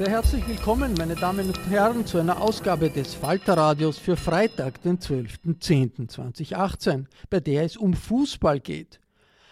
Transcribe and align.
Sehr 0.00 0.12
herzlich 0.12 0.48
willkommen, 0.48 0.94
meine 0.96 1.14
Damen 1.14 1.48
und 1.48 1.68
Herren, 1.68 2.06
zu 2.06 2.16
einer 2.16 2.40
Ausgabe 2.40 2.88
des 2.88 3.12
Falterradios 3.12 3.98
für 3.98 4.16
Freitag, 4.16 4.80
den 4.80 4.98
12.10.2018, 4.98 7.04
bei 7.28 7.40
der 7.40 7.64
es 7.64 7.76
um 7.76 7.92
Fußball 7.92 8.60
geht. 8.60 8.98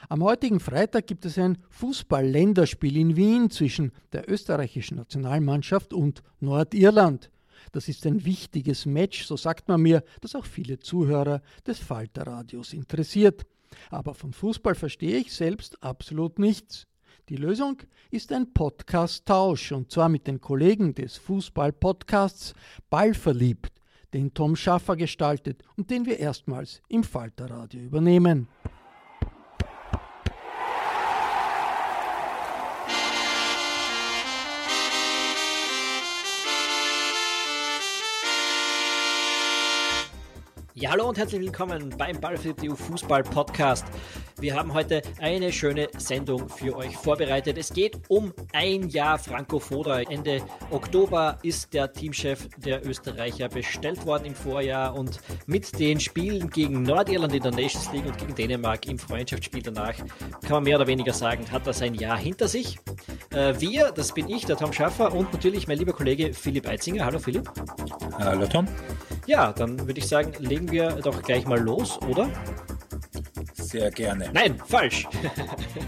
Am 0.08 0.22
heutigen 0.22 0.58
Freitag 0.58 1.06
gibt 1.06 1.26
es 1.26 1.36
ein 1.36 1.58
Fußball-Länderspiel 1.68 2.96
in 2.96 3.14
Wien 3.14 3.50
zwischen 3.50 3.92
der 4.14 4.26
österreichischen 4.26 4.96
Nationalmannschaft 4.96 5.92
und 5.92 6.22
Nordirland. 6.40 7.30
Das 7.72 7.90
ist 7.90 8.06
ein 8.06 8.24
wichtiges 8.24 8.86
Match, 8.86 9.26
so 9.26 9.36
sagt 9.36 9.68
man 9.68 9.82
mir, 9.82 10.02
das 10.22 10.34
auch 10.34 10.46
viele 10.46 10.78
Zuhörer 10.78 11.42
des 11.66 11.78
Falterradios 11.78 12.72
interessiert. 12.72 13.44
Aber 13.90 14.14
von 14.14 14.32
Fußball 14.32 14.74
verstehe 14.74 15.18
ich 15.18 15.30
selbst 15.30 15.82
absolut 15.82 16.38
nichts. 16.38 16.86
Die 17.28 17.36
Lösung 17.36 17.76
ist 18.10 18.32
ein 18.32 18.54
Podcast-Tausch 18.54 19.72
und 19.72 19.92
zwar 19.92 20.08
mit 20.08 20.26
den 20.26 20.40
Kollegen 20.40 20.94
des 20.94 21.18
Fußball-Podcasts 21.18 22.54
Ballverliebt, 22.88 23.70
den 24.14 24.32
Tom 24.32 24.56
Schaffer 24.56 24.96
gestaltet 24.96 25.62
und 25.76 25.90
den 25.90 26.06
wir 26.06 26.18
erstmals 26.18 26.80
im 26.88 27.04
Falterradio 27.04 27.82
übernehmen. 27.82 28.48
Ja, 40.72 40.92
hallo 40.92 41.08
und 41.08 41.18
herzlich 41.18 41.40
willkommen 41.40 41.92
beim 41.98 42.20
Ballfit.eu 42.20 42.74
Fußball 42.74 43.24
Podcast. 43.24 43.84
Wir 44.40 44.54
haben 44.54 44.72
heute 44.72 45.02
eine 45.18 45.52
schöne 45.52 45.88
Sendung 45.96 46.48
für 46.48 46.76
euch 46.76 46.96
vorbereitet. 46.96 47.58
Es 47.58 47.72
geht 47.72 47.98
um 48.08 48.32
ein 48.52 48.88
Jahr 48.88 49.18
Franco 49.18 49.58
Foda. 49.58 50.00
Ende 50.02 50.42
Oktober 50.70 51.38
ist 51.42 51.74
der 51.74 51.92
Teamchef 51.92 52.48
der 52.56 52.86
Österreicher 52.86 53.48
bestellt 53.48 54.06
worden 54.06 54.26
im 54.26 54.34
Vorjahr 54.36 54.94
und 54.96 55.18
mit 55.46 55.76
den 55.80 55.98
Spielen 55.98 56.50
gegen 56.50 56.82
Nordirland 56.82 57.34
in 57.34 57.42
der 57.42 57.50
Nations 57.50 57.92
League 57.92 58.06
und 58.06 58.16
gegen 58.16 58.34
Dänemark 58.36 58.86
im 58.86 58.98
Freundschaftsspiel 58.98 59.62
danach 59.62 59.96
kann 59.96 60.50
man 60.50 60.62
mehr 60.62 60.76
oder 60.76 60.86
weniger 60.86 61.12
sagen, 61.12 61.50
hat 61.50 61.66
er 61.66 61.72
sein 61.72 61.94
Jahr 61.94 62.16
hinter 62.16 62.46
sich. 62.46 62.78
Äh, 63.30 63.54
wir, 63.58 63.90
das 63.90 64.14
bin 64.14 64.28
ich, 64.28 64.46
der 64.46 64.56
Tom 64.56 64.72
Schaffer 64.72 65.12
und 65.12 65.32
natürlich 65.32 65.66
mein 65.66 65.78
lieber 65.78 65.92
Kollege 65.92 66.32
Philipp 66.32 66.68
Eitzinger. 66.68 67.04
Hallo 67.04 67.18
Philipp. 67.18 67.50
Hallo 68.18 68.46
Tom. 68.46 68.68
Ja, 69.26 69.52
dann 69.52 69.84
würde 69.86 69.98
ich 69.98 70.06
sagen, 70.06 70.32
legen 70.38 70.70
wir 70.70 70.90
doch 71.02 71.22
gleich 71.22 71.44
mal 71.44 71.58
los, 71.58 72.00
oder? 72.08 72.30
Sehr 73.68 73.90
gerne. 73.90 74.30
Nein, 74.32 74.56
falsch. 74.64 75.06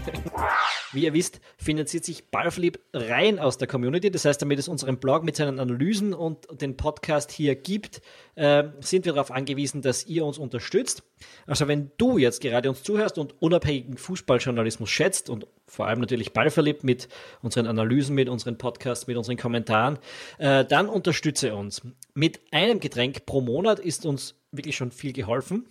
Wie 0.93 1.03
ihr 1.03 1.13
wisst, 1.13 1.41
finanziert 1.57 2.05
sich 2.05 2.29
Ballflip 2.29 2.79
rein 2.93 3.39
aus 3.39 3.57
der 3.57 3.67
Community. 3.67 4.11
Das 4.11 4.23
heißt, 4.23 4.39
damit 4.39 4.59
es 4.59 4.67
unseren 4.67 4.97
Blog 4.99 5.23
mit 5.23 5.35
seinen 5.35 5.59
Analysen 5.59 6.13
und 6.13 6.61
den 6.61 6.77
Podcast 6.77 7.31
hier 7.31 7.55
gibt, 7.55 8.03
äh, 8.35 8.65
sind 8.81 9.05
wir 9.05 9.13
darauf 9.13 9.31
angewiesen, 9.31 9.81
dass 9.81 10.05
ihr 10.05 10.23
uns 10.23 10.37
unterstützt. 10.37 11.01
Also 11.47 11.67
wenn 11.67 11.89
du 11.97 12.19
jetzt 12.19 12.41
gerade 12.41 12.69
uns 12.69 12.83
zuhörst 12.83 13.17
und 13.17 13.41
unabhängigen 13.41 13.97
Fußballjournalismus 13.97 14.89
schätzt 14.91 15.31
und 15.31 15.47
vor 15.65 15.87
allem 15.87 16.01
natürlich 16.01 16.33
Ballverliebt 16.33 16.83
mit 16.83 17.07
unseren 17.41 17.65
Analysen, 17.65 18.13
mit 18.13 18.29
unseren 18.29 18.59
Podcasts, 18.59 19.07
mit 19.07 19.17
unseren 19.17 19.37
Kommentaren, 19.37 19.97
äh, 20.37 20.65
dann 20.65 20.87
unterstütze 20.87 21.55
uns. 21.55 21.81
Mit 22.13 22.41
einem 22.51 22.79
Getränk 22.79 23.25
pro 23.25 23.41
Monat 23.41 23.79
ist 23.79 24.05
uns 24.05 24.35
wirklich 24.51 24.75
schon 24.75 24.91
viel 24.91 25.13
geholfen. 25.13 25.65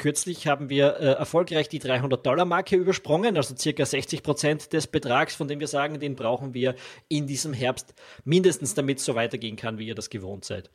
Kürzlich 0.00 0.46
haben 0.46 0.70
wir 0.70 0.96
äh, 0.96 1.12
erfolgreich 1.12 1.68
die 1.68 1.78
300-Dollar-Marke 1.78 2.74
übersprungen, 2.74 3.36
also 3.36 3.54
circa 3.54 3.84
60 3.84 4.22
Prozent 4.22 4.72
des 4.72 4.86
Betrags, 4.86 5.34
von 5.34 5.46
dem 5.46 5.60
wir 5.60 5.66
sagen, 5.66 6.00
den 6.00 6.16
brauchen 6.16 6.54
wir 6.54 6.74
in 7.08 7.26
diesem 7.26 7.52
Herbst 7.52 7.92
mindestens, 8.24 8.72
damit 8.72 8.96
es 8.96 9.04
so 9.04 9.14
weitergehen 9.14 9.56
kann, 9.56 9.76
wie 9.76 9.86
ihr 9.86 9.94
das 9.94 10.08
gewohnt 10.08 10.46
seid. 10.46 10.70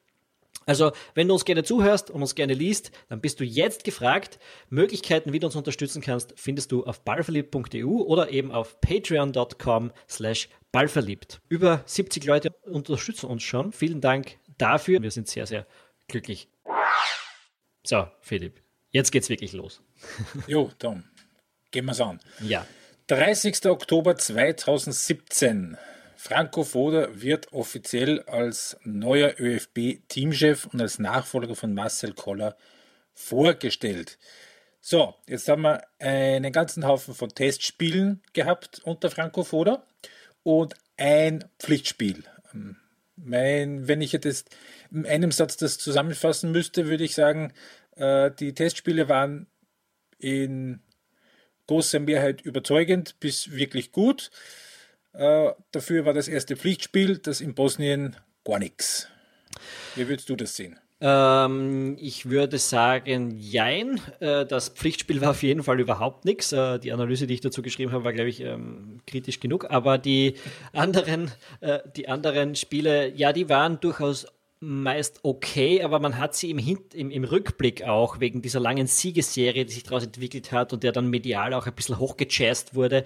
Also, 0.67 0.91
wenn 1.15 1.27
du 1.27 1.33
uns 1.33 1.43
gerne 1.43 1.63
zuhörst 1.63 2.11
und 2.11 2.21
uns 2.21 2.35
gerne 2.35 2.53
liest, 2.53 2.91
dann 3.09 3.19
bist 3.19 3.39
du 3.39 3.43
jetzt 3.43 3.83
gefragt. 3.83 4.37
Möglichkeiten, 4.69 5.33
wie 5.33 5.39
du 5.39 5.47
uns 5.47 5.55
unterstützen 5.55 6.03
kannst, 6.03 6.35
findest 6.35 6.71
du 6.71 6.85
auf 6.85 7.01
ballverliebt.eu 7.01 8.03
oder 8.03 8.29
eben 8.29 8.51
auf 8.51 8.79
patreon.com 8.79 9.91
slash 10.07 10.49
ballverliebt. 10.71 11.41
Über 11.49 11.81
70 11.87 12.25
Leute 12.25 12.51
unterstützen 12.61 13.25
uns 13.25 13.41
schon. 13.41 13.71
Vielen 13.71 14.01
Dank 14.01 14.37
dafür. 14.59 15.01
Wir 15.01 15.09
sind 15.09 15.27
sehr, 15.27 15.47
sehr 15.47 15.65
glücklich. 16.07 16.47
So, 17.83 18.07
Philipp, 18.21 18.64
Jetzt 18.95 19.11
geht's 19.11 19.27
wirklich 19.27 19.51
los. 19.51 19.81
Jo, 20.47 20.71
Tom, 20.79 21.03
gehen 21.69 21.83
wir's 21.83 21.99
an. 21.99 22.21
Ja. 22.39 22.65
30. 23.07 23.65
Oktober 23.65 24.15
2017. 24.15 25.75
Franco 26.15 26.63
Foda 26.63 27.09
wird 27.11 27.51
offiziell 27.51 28.21
als 28.21 28.77
neuer 28.85 29.33
ÖFB-Teamchef 29.37 30.67
und 30.67 30.79
als 30.79 30.97
Nachfolger 30.97 31.55
von 31.55 31.73
Marcel 31.73 32.13
Koller 32.13 32.55
vorgestellt. 33.13 34.17
So, 34.79 35.13
jetzt 35.27 35.49
haben 35.49 35.63
wir 35.63 35.81
einen 35.99 36.53
ganzen 36.53 36.87
Haufen 36.87 37.15
von 37.15 37.27
Testspielen 37.35 38.23
gehabt 38.31 38.79
unter 38.85 39.11
Franco 39.11 39.43
Foda 39.43 39.85
und 40.43 40.73
ein 40.95 41.43
Pflichtspiel. 41.59 42.23
Mein, 43.17 43.89
wenn 43.89 43.99
ich 43.99 44.13
jetzt 44.13 44.55
in 44.89 45.05
einem 45.05 45.33
Satz 45.33 45.57
das 45.57 45.79
zusammenfassen 45.79 46.53
müsste, 46.53 46.87
würde 46.87 47.03
ich 47.03 47.13
sagen, 47.13 47.51
die 47.97 48.53
Testspiele 48.53 49.07
waren 49.07 49.47
in 50.19 50.81
großer 51.67 51.99
Mehrheit 51.99 52.41
überzeugend 52.41 53.19
bis 53.19 53.51
wirklich 53.51 53.91
gut. 53.91 54.31
Äh, 55.13 55.51
dafür 55.71 56.05
war 56.05 56.13
das 56.13 56.27
erste 56.27 56.57
Pflichtspiel, 56.57 57.17
das 57.17 57.41
in 57.41 57.55
Bosnien 57.55 58.15
gar 58.43 58.59
nichts. 58.59 59.07
Wie 59.95 60.07
würdest 60.07 60.29
du 60.29 60.35
das 60.35 60.55
sehen? 60.55 60.77
Ähm, 61.01 61.97
ich 61.99 62.29
würde 62.29 62.57
sagen, 62.57 63.35
jein. 63.37 63.99
Äh, 64.19 64.45
das 64.45 64.69
Pflichtspiel 64.69 65.21
war 65.21 65.31
auf 65.31 65.43
jeden 65.43 65.63
Fall 65.63 65.79
überhaupt 65.79 66.25
nichts. 66.25 66.51
Äh, 66.51 66.79
die 66.79 66.91
Analyse, 66.91 67.27
die 67.27 67.33
ich 67.33 67.41
dazu 67.41 67.61
geschrieben 67.61 67.91
habe, 67.91 68.03
war, 68.03 68.13
glaube 68.13 68.29
ich, 68.29 68.41
ähm, 68.41 68.99
kritisch 69.07 69.39
genug. 69.39 69.69
Aber 69.69 69.97
die 69.97 70.35
anderen, 70.73 71.31
äh, 71.61 71.79
die 71.95 72.07
anderen 72.07 72.55
Spiele, 72.55 73.09
ja, 73.13 73.33
die 73.33 73.49
waren 73.49 73.79
durchaus 73.79 74.27
meist 74.65 75.19
okay, 75.23 75.83
aber 75.83 75.99
man 75.99 76.17
hat 76.17 76.35
sie 76.35 76.49
im, 76.49 76.57
Hint 76.57 76.95
im, 76.95 77.11
im 77.11 77.23
Rückblick 77.23 77.83
auch 77.83 78.19
wegen 78.19 78.41
dieser 78.41 78.59
langen 78.59 78.87
Siegesserie, 78.87 79.65
die 79.65 79.73
sich 79.73 79.83
daraus 79.83 80.03
entwickelt 80.03 80.51
hat 80.51 80.73
und 80.73 80.83
der 80.83 80.91
dann 80.91 81.07
medial 81.09 81.53
auch 81.53 81.67
ein 81.67 81.73
bisschen 81.73 81.99
hochgejazzt 81.99 82.73
wurde, 82.73 83.03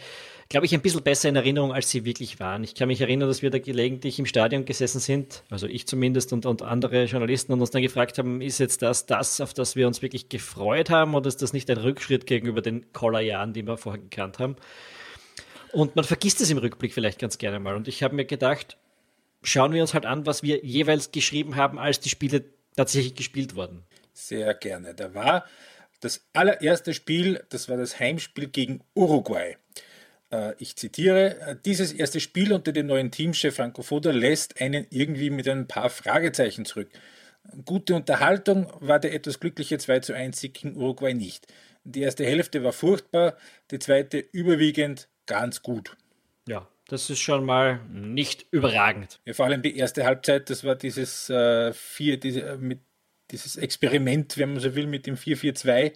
glaube 0.48 0.66
ich, 0.66 0.74
ein 0.74 0.82
bisschen 0.82 1.04
besser 1.04 1.30
in 1.30 1.36
Erinnerung, 1.36 1.74
als 1.74 1.90
sie 1.90 2.06
wirklich 2.06 2.40
waren. 2.40 2.64
Ich 2.64 2.76
kann 2.76 2.88
mich 2.88 3.02
erinnern, 3.02 3.28
dass 3.28 3.42
wir 3.42 3.50
da 3.50 3.60
gelegentlich 3.60 4.18
im 4.18 4.26
Stadion 4.26 4.66
gesessen 4.66 5.00
sind, 5.00 5.44
also 5.50 5.68
ich 5.68 5.86
zumindest 5.86 6.34
und, 6.34 6.46
und 6.46 6.62
andere 6.62 7.04
Journalisten 7.04 7.52
und 7.52 7.60
uns 7.60 7.72
dann 7.72 7.82
gefragt 7.82 8.18
haben, 8.18 8.42
ist 8.42 8.60
jetzt 8.60 8.82
das 8.82 9.06
das, 9.06 9.42
auf 9.42 9.54
das 9.54 9.76
wir 9.76 9.86
uns 9.86 10.02
wirklich 10.02 10.30
gefreut 10.30 10.90
haben 10.90 11.14
oder 11.14 11.28
ist 11.28 11.42
das 11.42 11.54
nicht 11.54 11.70
ein 11.70 11.78
Rückschritt 11.78 12.26
gegenüber 12.26 12.62
den 12.62 12.92
Collar-Jahren, 12.94 13.54
die 13.54 13.68
wir 13.68 13.78
vorher 13.78 14.02
gekannt 14.02 14.40
haben? 14.40 14.56
Und 15.72 15.96
man 15.96 16.06
vergisst 16.06 16.42
es 16.42 16.50
im 16.50 16.58
Rückblick 16.58 16.94
vielleicht 16.94 17.20
ganz 17.20 17.38
gerne 17.38 17.60
mal. 17.60 17.76
Und 17.76 17.88
ich 17.88 18.02
habe 18.02 18.16
mir 18.16 18.26
gedacht, 18.26 18.78
schauen 19.42 19.74
wir 19.74 19.82
uns 19.82 19.94
halt 19.94 20.06
an, 20.06 20.26
was 20.26 20.44
wir 20.44 20.64
jeweils 20.64 21.12
geschrieben 21.12 21.56
haben, 21.56 21.80
als 21.80 22.00
die 22.00 22.10
Spiele 22.10 22.46
tatsächlich 22.76 23.16
gespielt 23.16 23.56
wurden. 23.56 23.84
Sehr 24.14 24.54
gerne. 24.54 24.94
Da 24.94 25.14
war 25.14 25.46
das 26.02 26.26
allererste 26.34 26.94
Spiel, 26.94 27.44
das 27.50 27.70
war 27.70 27.78
das 27.78 28.00
Heimspiel 28.00 28.48
gegen 28.48 28.82
Uruguay. 28.96 29.58
Äh, 30.32 30.54
ich 30.60 30.76
zitiere, 30.76 31.40
äh, 31.40 31.56
dieses 31.66 31.92
erste 31.92 32.20
Spiel 32.20 32.54
unter 32.54 32.72
dem 32.72 32.88
neuen 32.88 33.12
Teamchef 33.12 33.56
Franco 33.56 33.82
Foda 33.82 34.12
lässt 34.12 34.62
einen 34.62 34.88
irgendwie 34.90 35.30
mit 35.30 35.48
ein 35.48 35.68
paar 35.68 35.90
Fragezeichen 35.90 36.66
zurück. 36.66 36.90
Gute 37.66 37.96
Unterhaltung 37.96 38.72
war 38.80 39.00
der 39.00 39.14
etwas 39.14 39.40
glückliche 39.40 39.78
2 39.78 40.00
zu 40.02 40.14
1 40.14 40.40
Sieg 40.40 40.54
gegen 40.56 40.76
Uruguay 40.76 41.14
nicht. 41.14 41.48
Die 41.84 42.02
erste 42.02 42.26
Hälfte 42.26 42.64
war 42.64 42.74
furchtbar, 42.74 43.38
die 43.72 43.80
zweite 43.80 44.20
überwiegend 44.20 45.08
ganz 45.26 45.64
gut. 45.64 45.96
Ja, 46.48 46.68
das 46.90 47.10
ist 47.10 47.20
schon 47.20 47.46
mal 47.46 47.80
nicht 47.92 48.48
überragend. 48.52 49.20
Ja, 49.26 49.34
vor 49.34 49.46
allem 49.46 49.62
die 49.62 49.78
erste 49.78 50.06
Halbzeit, 50.06 50.50
das 50.50 50.64
war 50.64 50.76
dieses 50.76 51.30
äh, 51.30 51.72
vier, 51.72 52.20
diese, 52.20 52.42
äh, 52.42 52.58
mit 52.58 52.80
dieses 53.32 53.56
Experiment, 53.56 54.38
wenn 54.38 54.54
man 54.54 54.60
so 54.60 54.76
will, 54.76 54.88
mit 54.88 55.06
dem 55.06 55.16
4-4-2, 55.16 55.94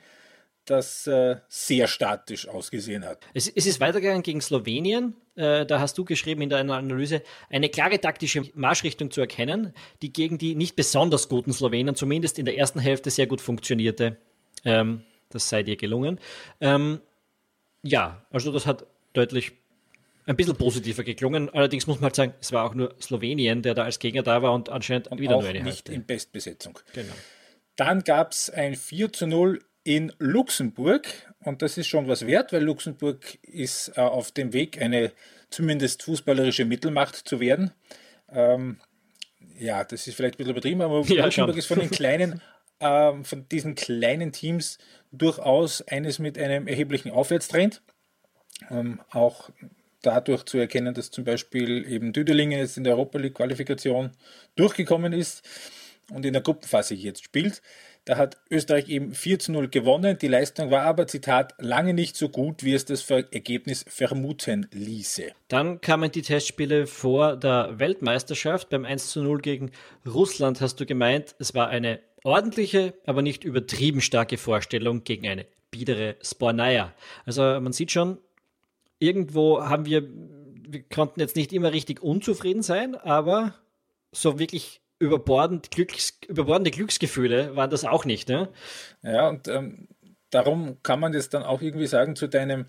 das 0.66 1.08
äh, 1.08 1.38
sehr 1.50 1.88
statisch 1.88 2.48
ausgesehen 2.48 3.04
hat. 3.04 3.26
Es, 3.34 3.50
es, 3.50 3.66
ist 3.66 3.80
weitergegangen 3.80 4.22
gegen 4.22 4.40
Slowenien. 4.40 5.16
Äh, 5.36 5.66
da 5.66 5.80
hast 5.80 5.98
du 5.98 6.06
geschrieben 6.06 6.44
in 6.44 6.50
deiner 6.50 6.76
Analyse, 6.76 7.24
eine 7.50 7.70
klare 7.70 8.00
taktische 8.00 8.44
Marschrichtung 8.54 9.10
zu 9.10 9.20
erkennen, 9.20 9.74
die 10.04 10.14
gegen 10.14 10.38
die 10.38 10.56
nicht 10.56 10.76
besonders 10.76 11.28
guten 11.28 11.52
Slowenen 11.52 11.96
zumindest 11.96 12.38
in 12.38 12.46
der 12.46 12.58
ersten 12.58 12.80
Hälfte 12.80 13.10
sehr 13.10 13.28
gut 13.28 13.42
funktionierte. 13.42 14.18
Ähm, 14.64 15.04
das 15.30 15.50
sei 15.50 15.64
dir 15.64 15.76
gelungen. 15.76 16.20
Ähm, 16.62 17.02
ja, 17.82 18.24
also 18.30 18.52
das 18.52 18.68
hat 18.68 18.86
deutlich 19.14 19.54
ein 20.26 20.36
bisschen 20.36 20.56
positiver 20.56 21.04
geklungen. 21.04 21.50
Allerdings 21.50 21.88
muss 21.88 21.98
man 21.98 22.06
halt 22.06 22.16
sagen, 22.16 22.34
es 22.40 22.52
war 22.52 22.66
auch 22.66 22.74
nur 22.74 22.96
Slowenien, 23.02 23.62
der 23.62 23.74
da 23.74 23.84
als 23.84 24.00
Gegner 24.00 24.24
da 24.24 24.42
war 24.42 24.54
und 24.54 24.70
anscheinend 24.70 25.08
und 25.10 25.20
wieder 25.20 25.36
auch 25.36 25.42
nur 25.42 25.50
eine 25.50 25.60
nicht 25.60 25.68
Hälfte. 25.90 25.94
in 25.94 26.06
Bestbesetzung. 26.06 26.80
Genau. 26.94 27.14
Dann 27.76 28.04
gab 28.04 28.32
es 28.32 28.50
ein 28.50 28.76
4 28.76 29.12
zu 29.14 29.28
0 29.28 29.60
in 29.84 30.14
Luxemburg 30.20 31.08
und 31.40 31.62
das 31.62 31.78
ist 31.78 31.88
schon 31.88 32.08
was 32.08 32.26
wert, 32.26 32.54
weil 32.54 32.64
Luxemburg 32.64 33.38
ist 33.44 33.90
äh, 33.98 34.02
auf 34.02 34.32
dem 34.32 34.54
Weg, 34.54 34.82
eine 34.82 35.12
zumindest 35.50 36.04
fußballerische 36.04 36.66
Mittelmacht 36.66 37.16
zu 37.16 37.40
werden. 37.40 37.72
Ähm, 38.30 38.80
ja, 39.60 39.84
das 39.84 40.08
ist 40.08 40.16
vielleicht 40.16 40.36
ein 40.36 40.38
bisschen 40.38 40.52
übertrieben, 40.52 40.82
aber 40.82 41.02
Ja, 41.08 41.26
Luxemburg 41.26 41.54
schon. 41.56 41.60
ist 41.60 41.66
von 41.68 41.80
den 41.80 41.90
kleinen, 41.92 42.42
ähm, 42.80 43.26
von 43.26 43.48
diesen 43.50 43.76
kleinen 43.76 44.32
Teams 44.32 44.78
durchaus 45.12 45.82
eines 45.82 46.18
mit 46.20 46.38
einem 46.38 46.68
erheblichen 46.68 47.12
Aufwärtstrend. 47.12 47.82
Ähm, 48.70 49.02
auch 49.12 49.50
dadurch 50.04 50.44
zu 50.44 50.60
erkennen, 50.60 50.94
dass 50.94 51.10
zum 51.10 51.24
Beispiel 51.24 51.90
eben 51.92 52.14
Düdelinge 52.14 52.60
jetzt 52.60 52.78
in 52.78 52.84
der 52.84 52.94
Europa 52.94 53.18
League 53.18 53.34
Qualifikation 53.34 54.12
durchgekommen 54.56 55.14
ist 55.14 55.44
und 56.12 56.26
in 56.26 56.34
der 56.34 56.42
Gruppenphase 56.42 56.94
jetzt 56.94 57.24
spielt. 57.24 57.62
Da 58.06 58.18
hat 58.18 58.38
Österreich 58.52 58.90
eben 58.90 59.14
4 59.14 59.40
zu 59.40 59.52
0 59.54 59.70
gewonnen. 59.70 60.18
Die 60.18 60.28
Leistung 60.28 60.72
war 60.72 60.82
aber, 60.82 61.08
Zitat, 61.08 61.54
lange 61.58 61.94
nicht 61.94 62.18
so 62.18 62.28
gut, 62.28 62.64
wie 62.64 62.74
es 62.74 62.84
das 62.84 63.10
Ergebnis 63.10 63.86
vermuten 63.88 64.68
ließe. 64.74 65.32
Dann 65.48 65.80
kamen 65.80 66.12
die 66.12 66.22
Testspiele 66.22 66.86
vor 66.86 67.38
der 67.38 67.80
Weltmeisterschaft. 67.80 68.70
Beim 68.70 68.84
1 68.84 69.10
zu 69.12 69.24
0 69.24 69.40
gegen 69.40 69.72
Russland 70.06 70.60
hast 70.60 70.82
du 70.82 70.86
gemeint, 70.86 71.34
es 71.40 71.56
war 71.56 71.70
eine 71.70 72.02
ordentliche, 72.26 72.94
aber 73.06 73.22
nicht 73.22 73.46
übertrieben 73.46 74.02
starke 74.02 74.38
Vorstellung 74.38 75.06
gegen 75.06 75.28
eine 75.28 75.46
biedere 75.72 76.18
Spornaya. 76.22 76.94
Also 77.26 77.42
man 77.42 77.72
sieht 77.72 77.92
schon, 77.92 78.18
irgendwo 79.04 79.62
haben 79.64 79.86
wir, 79.86 80.08
wir 80.68 80.84
konnten 80.84 81.20
jetzt 81.20 81.36
nicht 81.36 81.54
immer 81.54 81.74
richtig 81.74 82.02
unzufrieden 82.02 82.62
sein, 82.64 82.96
aber 82.96 83.54
so 84.12 84.40
wirklich 84.40 84.82
überbordend 85.00 85.72
Glücks, 85.72 86.18
überbordende 86.28 86.72
Glücksgefühle 86.72 87.56
waren 87.56 87.70
das 87.70 87.84
auch 87.84 88.06
nicht. 88.06 88.30
Ne? 88.30 88.48
Ja, 89.02 89.28
und 89.28 89.48
ähm, 89.50 89.90
darum 90.30 90.82
kann 90.84 91.00
man 91.00 91.14
jetzt 91.14 91.34
dann 91.34 91.44
auch 91.44 91.62
irgendwie 91.62 91.88
sagen 91.88 92.16
zu 92.16 92.28
deinem, 92.28 92.68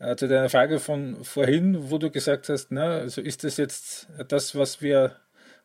äh, 0.00 0.16
zu 0.16 0.26
deiner 0.26 0.50
Frage 0.50 0.80
von 0.80 1.22
vorhin, 1.24 1.90
wo 1.90 1.98
du 1.98 2.10
gesagt 2.10 2.48
hast, 2.48 2.68
na, 2.70 2.98
also 2.98 3.20
ist 3.20 3.44
das 3.44 3.56
jetzt 3.56 4.08
das, 4.28 4.56
was 4.56 4.82
wir, 4.82 5.16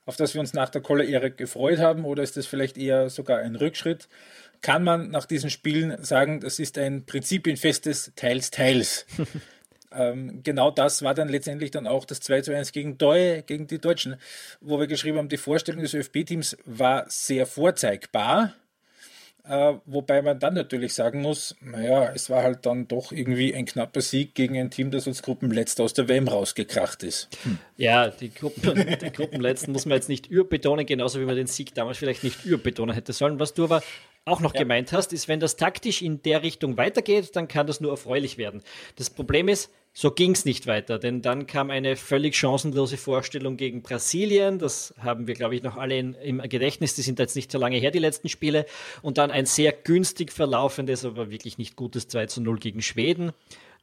auf 0.05 0.15
das 0.15 0.35
wir 0.35 0.41
uns 0.41 0.53
nach 0.53 0.69
der 0.69 0.81
Koller-Ära 0.81 1.29
gefreut 1.29 1.79
haben, 1.79 2.05
oder 2.05 2.21
ist 2.21 2.37
das 2.37 2.45
vielleicht 2.45 2.77
eher 2.77 3.09
sogar 3.09 3.39
ein 3.39 3.55
Rückschritt? 3.55 4.07
Kann 4.61 4.83
man 4.83 5.09
nach 5.09 5.25
diesen 5.25 5.49
Spielen 5.49 6.03
sagen, 6.03 6.39
das 6.39 6.59
ist 6.59 6.77
ein 6.77 7.07
prinzipienfestes 7.07 8.13
Teils, 8.15 8.51
Teils. 8.51 9.07
ähm, 9.93 10.41
genau 10.43 10.71
das 10.71 11.01
war 11.01 11.13
dann 11.13 11.29
letztendlich 11.29 11.71
dann 11.71 11.87
auch 11.87 12.05
das 12.05 12.19
2 12.21 12.41
zu 12.41 12.55
1 12.55 12.71
gegen, 12.71 12.97
Deu, 12.97 13.41
gegen 13.43 13.67
die 13.67 13.79
Deutschen, 13.79 14.15
wo 14.59 14.79
wir 14.79 14.87
geschrieben 14.87 15.17
haben, 15.17 15.29
die 15.29 15.37
Vorstellung 15.37 15.81
des 15.81 15.93
ÖFB-Teams 15.93 16.57
war 16.65 17.05
sehr 17.07 17.45
vorzeigbar. 17.45 18.53
Äh, 19.43 19.73
wobei 19.85 20.21
man 20.21 20.39
dann 20.39 20.53
natürlich 20.53 20.93
sagen 20.93 21.21
muss, 21.21 21.55
naja, 21.61 22.11
es 22.13 22.29
war 22.29 22.43
halt 22.43 22.65
dann 22.67 22.87
doch 22.87 23.11
irgendwie 23.11 23.55
ein 23.55 23.65
knapper 23.65 24.01
Sieg 24.01 24.35
gegen 24.35 24.55
ein 24.55 24.69
Team, 24.69 24.91
das 24.91 25.07
als 25.07 25.23
Gruppenletzter 25.23 25.83
aus 25.83 25.93
der 25.93 26.07
WM 26.07 26.27
rausgekracht 26.27 27.01
ist. 27.01 27.27
Ja, 27.75 28.09
die, 28.09 28.31
Gruppen, 28.31 28.75
die 29.01 29.11
Gruppenletzten 29.11 29.73
muss 29.73 29.87
man 29.87 29.95
jetzt 29.95 30.09
nicht 30.09 30.27
überbetonen, 30.27 30.85
genauso 30.85 31.19
wie 31.19 31.25
man 31.25 31.35
den 31.35 31.47
Sieg 31.47 31.73
damals 31.73 31.97
vielleicht 31.97 32.23
nicht 32.23 32.45
überbetonen 32.45 32.93
hätte 32.93 33.13
sollen. 33.13 33.39
Was 33.39 33.55
du 33.55 33.63
aber 33.63 33.81
auch 34.25 34.41
noch 34.41 34.53
gemeint 34.53 34.93
hast, 34.93 35.11
ist, 35.11 35.27
wenn 35.27 35.39
das 35.39 35.55
taktisch 35.55 36.03
in 36.03 36.21
der 36.21 36.43
Richtung 36.43 36.77
weitergeht, 36.77 37.35
dann 37.35 37.47
kann 37.47 37.65
das 37.65 37.81
nur 37.81 37.89
erfreulich 37.89 38.37
werden. 38.37 38.61
Das 38.97 39.09
Problem 39.09 39.47
ist, 39.47 39.71
so 39.93 40.11
ging 40.11 40.31
es 40.31 40.45
nicht 40.45 40.67
weiter, 40.67 40.99
denn 40.99 41.21
dann 41.21 41.47
kam 41.47 41.69
eine 41.69 41.97
völlig 41.97 42.35
chancenlose 42.35 42.95
Vorstellung 42.95 43.57
gegen 43.57 43.81
Brasilien. 43.81 44.57
Das 44.57 44.93
haben 44.97 45.27
wir, 45.27 45.33
glaube 45.33 45.55
ich, 45.55 45.63
noch 45.63 45.75
alle 45.75 45.97
in, 45.97 46.13
im 46.13 46.41
Gedächtnis. 46.41 46.95
Die 46.95 47.01
sind 47.01 47.19
jetzt 47.19 47.35
nicht 47.35 47.51
so 47.51 47.59
lange 47.59 47.77
her, 47.77 47.91
die 47.91 47.99
letzten 47.99 48.29
Spiele. 48.29 48.65
Und 49.01 49.17
dann 49.17 49.31
ein 49.31 49.45
sehr 49.45 49.73
günstig 49.73 50.31
verlaufendes, 50.31 51.03
aber 51.03 51.29
wirklich 51.29 51.57
nicht 51.57 51.75
gutes 51.75 52.07
2 52.07 52.27
zu 52.27 52.41
0 52.41 52.59
gegen 52.59 52.81
Schweden. 52.81 53.33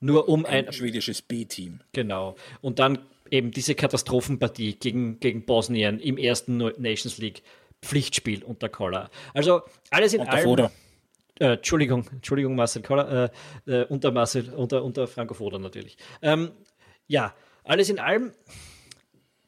Nur 0.00 0.28
um 0.28 0.46
ein, 0.46 0.66
Ein 0.66 0.72
schwedisches 0.72 1.20
B-Team. 1.20 1.80
Genau. 1.92 2.36
Und 2.62 2.78
dann 2.78 3.00
eben 3.30 3.50
diese 3.50 3.74
Katastrophenpartie 3.74 4.76
gegen, 4.76 5.20
gegen 5.20 5.44
Bosnien 5.44 6.00
im 6.00 6.16
ersten 6.16 6.56
Nations 6.56 7.18
League 7.18 7.42
Pflichtspiel 7.82 8.44
unter 8.44 8.68
Koller. 8.68 9.10
Also 9.34 9.62
alles 9.90 10.14
in 10.14 10.22
allem. 10.22 10.44
Foda. 10.44 10.70
Äh, 11.40 11.54
Entschuldigung, 11.54 12.06
Entschuldigung, 12.10 12.54
Marcel 12.54 12.82
Koller, 12.82 13.30
äh, 13.66 13.72
äh, 13.72 13.84
unter 13.86 14.10
Marcel, 14.10 14.52
unter, 14.54 14.82
unter 14.82 15.06
Franco 15.06 15.34
Foda 15.34 15.58
natürlich. 15.58 15.96
Ähm, 16.22 16.50
ja, 17.06 17.34
alles 17.64 17.90
in 17.90 17.98
allem, 17.98 18.32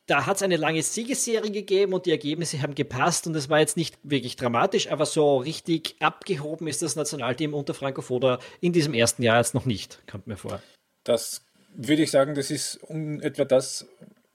da 0.07 0.27
hat 0.27 0.37
es 0.37 0.43
eine 0.43 0.57
lange 0.57 0.83
Siegesserie 0.83 1.51
gegeben 1.51 1.93
und 1.93 2.07
die 2.07 2.11
Ergebnisse 2.11 2.63
haben 2.63 2.75
gepasst 2.75 3.27
und 3.27 3.35
es 3.35 3.49
war 3.49 3.61
jetzt 3.61 3.77
nicht 3.77 3.97
wirklich 4.03 4.37
dramatisch, 4.37 4.91
aber 4.91 5.07
so 5.07 5.39
richtig 5.39 5.97
abgehoben 6.01 6.67
ist 6.67 6.83
das 6.83 6.97
Nationalteam 6.97 7.55
unter 7.55 7.75
Franco 7.75 8.03
Foda 8.03 8.39
in 8.61 8.73
diesem 8.73 8.95
ersten 8.95 9.23
Jahr 9.23 9.39
jetzt 9.39 9.55
noch 9.55 9.67
nicht, 9.67 10.03
kommt 10.07 10.27
mir 10.27 10.37
vor. 10.37 10.63
Das 11.05 11.45
würde 11.75 12.03
ich 12.03 12.11
sagen, 12.11 12.35
das 12.35 12.51
ist 12.51 12.81
etwa 13.21 13.45
das, 13.45 13.87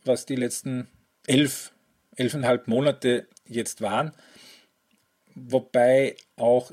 was 0.03 0.25
die 0.25 0.35
letzten 0.35 0.87
elf, 1.27 1.73
elfeinhalb 2.15 2.67
Monate 2.67 3.27
jetzt 3.47 3.81
waren. 3.81 4.13
Wobei 5.35 6.15
auch 6.37 6.71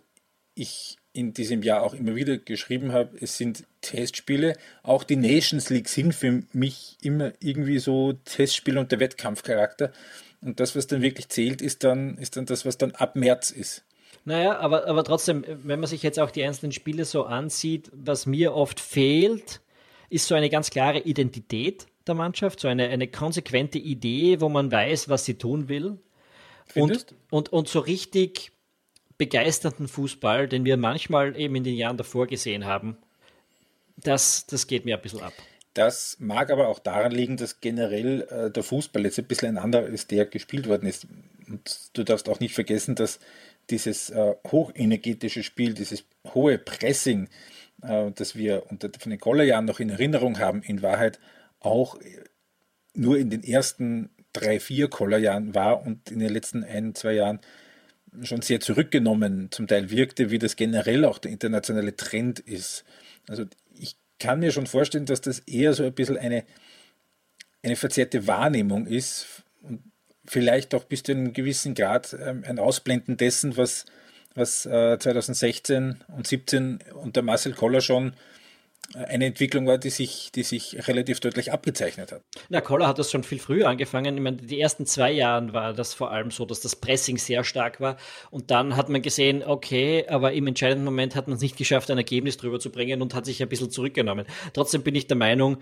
ich 0.54 0.96
in 1.12 1.34
diesem 1.34 1.62
Jahr 1.62 1.82
auch 1.82 1.94
immer 1.94 2.14
wieder 2.14 2.38
geschrieben 2.38 2.92
habe, 2.92 3.16
es 3.20 3.36
sind 3.36 3.64
Testspiele. 3.82 4.56
Auch 4.82 5.04
die 5.04 5.16
Nations 5.16 5.68
League 5.68 5.88
sind 5.88 6.14
für 6.14 6.42
mich 6.52 6.96
immer 7.02 7.32
irgendwie 7.40 7.78
so 7.78 8.14
Testspiele 8.24 8.80
unter 8.80 8.98
Wettkampfcharakter. 8.98 9.92
Und 10.40 10.58
das, 10.58 10.74
was 10.74 10.86
dann 10.86 11.02
wirklich 11.02 11.28
zählt, 11.28 11.60
ist 11.60 11.84
dann, 11.84 12.16
ist 12.16 12.36
dann 12.36 12.46
das, 12.46 12.64
was 12.64 12.78
dann 12.78 12.92
ab 12.92 13.14
März 13.14 13.50
ist. 13.50 13.84
Naja, 14.24 14.58
aber, 14.58 14.86
aber 14.86 15.04
trotzdem, 15.04 15.44
wenn 15.48 15.80
man 15.80 15.88
sich 15.88 16.02
jetzt 16.02 16.18
auch 16.18 16.30
die 16.30 16.44
einzelnen 16.44 16.72
Spiele 16.72 17.04
so 17.04 17.24
ansieht, 17.24 17.90
was 17.92 18.26
mir 18.26 18.54
oft 18.54 18.80
fehlt, 18.80 19.60
ist 20.10 20.26
so 20.26 20.34
eine 20.34 20.48
ganz 20.48 20.70
klare 20.70 21.00
Identität 21.00 21.86
der 22.06 22.14
Mannschaft, 22.14 22.60
so 22.60 22.68
eine, 22.68 22.88
eine 22.88 23.08
konsequente 23.08 23.78
Idee, 23.78 24.40
wo 24.40 24.48
man 24.48 24.70
weiß, 24.70 25.08
was 25.08 25.24
sie 25.24 25.34
tun 25.34 25.68
will. 25.68 25.98
Findest? 26.66 27.12
Und, 27.30 27.48
und, 27.48 27.52
und 27.52 27.68
so 27.68 27.80
richtig 27.80 28.52
begeisternden 29.22 29.86
Fußball, 29.86 30.48
den 30.48 30.64
wir 30.64 30.76
manchmal 30.76 31.38
eben 31.38 31.54
in 31.54 31.62
den 31.62 31.76
Jahren 31.76 31.96
davor 31.96 32.26
gesehen 32.26 32.66
haben, 32.66 32.96
das, 33.96 34.46
das 34.46 34.66
geht 34.66 34.84
mir 34.84 34.96
ein 34.96 35.02
bisschen 35.02 35.22
ab. 35.22 35.32
Das 35.74 36.16
mag 36.18 36.50
aber 36.50 36.66
auch 36.66 36.80
daran 36.80 37.12
liegen, 37.12 37.36
dass 37.36 37.60
generell 37.60 38.22
äh, 38.22 38.50
der 38.50 38.64
Fußball 38.64 39.04
jetzt 39.04 39.20
ein 39.20 39.26
bisschen 39.26 39.56
ein 39.56 39.62
anderer 39.62 39.86
ist, 39.86 40.10
der 40.10 40.26
gespielt 40.26 40.68
worden 40.68 40.88
ist. 40.88 41.06
Und 41.48 41.90
du 41.92 42.02
darfst 42.02 42.28
auch 42.28 42.40
nicht 42.40 42.52
vergessen, 42.52 42.96
dass 42.96 43.20
dieses 43.70 44.10
äh, 44.10 44.34
hochenergetische 44.50 45.44
Spiel, 45.44 45.72
dieses 45.74 46.04
hohe 46.34 46.58
Pressing, 46.58 47.28
äh, 47.82 48.10
das 48.10 48.34
wir 48.34 48.64
unter 48.70 48.90
von 48.98 49.10
den 49.10 49.20
Kollerjahren 49.20 49.66
noch 49.66 49.78
in 49.78 49.90
Erinnerung 49.90 50.40
haben, 50.40 50.62
in 50.62 50.82
Wahrheit 50.82 51.20
auch 51.60 51.96
nur 52.92 53.18
in 53.18 53.30
den 53.30 53.44
ersten 53.44 54.10
drei, 54.32 54.58
vier 54.58 54.88
Kollerjahren 54.88 55.54
war 55.54 55.86
und 55.86 56.10
in 56.10 56.18
den 56.18 56.30
letzten 56.30 56.64
ein, 56.64 56.96
zwei 56.96 57.12
Jahren 57.12 57.40
schon 58.22 58.42
sehr 58.42 58.60
zurückgenommen 58.60 59.50
zum 59.50 59.66
Teil 59.66 59.90
wirkte, 59.90 60.30
wie 60.30 60.38
das 60.38 60.56
generell 60.56 61.04
auch 61.04 61.18
der 61.18 61.32
internationale 61.32 61.96
Trend 61.96 62.40
ist. 62.40 62.84
Also 63.28 63.44
ich 63.78 63.96
kann 64.18 64.40
mir 64.40 64.52
schon 64.52 64.66
vorstellen, 64.66 65.06
dass 65.06 65.20
das 65.20 65.40
eher 65.40 65.72
so 65.72 65.84
ein 65.84 65.94
bisschen 65.94 66.18
eine, 66.18 66.44
eine 67.62 67.76
verzerrte 67.76 68.26
Wahrnehmung 68.26 68.86
ist 68.86 69.44
und 69.62 69.82
vielleicht 70.24 70.74
auch 70.74 70.84
bis 70.84 71.02
zu 71.02 71.12
einem 71.12 71.32
gewissen 71.32 71.74
Grad 71.74 72.16
ähm, 72.20 72.44
ein 72.46 72.58
Ausblenden 72.58 73.16
dessen, 73.16 73.56
was, 73.56 73.86
was 74.34 74.66
äh, 74.66 74.98
2016 74.98 76.02
und 76.08 76.26
2017 76.26 76.78
unter 76.94 77.22
Marcel 77.22 77.54
Koller 77.54 77.80
schon 77.80 78.12
eine 78.94 79.26
Entwicklung 79.26 79.66
war, 79.66 79.78
die 79.78 79.90
sich, 79.90 80.30
die 80.34 80.42
sich 80.42 80.86
relativ 80.86 81.20
deutlich 81.20 81.52
abgezeichnet 81.52 82.12
hat. 82.12 82.22
Na, 82.48 82.60
Koller 82.60 82.86
hat 82.86 82.98
das 82.98 83.10
schon 83.10 83.22
viel 83.22 83.38
früher 83.38 83.68
angefangen. 83.68 84.16
Ich 84.16 84.22
meine, 84.22 84.36
die 84.36 84.60
ersten 84.60 84.86
zwei 84.86 85.10
Jahren 85.12 85.52
war 85.52 85.72
das 85.72 85.94
vor 85.94 86.10
allem 86.10 86.30
so, 86.30 86.44
dass 86.44 86.60
das 86.60 86.76
Pressing 86.76 87.16
sehr 87.16 87.44
stark 87.44 87.80
war. 87.80 87.96
Und 88.30 88.50
dann 88.50 88.76
hat 88.76 88.88
man 88.88 89.02
gesehen, 89.02 89.42
okay, 89.44 90.06
aber 90.08 90.32
im 90.32 90.46
entscheidenden 90.46 90.84
Moment 90.84 91.16
hat 91.16 91.26
man 91.26 91.36
es 91.36 91.42
nicht 91.42 91.56
geschafft, 91.56 91.90
ein 91.90 91.98
Ergebnis 91.98 92.36
drüber 92.36 92.60
zu 92.60 92.70
bringen 92.70 93.00
und 93.02 93.14
hat 93.14 93.24
sich 93.24 93.42
ein 93.42 93.48
bisschen 93.48 93.70
zurückgenommen. 93.70 94.26
Trotzdem 94.52 94.82
bin 94.82 94.94
ich 94.94 95.06
der 95.06 95.16
Meinung, 95.16 95.58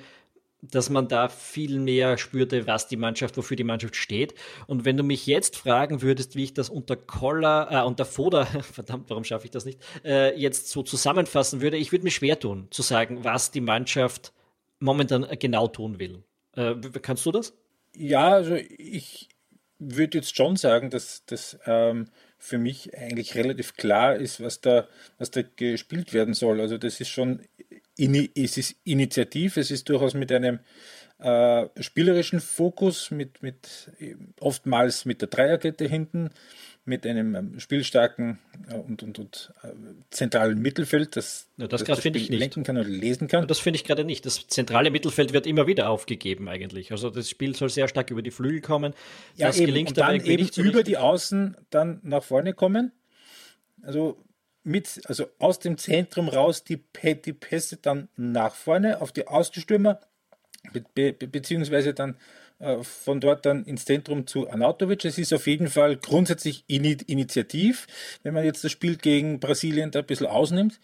dass 0.63 0.91
man 0.91 1.09
da 1.09 1.29
viel 1.29 1.79
mehr 1.79 2.19
spürte, 2.19 2.67
was 2.67 2.89
die 2.89 2.97
Mannschaft, 2.97 3.37
wofür 3.37 3.57
die 3.57 3.65
Mannschaft 3.65 3.97
steht. 3.97 4.35
Und 4.67 4.85
wenn 4.85 4.97
du 4.97 5.03
mich 5.03 5.27
jetzt 5.27 5.57
fragen 5.57 6.03
würdest, 6.03 6.37
wie 6.37 6.45
ich 6.45 6.55
das 6.55 6.69
unter 6.69 6.97
Koller, 6.97 7.69
äh, 7.71 7.87
unter 7.87 8.05
Foder, 8.05 8.47
verdammt, 8.73 9.09
warum 9.09 9.25
schaffe 9.25 9.47
ich 9.47 9.51
das 9.51 9.65
nicht, 9.65 9.81
äh, 10.05 10.39
jetzt 10.39 10.69
so 10.69 10.83
zusammenfassen 10.83 11.61
würde, 11.61 11.77
ich 11.77 11.93
würde 11.93 12.05
mir 12.05 12.11
schwer 12.11 12.39
tun, 12.39 12.69
zu 12.71 12.83
sagen, 12.83 13.25
was 13.25 13.51
die 13.51 13.61
Mannschaft 13.61 14.33
momentan 14.79 15.27
genau 15.39 15.69
tun 15.69 15.99
will. 15.99 16.23
Äh, 16.57 16.75
kannst 17.03 17.25
du 17.27 17.33
das? 17.33 17.55
Ja, 17.97 18.29
also 18.35 18.55
ich 18.55 19.29
würde 19.79 20.19
jetzt 20.19 20.37
schon 20.37 20.57
sagen, 20.57 20.91
dass 20.91 21.25
das 21.27 21.59
ähm, 21.67 22.09
für 22.39 22.59
mich 22.59 22.97
eigentlich 22.97 23.35
relativ 23.35 23.77
klar 23.77 24.17
ist, 24.17 24.43
was 24.43 24.61
da, 24.61 24.87
was 25.19 25.31
da 25.31 25.43
gespielt 25.43 26.13
werden 26.13 26.35
soll. 26.35 26.61
Also 26.61 26.79
das 26.79 27.01
ist 27.01 27.09
schon 27.09 27.41
es 28.35 28.57
ist 28.57 28.77
initiativ, 28.85 29.57
es 29.57 29.71
ist 29.71 29.89
durchaus 29.89 30.15
mit 30.15 30.33
einem 30.33 30.61
äh, 31.19 31.69
spielerischen 31.83 32.41
Fokus, 32.41 33.11
mit, 33.11 33.43
mit 33.43 33.91
oftmals 34.41 35.05
mit 35.05 35.21
der 35.21 35.29
Dreierkette 35.29 35.87
hinten, 35.87 36.31
mit 36.87 37.07
einem 37.07 37.35
ähm, 37.35 37.61
spielstarken 37.61 38.39
äh, 38.69 38.75
und, 38.75 39.03
und, 39.03 39.19
und 39.19 39.53
äh, 39.63 39.69
zentralen 40.11 40.61
Mittelfeld, 40.61 41.17
das 41.17 41.49
ja, 41.59 41.67
das, 41.67 41.81
das, 41.81 41.89
das 41.89 42.01
finde 42.01 42.19
ich 42.19 42.31
nicht. 42.31 42.39
lenken 42.39 42.65
kann 42.65 42.79
oder 42.79 42.89
lesen 42.89 43.29
kann. 43.29 43.47
Das 43.47 43.59
finde 43.59 43.77
ich 43.77 43.85
gerade 43.85 44.05
nicht. 44.05 44.25
Das 44.25 44.47
zentrale 44.47 44.91
Mittelfeld 44.91 45.33
wird 45.33 45.47
immer 45.47 45.67
wieder 45.67 45.91
aufgegeben 45.91 46.49
eigentlich. 46.49 46.91
Also 46.91 47.11
das 47.11 47.29
Spiel 47.29 47.55
soll 47.55 47.69
sehr 47.69 47.89
stark 47.89 48.11
über 48.11 48.23
die 48.23 48.31
Flügel 48.31 48.63
kommen. 48.63 48.95
Ja, 49.37 49.49
das 49.49 49.59
eben. 49.59 49.67
gelingt 49.67 49.91
und 49.91 49.99
dann 49.99 50.15
eben 50.17 50.43
nicht 50.43 50.55
so 50.55 50.63
über 50.63 50.83
die 50.83 50.97
Außen 50.97 51.57
dann 51.69 52.01
nach 52.03 52.23
vorne 52.23 52.55
kommen. 52.55 52.93
Also 53.83 54.25
mit, 54.63 55.01
also 55.07 55.27
aus 55.39 55.59
dem 55.59 55.79
Zentrum 55.79 56.29
raus 56.29 56.65
die, 56.65 56.81
die 57.25 57.33
Pässe 57.33 57.77
dann 57.77 58.09
nach 58.17 58.55
vorne 58.55 59.01
auf 59.01 59.13
die 59.13 59.27
Außenstürmer, 59.27 60.01
be, 60.73 61.13
be, 61.13 61.13
beziehungsweise 61.13 61.95
dann 61.95 62.17
äh, 62.59 62.83
von 62.83 63.21
dort 63.21 63.47
dann 63.47 63.65
ins 63.65 63.87
Zentrum 63.87 64.27
zu 64.27 64.49
Anatovic. 64.49 65.05
Es 65.05 65.19
ist 65.19 65.33
auf 65.33 65.47
jeden 65.47 65.69
Fall 65.69 65.97
grundsätzlich 65.97 66.65
initiativ, 66.67 67.87
wenn 68.23 68.35
man 68.35 68.45
jetzt 68.45 68.63
das 68.63 68.71
Spiel 68.71 68.97
gegen 68.97 69.41
Brasilien 69.41 69.91
da 69.91 70.01
ein 70.01 70.07
bisschen 70.07 70.27
ausnimmt. 70.27 70.79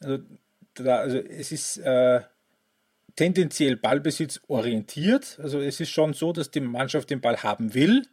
Also, 0.00 0.22
da, 0.74 0.98
also 0.98 1.18
es 1.18 1.50
ist 1.52 1.78
äh, 1.78 2.20
tendenziell 3.16 3.76
Ballbesitz 3.76 4.40
orientiert. 4.46 5.38
Also 5.42 5.60
es 5.60 5.80
ist 5.80 5.90
schon 5.90 6.12
so, 6.12 6.32
dass 6.32 6.50
die 6.50 6.60
Mannschaft 6.60 7.10
den 7.10 7.20
Ball 7.20 7.42
haben 7.42 7.74
will 7.74 8.06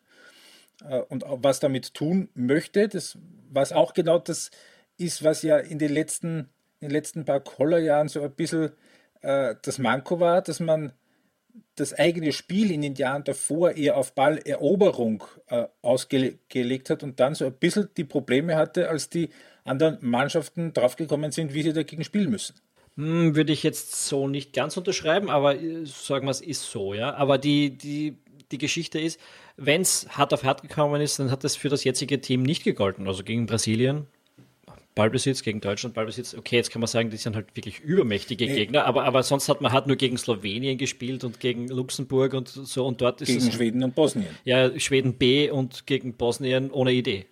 äh, 0.89 0.99
und 1.01 1.23
was 1.27 1.59
damit 1.59 1.93
tun 1.93 2.29
möchte. 2.33 2.87
Das, 2.87 3.17
was 3.51 3.73
auch 3.73 3.93
genau 3.93 4.17
das 4.17 4.49
ist, 5.03 5.23
was 5.23 5.43
ja 5.43 5.57
in 5.57 5.79
den 5.79 5.93
letzten, 5.93 6.49
in 6.79 6.89
den 6.89 6.91
letzten 6.91 7.25
paar 7.25 7.41
Kollerjahren 7.41 8.07
so 8.07 8.21
ein 8.21 8.31
bisschen 8.31 8.71
äh, 9.21 9.55
das 9.61 9.79
Manko 9.79 10.19
war, 10.19 10.41
dass 10.41 10.59
man 10.59 10.93
das 11.75 11.93
eigene 11.93 12.31
Spiel 12.31 12.71
in 12.71 12.81
den 12.81 12.95
Jahren 12.95 13.23
davor 13.23 13.71
eher 13.71 13.97
auf 13.97 14.13
Balleroberung 14.13 15.23
äh, 15.47 15.65
ausgelegt 15.81 16.89
hat 16.89 17.03
und 17.03 17.19
dann 17.19 17.35
so 17.35 17.45
ein 17.45 17.53
bisschen 17.53 17.89
die 17.97 18.03
Probleme 18.03 18.55
hatte, 18.55 18.89
als 18.89 19.09
die 19.09 19.29
anderen 19.63 19.97
Mannschaften 20.01 20.73
draufgekommen 20.73 21.31
sind, 21.31 21.53
wie 21.53 21.63
sie 21.63 21.73
dagegen 21.73 22.03
spielen 22.03 22.29
müssen. 22.29 22.55
Hm, 22.95 23.35
würde 23.35 23.53
ich 23.53 23.63
jetzt 23.63 24.05
so 24.05 24.27
nicht 24.27 24.53
ganz 24.53 24.77
unterschreiben, 24.77 25.29
aber 25.29 25.59
äh, 25.59 25.85
sagen 25.85 26.27
wir 26.27 26.31
es 26.31 26.41
ist 26.41 26.69
so, 26.69 26.93
ja. 26.93 27.15
Aber 27.15 27.39
die, 27.39 27.75
die, 27.75 28.17
die 28.51 28.57
Geschichte 28.59 28.99
ist, 28.99 29.19
wenn 29.57 29.81
es 29.81 30.07
hart 30.09 30.33
auf 30.33 30.43
hart 30.43 30.61
gekommen 30.61 31.01
ist, 31.01 31.17
dann 31.17 31.31
hat 31.31 31.43
das 31.43 31.55
für 31.55 31.69
das 31.69 31.83
jetzige 31.83 32.21
Team 32.21 32.43
nicht 32.43 32.63
gegolten. 32.63 33.07
Also 33.07 33.23
gegen 33.23 33.47
Brasilien 33.47 34.07
Ballbesitz 34.95 35.41
gegen 35.41 35.59
Deutschland, 35.59 35.95
Ballbesitz. 35.95 36.35
Okay, 36.35 36.55
jetzt 36.55 36.71
kann 36.71 36.79
man 36.79 36.87
sagen, 36.87 37.09
die 37.09 37.17
sind 37.17 37.35
halt 37.35 37.55
wirklich 37.55 37.79
übermächtige 37.79 38.45
nee. 38.45 38.53
Gegner, 38.53 38.85
aber, 38.85 39.05
aber 39.05 39.23
sonst 39.23 39.49
hat 39.49 39.61
man 39.61 39.71
halt 39.71 39.87
nur 39.87 39.95
gegen 39.95 40.17
Slowenien 40.17 40.77
gespielt 40.77 41.23
und 41.23 41.39
gegen 41.39 41.67
Luxemburg 41.67 42.33
und 42.33 42.47
so 42.47 42.85
und 42.85 43.01
dort 43.01 43.21
ist 43.21 43.27
gegen 43.27 43.47
es. 43.47 43.53
Schweden 43.53 43.83
und 43.83 43.95
Bosnien. 43.95 44.29
Ja, 44.43 44.77
Schweden 44.79 45.13
B 45.15 45.49
und 45.49 45.87
gegen 45.87 46.13
Bosnien 46.13 46.69
ohne 46.71 46.91
Idee. 46.91 47.25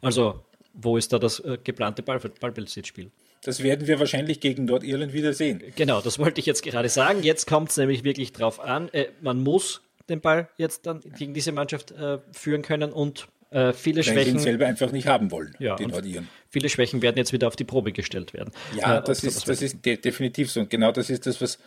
Also, 0.00 0.40
wo 0.72 0.96
ist 0.96 1.12
da 1.12 1.18
das 1.18 1.40
äh, 1.40 1.58
geplante 1.62 2.02
Ball, 2.02 2.18
Ballbesitzspiel? 2.18 3.10
Das 3.44 3.62
werden 3.62 3.88
wir 3.88 3.98
wahrscheinlich 3.98 4.40
gegen 4.40 4.64
Nordirland 4.66 5.12
wieder 5.12 5.32
sehen. 5.32 5.62
Genau, 5.74 6.00
das 6.00 6.18
wollte 6.18 6.40
ich 6.40 6.46
jetzt 6.46 6.62
gerade 6.62 6.88
sagen. 6.88 7.22
Jetzt 7.22 7.46
kommt 7.46 7.70
es 7.70 7.76
nämlich 7.76 8.04
wirklich 8.04 8.32
drauf 8.32 8.60
an. 8.60 8.88
Äh, 8.92 9.06
man 9.20 9.42
muss 9.42 9.82
den 10.08 10.20
Ball 10.20 10.48
jetzt 10.56 10.86
dann 10.86 11.00
gegen 11.18 11.34
diese 11.34 11.52
Mannschaft 11.52 11.90
äh, 11.90 12.18
führen 12.32 12.62
können 12.62 12.92
und 12.92 13.28
äh, 13.52 13.72
viele 13.72 13.98
Weil 13.98 14.04
Schwächen. 14.04 14.38
Sie 14.38 14.44
selber 14.44 14.66
einfach 14.66 14.92
nicht 14.92 15.06
haben 15.06 15.30
wollen, 15.30 15.54
ja, 15.58 15.76
die 15.76 15.86
Nordiren. 15.86 16.28
Viele 16.48 16.68
Schwächen 16.68 17.02
werden 17.02 17.16
jetzt 17.16 17.32
wieder 17.32 17.48
auf 17.48 17.56
die 17.56 17.64
Probe 17.64 17.92
gestellt 17.92 18.32
werden. 18.32 18.52
Ja, 18.76 18.98
äh, 18.98 19.04
das, 19.04 19.22
ist, 19.24 19.46
das 19.46 19.60
ist 19.62 19.84
de 19.84 19.96
definitiv 19.96 20.50
so. 20.50 20.60
Und 20.60 20.70
genau 20.70 20.92
das 20.92 21.10
ist 21.10 21.26
das, 21.26 21.40
was 21.40 21.58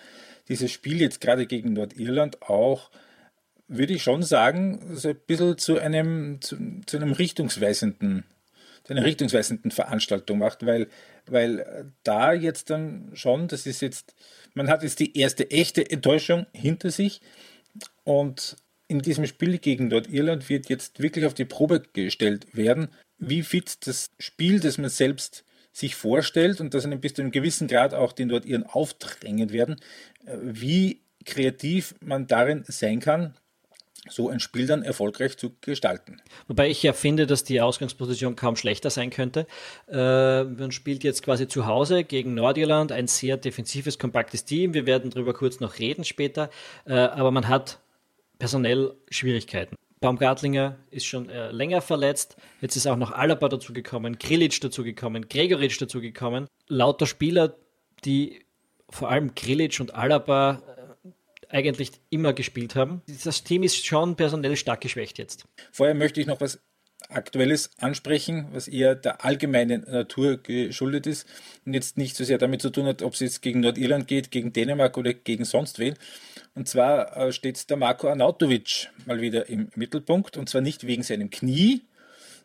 dieses 0.49 0.71
Spiel 0.71 0.99
jetzt 0.99 1.21
gerade 1.21 1.45
gegen 1.45 1.73
Nordirland 1.73 2.41
auch, 2.41 2.89
würde 3.67 3.93
ich 3.93 4.03
schon 4.03 4.23
sagen, 4.23 4.95
so 4.95 5.09
ein 5.09 5.17
bisschen 5.27 5.57
zu 5.57 5.79
einem, 5.79 6.41
zu, 6.41 6.57
zu 6.85 6.97
einem 6.97 7.13
richtungsweisenden 7.13 8.25
zu 8.83 8.93
einer 8.93 9.03
richtungsweisenden 9.03 9.71
Veranstaltung 9.71 10.37
macht, 10.37 10.63
weil, 10.63 10.87
weil 11.25 11.91
da 12.03 12.33
jetzt 12.33 12.69
dann 12.69 13.09
schon, 13.13 13.47
das 13.47 13.65
ist 13.65 13.81
jetzt, 13.81 14.13
man 14.53 14.69
hat 14.69 14.83
jetzt 14.83 14.99
die 14.99 15.17
erste 15.17 15.49
echte 15.49 15.89
Enttäuschung 15.89 16.45
hinter 16.53 16.91
sich 16.91 17.19
und 18.03 18.57
in 18.87 18.99
diesem 18.99 19.25
Spiel 19.25 19.57
gegen 19.57 19.87
Nordirland 19.87 20.49
wird 20.49 20.69
jetzt 20.69 21.01
wirklich 21.01 21.25
auf 21.25 21.33
die 21.33 21.45
Probe 21.45 21.81
gestellt 21.93 22.47
werden, 22.55 22.89
wie 23.17 23.43
fit 23.43 23.87
das 23.87 24.11
Spiel, 24.19 24.59
das 24.59 24.77
man 24.77 24.89
selbst 24.89 25.43
sich 25.71 25.95
vorstellt 25.95 26.61
und 26.61 26.73
das 26.73 26.85
einem 26.85 27.01
bis 27.01 27.15
zu 27.15 27.21
einem 27.21 27.31
gewissen 27.31 27.67
Grad 27.67 27.93
auch 27.93 28.13
den 28.13 28.29
Nordiren 28.29 28.63
aufdrängen 28.63 29.51
werden, 29.51 29.75
äh, 30.25 30.37
wie 30.41 31.01
kreativ 31.25 31.95
man 31.99 32.27
darin 32.27 32.63
sein 32.67 32.99
kann, 32.99 33.35
so 34.07 34.29
ein 34.29 34.39
Spiel 34.39 34.67
dann 34.67 34.83
erfolgreich 34.83 35.37
zu 35.37 35.55
gestalten. 35.61 36.21
Wobei 36.47 36.69
ich 36.69 36.83
ja 36.83 36.93
finde, 36.93 37.25
dass 37.25 37.43
die 37.43 37.59
Ausgangsposition 37.59 38.35
kaum 38.35 38.55
schlechter 38.55 38.89
sein 38.89 39.09
könnte. 39.09 39.47
Äh, 39.89 40.43
man 40.43 40.71
spielt 40.71 41.03
jetzt 41.03 41.23
quasi 41.23 41.47
zu 41.47 41.65
Hause 41.65 42.03
gegen 42.03 42.35
Nordirland, 42.35 42.91
ein 42.91 43.07
sehr 43.07 43.37
defensives, 43.37 43.97
kompaktes 43.97 44.45
Team. 44.45 44.73
Wir 44.73 44.85
werden 44.85 45.09
darüber 45.09 45.33
kurz 45.33 45.59
noch 45.59 45.79
reden 45.79 46.03
später. 46.03 46.49
Äh, 46.85 46.93
aber 46.93 47.31
man 47.31 47.47
hat 47.47 47.79
personell 48.37 48.95
Schwierigkeiten. 49.09 49.75
Baumgartlinger 50.01 50.77
ist 50.91 51.05
schon 51.05 51.29
äh, 51.29 51.51
länger 51.51 51.81
verletzt. 51.81 52.37
Jetzt 52.61 52.75
ist 52.75 52.85
auch 52.87 52.97
noch 52.97 53.11
Alaba 53.11 53.49
dazugekommen, 53.49 54.19
Krilic 54.19 54.59
dazugekommen, 54.61 55.29
Gregoritsch 55.29 55.81
dazugekommen. 55.81 56.47
Lauter 56.67 57.07
Spieler, 57.07 57.55
die 58.03 58.45
vor 58.89 59.09
allem 59.09 59.33
Krilic 59.35 59.79
und 59.79 59.95
Alaba 59.95 60.61
äh, 61.03 61.55
eigentlich 61.55 61.91
immer 62.09 62.33
gespielt 62.33 62.75
haben. 62.75 63.01
Das 63.23 63.43
Team 63.43 63.63
ist 63.63 63.85
schon 63.85 64.15
personell 64.15 64.55
stark 64.57 64.81
geschwächt 64.81 65.17
jetzt. 65.17 65.45
Vorher 65.71 65.95
möchte 65.95 66.21
ich 66.21 66.27
noch 66.27 66.41
was 66.41 66.59
Aktuelles 67.09 67.69
ansprechen, 67.79 68.47
was 68.51 68.67
eher 68.67 68.95
der 68.95 69.23
allgemeinen 69.23 69.83
Natur 69.83 70.37
geschuldet 70.37 71.07
ist 71.07 71.27
und 71.65 71.73
jetzt 71.73 71.97
nicht 71.97 72.15
so 72.15 72.23
sehr 72.23 72.37
damit 72.37 72.61
zu 72.61 72.69
tun 72.69 72.85
hat, 72.85 73.01
ob 73.01 73.13
es 73.13 73.19
jetzt 73.19 73.41
gegen 73.41 73.59
Nordirland 73.59 74.07
geht, 74.07 74.31
gegen 74.31 74.53
Dänemark 74.53 74.97
oder 74.97 75.13
gegen 75.13 75.45
sonst 75.45 75.79
wen. 75.79 75.95
Und 76.55 76.67
zwar 76.67 77.15
äh, 77.17 77.31
steht 77.31 77.69
der 77.69 77.77
Marco 77.77 78.07
Arnautovic 78.07 78.89
mal 79.05 79.21
wieder 79.21 79.49
im 79.49 79.69
Mittelpunkt 79.75 80.37
und 80.37 80.49
zwar 80.49 80.61
nicht 80.61 80.87
wegen 80.87 81.03
seinem 81.03 81.29
Knie, 81.29 81.81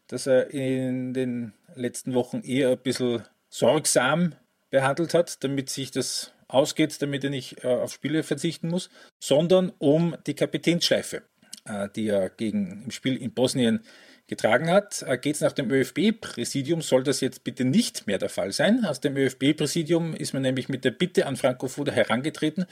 das 0.09 0.27
er 0.27 0.51
in 0.51 1.15
den 1.15 1.53
letzten 1.75 2.15
Wochen 2.15 2.41
eher 2.41 2.71
ein 2.71 2.79
bisschen 2.79 3.23
sorgsam 3.49 4.35
behandelt 4.71 5.15
hat, 5.15 5.43
damit 5.45 5.71
sich 5.71 5.91
das 5.91 6.33
ausgeht, 6.49 7.01
damit 7.01 7.25
er 7.25 7.31
nicht 7.31 7.65
äh, 7.65 7.69
auf 7.69 7.93
Spiele 7.93 8.23
verzichten 8.23 8.69
muss, 8.69 8.91
sondern 9.19 9.73
um 9.79 10.17
die 10.27 10.35
Kapitänsschleife, 10.35 11.23
äh, 11.65 11.89
die 11.95 12.09
er 12.09 12.29
gegen 12.31 12.83
im 12.85 12.91
Spiel 12.91 13.17
in 13.17 13.33
Bosnien 13.33 13.85
getragen 14.31 14.71
hat. 14.71 15.05
Äh, 15.07 15.19
Geht 15.19 15.35
es 15.35 15.41
nach 15.43 15.53
dem 15.53 15.71
ÖFB-Präsidium, 15.71 16.81
soll 16.81 17.03
das 17.03 17.21
jetzt 17.21 17.45
bitte 17.45 17.67
nicht 17.67 18.07
mehr 18.07 18.17
der 18.17 18.31
Fall 18.31 18.53
sein. 18.53 18.87
Aus 18.87 19.01
dem 19.01 19.17
ÖFB-Präsidium 19.17 20.15
ist 20.15 20.33
man 20.33 20.41
nämlich 20.41 20.71
mit 20.71 20.85
der 20.87 20.93
Bitte 20.93 21.27
an 21.27 21.37
Franco 21.37 21.69
Foda 21.69 21.93
herangetreten, 21.93 22.65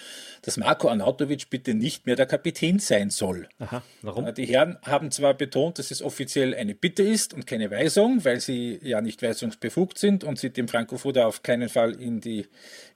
dass 0.42 0.56
Marco 0.56 0.88
Arnautovic 0.88 1.50
bitte 1.50 1.74
nicht 1.74 2.06
mehr 2.06 2.16
der 2.16 2.26
Kapitän 2.26 2.78
sein 2.78 3.10
soll. 3.10 3.48
Aha, 3.58 3.82
warum? 4.00 4.26
Äh, 4.26 4.32
die 4.32 4.46
Herren 4.46 4.78
haben 4.82 5.10
zwar 5.10 5.34
betont, 5.34 5.78
dass 5.78 5.90
es 5.90 6.00
offiziell 6.00 6.54
eine 6.54 6.74
Bitte 6.74 7.02
ist 7.02 7.34
und 7.34 7.46
keine 7.46 7.70
Weisung, 7.70 8.24
weil 8.24 8.40
sie 8.40 8.78
ja 8.82 9.02
nicht 9.02 9.20
weisungsbefugt 9.20 9.98
sind 9.98 10.24
und 10.24 10.38
sie 10.38 10.50
dem 10.50 10.68
Franco 10.68 10.96
Foda 10.96 11.26
auf 11.26 11.42
keinen 11.42 11.68
Fall 11.68 12.00
in, 12.00 12.20
die, 12.20 12.46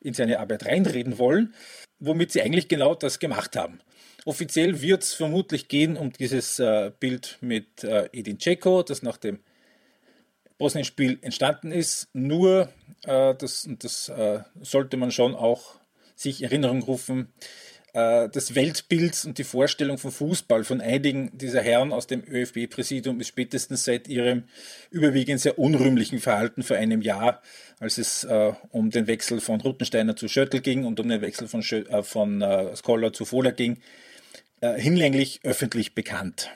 in 0.00 0.14
seine 0.14 0.38
Arbeit 0.38 0.64
reinreden 0.66 1.19
wollen, 1.19 1.52
womit 1.99 2.33
sie 2.33 2.40
eigentlich 2.40 2.69
genau 2.69 2.95
das 2.95 3.19
gemacht 3.19 3.57
haben. 3.57 3.81
Offiziell 4.25 4.81
wird 4.81 5.02
es 5.02 5.14
vermutlich 5.14 5.67
gehen 5.67 5.97
um 5.97 6.12
dieses 6.12 6.59
äh, 6.61 6.93
Bild 6.99 7.38
mit 7.41 7.83
äh, 7.83 8.09
Edin 8.12 8.38
Dzeko, 8.38 8.83
das 8.85 9.02
nach 9.02 9.17
dem 9.17 9.41
Bosnien-Spiel 10.59 11.19
entstanden 11.23 11.73
ist. 11.73 12.09
Nur, 12.12 12.69
äh, 13.05 13.35
das, 13.35 13.67
und 13.67 13.83
das 13.83 14.09
äh, 14.09 14.41
sollte 14.61 14.97
man 14.97 15.11
schon 15.11 15.35
auch 15.35 15.81
sich 16.14 16.41
in 16.41 16.47
Erinnerung 16.47 16.83
rufen, 16.85 17.33
äh, 17.95 18.29
das 18.29 18.55
Weltbild 18.55 19.25
und 19.26 19.38
die 19.38 19.45
Vorstellung 19.45 19.99
von 19.99 20.12
Fußball 20.12 20.64
von 20.64 20.81
einigen 20.81 21.37
dieser 21.37 21.61
Herren 21.61 21.93
aus 21.93 22.07
dem 22.07 22.23
ÖFB-Präsidium 22.23 23.21
ist 23.21 23.29
spätestens 23.29 23.85
seit 23.85 24.07
ihrem 24.09 24.45
überwiegend 24.91 25.41
sehr 25.41 25.59
unrühmlichen 25.59 26.21
Verhalten 26.21 26.62
vor 26.62 26.76
einem 26.76 27.02
Jahr, 27.02 27.43
als 27.81 27.99
es 27.99 28.25
äh, 28.25 28.52
um 28.71 28.91
den 28.91 29.09
Wechsel 29.09 29.41
von 29.41 29.61
Ruttensteiner 29.61 30.17
zu 30.17 30.29
Schöttl 30.29 30.61
ging 30.61 30.85
und 30.85 31.00
um 31.00 31.09
den 31.09 31.21
Wechsel 31.21 31.49
von, 31.49 31.62
Schö 31.62 31.81
äh, 31.81 32.02
von 32.02 32.41
äh, 32.41 32.76
Scholler 32.76 33.12
zu 33.12 33.25
Fohler 33.25 33.52
ging, 33.52 33.79
äh, 34.62 34.81
hinlänglich 34.81 35.40
öffentlich 35.42 35.95
bekannt. 35.95 36.50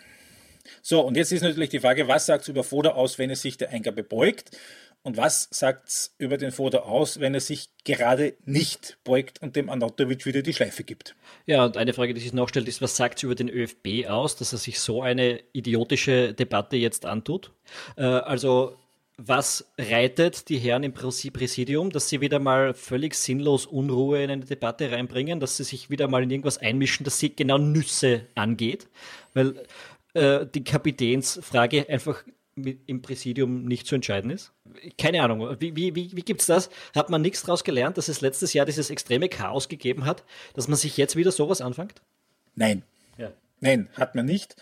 So, 0.80 1.00
und 1.00 1.16
jetzt 1.16 1.32
ist 1.32 1.42
natürlich 1.42 1.70
die 1.70 1.80
Frage, 1.80 2.08
was 2.08 2.26
sagt 2.26 2.42
es 2.42 2.48
über 2.48 2.64
Foda 2.64 2.90
aus, 2.90 3.18
wenn 3.18 3.30
es 3.30 3.42
sich 3.42 3.58
der 3.58 3.70
Eingabe 3.70 4.02
beugt? 4.02 4.56
Und 5.02 5.16
was 5.16 5.48
sagt 5.52 5.88
es 5.88 6.14
über 6.18 6.36
den 6.36 6.50
Foda 6.50 6.78
aus, 6.78 7.20
wenn 7.20 7.34
er 7.34 7.40
sich 7.40 7.68
gerade 7.84 8.34
nicht 8.44 8.98
beugt 9.04 9.40
und 9.40 9.54
dem 9.54 9.70
Anatovic 9.70 10.26
wieder 10.26 10.42
die 10.42 10.52
Schleife 10.52 10.82
gibt? 10.82 11.14
Ja, 11.46 11.64
und 11.64 11.76
eine 11.76 11.92
Frage, 11.92 12.14
die 12.14 12.20
sich 12.20 12.32
noch 12.32 12.48
stellt, 12.48 12.66
ist, 12.66 12.82
was 12.82 12.96
sagt 12.96 13.18
es 13.18 13.22
über 13.22 13.36
den 13.36 13.48
ÖFB 13.48 14.08
aus, 14.08 14.34
dass 14.34 14.52
er 14.52 14.58
sich 14.58 14.80
so 14.80 15.02
eine 15.02 15.40
idiotische 15.52 16.34
Debatte 16.34 16.76
jetzt 16.76 17.06
antut? 17.06 17.52
Äh, 17.96 18.02
also, 18.02 18.76
was 19.18 19.72
reitet 19.78 20.48
die 20.50 20.58
Herren 20.58 20.82
im 20.82 20.92
Präsidium, 20.92 21.90
dass 21.90 22.08
sie 22.08 22.20
wieder 22.20 22.38
mal 22.38 22.74
völlig 22.74 23.14
sinnlos 23.14 23.64
Unruhe 23.64 24.22
in 24.22 24.30
eine 24.30 24.44
Debatte 24.44 24.90
reinbringen, 24.90 25.40
dass 25.40 25.56
sie 25.56 25.64
sich 25.64 25.88
wieder 25.88 26.06
mal 26.06 26.22
in 26.22 26.30
irgendwas 26.30 26.58
einmischen, 26.58 27.04
das 27.04 27.18
sie 27.18 27.34
genau 27.34 27.56
Nüsse 27.56 28.26
angeht? 28.34 28.88
Weil 29.32 29.64
äh, 30.12 30.46
die 30.46 30.64
Kapitänsfrage 30.64 31.88
einfach 31.88 32.24
im 32.56 33.02
Präsidium 33.02 33.64
nicht 33.64 33.86
zu 33.86 33.94
entscheiden 33.94 34.30
ist? 34.30 34.52
Keine 34.98 35.22
Ahnung. 35.22 35.56
Wie, 35.60 35.76
wie, 35.76 35.94
wie, 35.94 36.16
wie 36.16 36.22
gibt 36.22 36.40
es 36.40 36.46
das? 36.46 36.70
Hat 36.94 37.10
man 37.10 37.22
nichts 37.22 37.42
daraus 37.42 37.64
gelernt, 37.64 37.98
dass 37.98 38.08
es 38.08 38.22
letztes 38.22 38.52
Jahr 38.54 38.66
dieses 38.66 38.90
extreme 38.90 39.28
Chaos 39.28 39.68
gegeben 39.68 40.04
hat, 40.04 40.24
dass 40.54 40.68
man 40.68 40.76
sich 40.76 40.96
jetzt 40.96 41.16
wieder 41.16 41.32
sowas 41.32 41.60
anfängt? 41.60 42.00
Nein. 42.54 42.82
Ja. 43.18 43.32
Nein, 43.60 43.88
hat 43.94 44.14
man 44.14 44.26
nicht. 44.26 44.56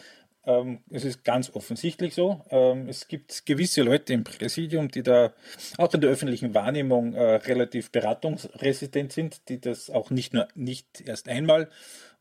Ähm, 0.47 0.81
es 0.91 1.05
ist 1.05 1.25
ganz 1.25 1.51
offensichtlich 1.55 2.15
so. 2.15 2.45
Ähm, 2.51 2.89
es 2.89 3.09
gibt 3.09 3.47
gewisse 3.47 3.83
Leute 3.83 4.13
im 4.13 4.25
Präsidium, 4.25 4.91
die 4.91 5.03
da 5.03 5.33
auch 5.79 5.95
in 5.95 6.01
der 6.01 6.11
öffentlichen 6.11 6.55
Wahrnehmung 6.55 7.15
äh, 7.15 7.37
relativ 7.37 7.91
beratungsresistent 7.91 9.13
sind, 9.13 9.49
die 9.49 9.61
das 9.61 9.91
auch 9.91 10.11
nicht 10.11 10.35
nur 10.35 10.49
nicht 10.55 11.01
erst 11.07 11.29
einmal 11.29 11.71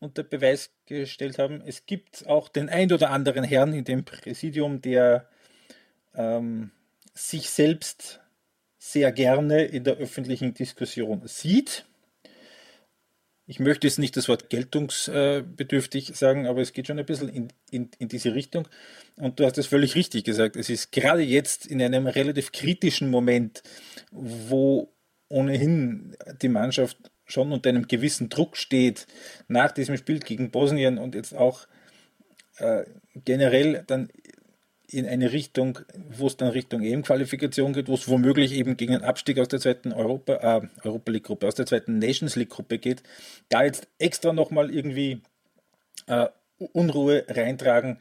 unter 0.00 0.22
Beweis 0.22 0.70
gestellt 0.86 1.38
haben. 1.38 1.62
Es 1.66 1.86
gibt 1.86 2.26
auch 2.26 2.48
den 2.48 2.68
ein 2.68 2.92
oder 2.92 3.10
anderen 3.10 3.44
Herrn 3.44 3.72
in 3.72 3.84
dem 3.84 4.04
Präsidium, 4.04 4.80
der 4.80 5.28
ähm, 6.14 6.70
sich 7.12 7.50
selbst 7.50 8.20
sehr 8.78 9.12
gerne 9.12 9.64
in 9.64 9.84
der 9.84 9.96
öffentlichen 9.96 10.54
Diskussion 10.54 11.22
sieht. 11.26 11.86
Ich 13.46 13.60
möchte 13.60 13.86
jetzt 13.86 13.98
nicht 13.98 14.16
das 14.16 14.28
Wort 14.28 14.48
geltungsbedürftig 14.48 16.12
sagen, 16.14 16.46
aber 16.46 16.62
es 16.62 16.72
geht 16.72 16.86
schon 16.86 16.98
ein 16.98 17.04
bisschen 17.04 17.28
in, 17.28 17.48
in, 17.70 17.90
in 17.98 18.08
diese 18.08 18.34
Richtung. 18.34 18.66
Und 19.16 19.38
du 19.38 19.44
hast 19.44 19.58
es 19.58 19.66
völlig 19.66 19.94
richtig 19.94 20.24
gesagt. 20.24 20.56
Es 20.56 20.70
ist 20.70 20.92
gerade 20.92 21.22
jetzt 21.22 21.66
in 21.66 21.82
einem 21.82 22.06
relativ 22.06 22.52
kritischen 22.52 23.10
Moment, 23.10 23.62
wo 24.10 24.94
ohnehin 25.28 26.16
die 26.40 26.48
Mannschaft 26.48 26.96
schon 27.26 27.52
unter 27.52 27.68
einem 27.68 27.86
gewissen 27.86 28.28
Druck 28.30 28.56
steht, 28.56 29.06
nach 29.48 29.72
diesem 29.72 29.96
Spiel 29.96 30.20
gegen 30.20 30.50
Bosnien 30.50 30.98
und 30.98 31.14
jetzt 31.14 31.34
auch 31.34 31.66
äh, 32.58 32.84
generell 33.14 33.84
dann 33.86 34.08
in 34.90 35.06
eine 35.06 35.32
Richtung, 35.32 35.78
wo 36.10 36.26
es 36.26 36.36
dann 36.36 36.48
Richtung 36.48 36.82
EM-Qualifikation 36.82 37.72
geht, 37.72 37.88
wo 37.88 37.94
es 37.94 38.08
womöglich 38.08 38.52
eben 38.52 38.76
gegen 38.76 38.94
einen 38.94 39.04
Abstieg 39.04 39.38
aus 39.38 39.48
der 39.48 39.60
zweiten 39.60 39.92
Europa, 39.92 40.34
äh, 40.34 40.86
Europa 40.86 41.12
League-Gruppe, 41.12 41.46
aus 41.46 41.54
der 41.54 41.66
zweiten 41.66 41.98
Nations 41.98 42.36
League-Gruppe 42.36 42.78
geht, 42.78 43.02
da 43.48 43.64
jetzt 43.64 43.88
extra 43.98 44.32
nochmal 44.32 44.70
irgendwie 44.70 45.22
äh, 46.06 46.28
Unruhe 46.58 47.24
reintragen, 47.28 47.98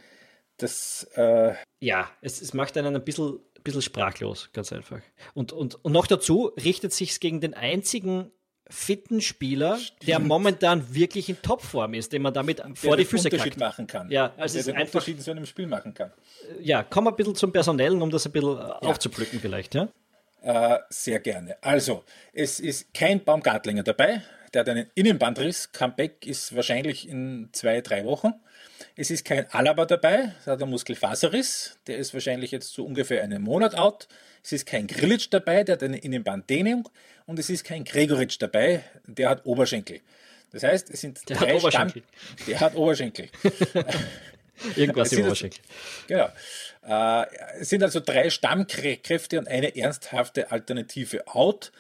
das. 0.58 1.08
Äh 1.16 1.54
ja, 1.80 2.10
es, 2.22 2.42
es 2.42 2.54
macht 2.54 2.78
einen 2.78 2.96
ein 2.96 3.04
bisschen, 3.04 3.40
bisschen 3.64 3.82
sprachlos, 3.82 4.50
ganz 4.54 4.72
einfach. 4.72 5.02
Und, 5.34 5.52
und, 5.52 5.84
und 5.84 5.92
noch 5.92 6.08
dazu 6.08 6.52
richtet 6.64 6.94
sich 6.94 7.12
es 7.12 7.20
gegen 7.20 7.42
den 7.42 7.54
einzigen 7.54 8.32
fitten 8.74 9.22
Spieler, 9.22 9.78
Stimmt. 9.78 10.08
der 10.08 10.20
momentan 10.20 10.94
wirklich 10.94 11.30
in 11.30 11.42
Topform 11.42 11.94
ist, 11.94 12.12
den 12.12 12.22
man 12.22 12.34
damit 12.34 12.60
der 12.60 12.76
vor 12.76 12.98
die 12.98 13.06
Füße 13.06 13.30
Unterschied 13.30 13.58
machen 13.58 13.88
kann. 13.88 14.10
Ja, 14.10 14.34
also 14.38 14.56
der 14.56 14.66
den 14.66 14.76
einfach, 14.76 14.96
Unterschied 14.96 15.18
in 15.18 15.24
so 15.24 15.32
einem 15.32 15.46
Spiel 15.46 15.68
machen 15.68 15.94
kann. 15.94 16.12
Ja, 16.60 16.84
komm 16.84 17.08
ein 17.08 17.16
bisschen 17.16 17.36
zum 17.36 17.52
Personellen, 17.52 18.02
um 18.02 18.10
das 18.10 18.26
ein 18.26 18.32
bisschen 18.32 18.58
ja. 18.58 18.80
aufzupflücken 18.80 19.40
vielleicht, 19.40 19.76
ja? 19.76 19.88
Äh, 20.42 20.80
sehr 20.90 21.20
gerne. 21.20 21.56
Also, 21.62 22.04
es 22.34 22.60
ist 22.60 22.94
kein 22.94 23.24
Baumgartlinger 23.24 23.84
dabei, 23.84 24.22
der 24.54 24.62
hat 24.62 24.70
einen 24.70 24.88
Innenbandriss. 24.96 25.72
Comeback 25.72 26.26
ist 26.26 26.56
wahrscheinlich 26.56 27.08
in 27.08 27.50
zwei, 27.52 27.82
drei 27.82 28.06
Wochen. 28.06 28.34
Es 28.96 29.10
ist 29.10 29.26
kein 29.26 29.50
Alaba 29.52 29.86
dabei, 29.86 30.34
der 30.46 30.54
hat 30.54 30.62
einen 30.62 30.72
Muskelfaserriss, 30.72 31.78
der 31.88 31.98
ist 31.98 32.14
wahrscheinlich 32.14 32.52
jetzt 32.52 32.74
so 32.74 32.86
ungefähr 32.86 33.24
einen 33.24 33.42
Monat 33.42 33.76
out. 33.76 34.08
Es 34.44 34.52
ist 34.52 34.66
kein 34.66 34.88
Grilic 34.88 35.32
dabei, 35.32 35.64
der 35.64 35.74
hat 35.74 35.84
eine 35.84 35.98
Innenbanddehnung 35.98 36.90
und 37.26 37.40
es 37.40 37.50
ist 37.50 37.64
kein 37.64 37.86
Gregoritsch 37.86 38.38
dabei, 38.40 38.84
der 39.08 39.30
hat 39.30 39.46
Oberschenkel. 39.46 40.02
Das 40.52 40.64
heißt, 40.64 40.92
es 40.92 41.02
sind 41.02 41.28
der 41.28 41.38
drei 41.38 41.54
hat 41.54 41.56
Oberschenkel. 41.56 42.04
Stamm 42.12 42.46
der 42.48 42.60
hat 42.60 42.76
Oberschenkel. 42.76 43.30
Irgendwas 44.76 45.12
im 45.12 45.26
Oberschenkel. 45.26 45.62
Genau. 46.08 46.30
Äh, 46.86 47.26
es 47.60 47.70
sind 47.70 47.82
also 47.82 48.00
drei 48.00 48.30
Stammkräfte 48.30 49.40
und 49.40 49.48
eine 49.48 49.76
ernsthafte 49.76 50.52
Alternative 50.52 51.28
out. 51.28 51.72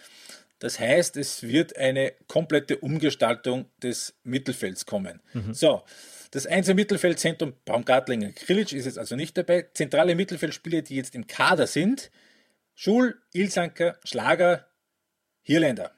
Das 0.63 0.79
heißt, 0.79 1.17
es 1.17 1.43
wird 1.43 1.75
eine 1.75 2.13
komplette 2.29 2.77
Umgestaltung 2.77 3.65
des 3.81 4.15
Mittelfelds 4.23 4.85
kommen. 4.85 5.19
Mhm. 5.33 5.53
So, 5.53 5.83
das 6.31 6.47
einzelne 6.47 6.75
Mittelfeldzentrum 6.75 7.51
Baumgartlinger 7.65 8.31
Krilic 8.31 8.71
ist 8.71 8.85
jetzt 8.85 8.97
also 8.97 9.17
nicht 9.17 9.37
dabei. 9.37 9.65
Zentrale 9.73 10.15
Mittelfeldspieler, 10.15 10.81
die 10.81 10.95
jetzt 10.95 11.15
im 11.15 11.27
Kader 11.27 11.67
sind, 11.67 12.11
Schul, 12.75 13.21
Ilsanker, 13.33 13.97
Schlager, 14.05 14.65
Hirländer. 15.41 15.91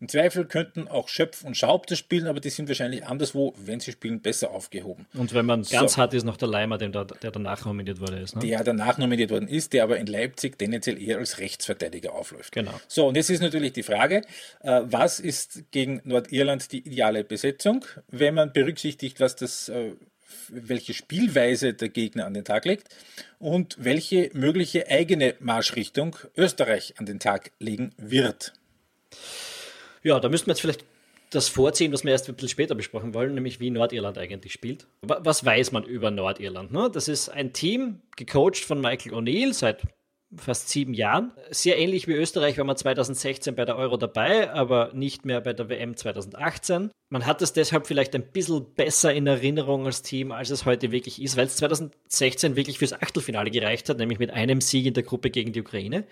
Im 0.00 0.08
Zweifel 0.08 0.44
könnten 0.44 0.86
auch 0.86 1.08
Schöpf 1.08 1.42
und 1.42 1.56
Schaub 1.56 1.88
das 1.88 1.98
spielen, 1.98 2.28
aber 2.28 2.38
die 2.38 2.50
sind 2.50 2.68
wahrscheinlich 2.68 3.04
anderswo, 3.04 3.54
wenn 3.58 3.80
sie 3.80 3.90
spielen, 3.90 4.20
besser 4.20 4.50
aufgehoben. 4.50 5.06
Und 5.14 5.34
wenn 5.34 5.44
man 5.44 5.62
ganz 5.64 5.94
so. 5.94 5.96
hart 5.98 6.14
ist, 6.14 6.24
noch 6.24 6.36
der 6.36 6.46
Leimer, 6.48 6.78
der, 6.78 6.88
der 6.90 7.30
danach 7.32 7.64
nominiert 7.64 8.00
worden 8.00 8.22
ist. 8.22 8.36
Ne? 8.36 8.42
Der 8.42 8.62
danach 8.62 8.98
nominiert 8.98 9.30
worden 9.30 9.48
ist, 9.48 9.72
der 9.72 9.82
aber 9.82 9.98
in 9.98 10.06
Leipzig 10.06 10.56
tendenziell 10.56 11.02
eher 11.02 11.18
als 11.18 11.38
Rechtsverteidiger 11.38 12.12
aufläuft. 12.12 12.52
Genau. 12.52 12.80
So, 12.86 13.08
und 13.08 13.16
jetzt 13.16 13.30
ist 13.30 13.40
natürlich 13.40 13.72
die 13.72 13.82
Frage, 13.82 14.22
äh, 14.60 14.82
was 14.84 15.18
ist 15.18 15.64
gegen 15.72 16.00
Nordirland 16.04 16.70
die 16.70 16.78
ideale 16.78 17.24
Besetzung, 17.24 17.84
wenn 18.08 18.34
man 18.34 18.52
berücksichtigt, 18.52 19.18
was 19.18 19.34
das 19.34 19.68
äh, 19.68 19.92
welche 20.48 20.94
Spielweise 20.94 21.74
der 21.74 21.88
Gegner 21.88 22.26
an 22.26 22.34
den 22.34 22.44
Tag 22.44 22.64
legt 22.64 22.88
und 23.38 23.76
welche 23.80 24.30
mögliche 24.32 24.88
eigene 24.88 25.34
Marschrichtung 25.40 26.16
Österreich 26.36 26.94
an 26.98 27.06
den 27.06 27.18
Tag 27.18 27.50
legen 27.58 27.92
wird. 27.96 28.52
Ja, 30.02 30.20
da 30.20 30.28
müssten 30.28 30.46
wir 30.46 30.52
jetzt 30.52 30.60
vielleicht 30.60 30.84
das 31.30 31.48
vorziehen, 31.48 31.92
was 31.92 32.04
wir 32.04 32.12
erst 32.12 32.28
ein 32.28 32.34
bisschen 32.34 32.48
später 32.48 32.74
besprechen 32.74 33.14
wollen, 33.14 33.34
nämlich 33.34 33.60
wie 33.60 33.70
Nordirland 33.70 34.16
eigentlich 34.16 34.52
spielt. 34.52 34.86
Was 35.02 35.44
weiß 35.44 35.72
man 35.72 35.84
über 35.84 36.10
Nordirland? 36.10 36.72
Ne? 36.72 36.90
Das 36.92 37.08
ist 37.08 37.28
ein 37.28 37.52
Team, 37.52 38.00
gecoacht 38.16 38.64
von 38.64 38.80
Michael 38.80 39.14
O'Neill 39.14 39.52
seit 39.52 39.82
fast 40.36 40.68
sieben 40.68 40.94
Jahren. 40.94 41.32
Sehr 41.50 41.78
ähnlich 41.78 42.06
wie 42.06 42.12
Österreich 42.12 42.58
war 42.58 42.64
man 42.64 42.76
2016 42.76 43.54
bei 43.54 43.64
der 43.64 43.76
Euro 43.76 43.96
dabei, 43.96 44.50
aber 44.50 44.90
nicht 44.92 45.24
mehr 45.24 45.40
bei 45.40 45.52
der 45.52 45.68
WM 45.68 45.96
2018. 45.96 46.90
Man 47.10 47.24
hat 47.24 47.40
es 47.40 47.54
deshalb 47.54 47.86
vielleicht 47.86 48.14
ein 48.14 48.30
bisschen 48.30 48.74
besser 48.74 49.12
in 49.14 49.26
Erinnerung 49.26 49.86
als 49.86 50.02
Team, 50.02 50.32
als 50.32 50.50
es 50.50 50.66
heute 50.66 50.92
wirklich 50.92 51.22
ist, 51.22 51.36
weil 51.36 51.46
es 51.46 51.56
2016 51.56 52.56
wirklich 52.56 52.78
fürs 52.78 52.92
Achtelfinale 52.92 53.50
gereicht 53.50 53.88
hat, 53.88 53.98
nämlich 53.98 54.18
mit 54.18 54.30
einem 54.30 54.60
Sieg 54.60 54.84
in 54.84 54.94
der 54.94 55.02
Gruppe 55.02 55.30
gegen 55.30 55.52
die 55.52 55.62
Ukraine. 55.62 56.04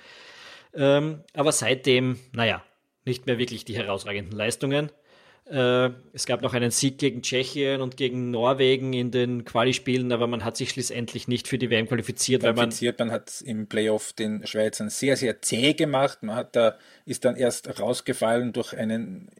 Ähm, 0.75 1.22
aber 1.35 1.53
seitdem, 1.53 2.18
naja, 2.33 2.62
nicht 3.07 3.27
mehr 3.27 3.38
wirklich 3.38 3.64
die 3.64 3.77
herausragenden 3.77 4.37
Leistungen. 4.37 4.90
Äh, 5.49 5.90
es 6.12 6.27
gab 6.27 6.42
noch 6.42 6.55
einen 6.55 6.73
Sieg 6.73 6.99
gegen 6.99 7.23
Tschechien 7.23 7.81
und 7.81 7.97
gegen 7.97 8.33
Norwegen 8.33 8.92
in 8.92 9.12
den 9.12 9.45
Quali-Spielen, 9.45 10.11
aber 10.11 10.27
man 10.27 10.45
hat 10.45 10.57
sich 10.57 10.71
schlussendlich 10.71 11.29
nicht 11.29 11.47
für 11.47 11.57
die 11.57 11.71
WM 11.71 11.87
qualifiziert. 11.87 12.42
qualifiziert 12.42 12.99
man, 12.99 13.09
man 13.09 13.14
hat 13.14 13.42
im 13.42 13.69
Playoff 13.69 14.12
den 14.12 14.45
Schweizern 14.45 14.90
sehr, 14.90 15.16
sehr 15.16 15.40
zäh 15.42 15.75
gemacht. 15.75 16.25
Man 16.25 16.35
hat 16.35 16.57
da, 16.57 16.77
ist 17.05 17.25
dann 17.25 17.37
erst 17.37 17.79
rausgefallen 17.79 18.53
durch 18.53 18.77
einen 18.77 19.31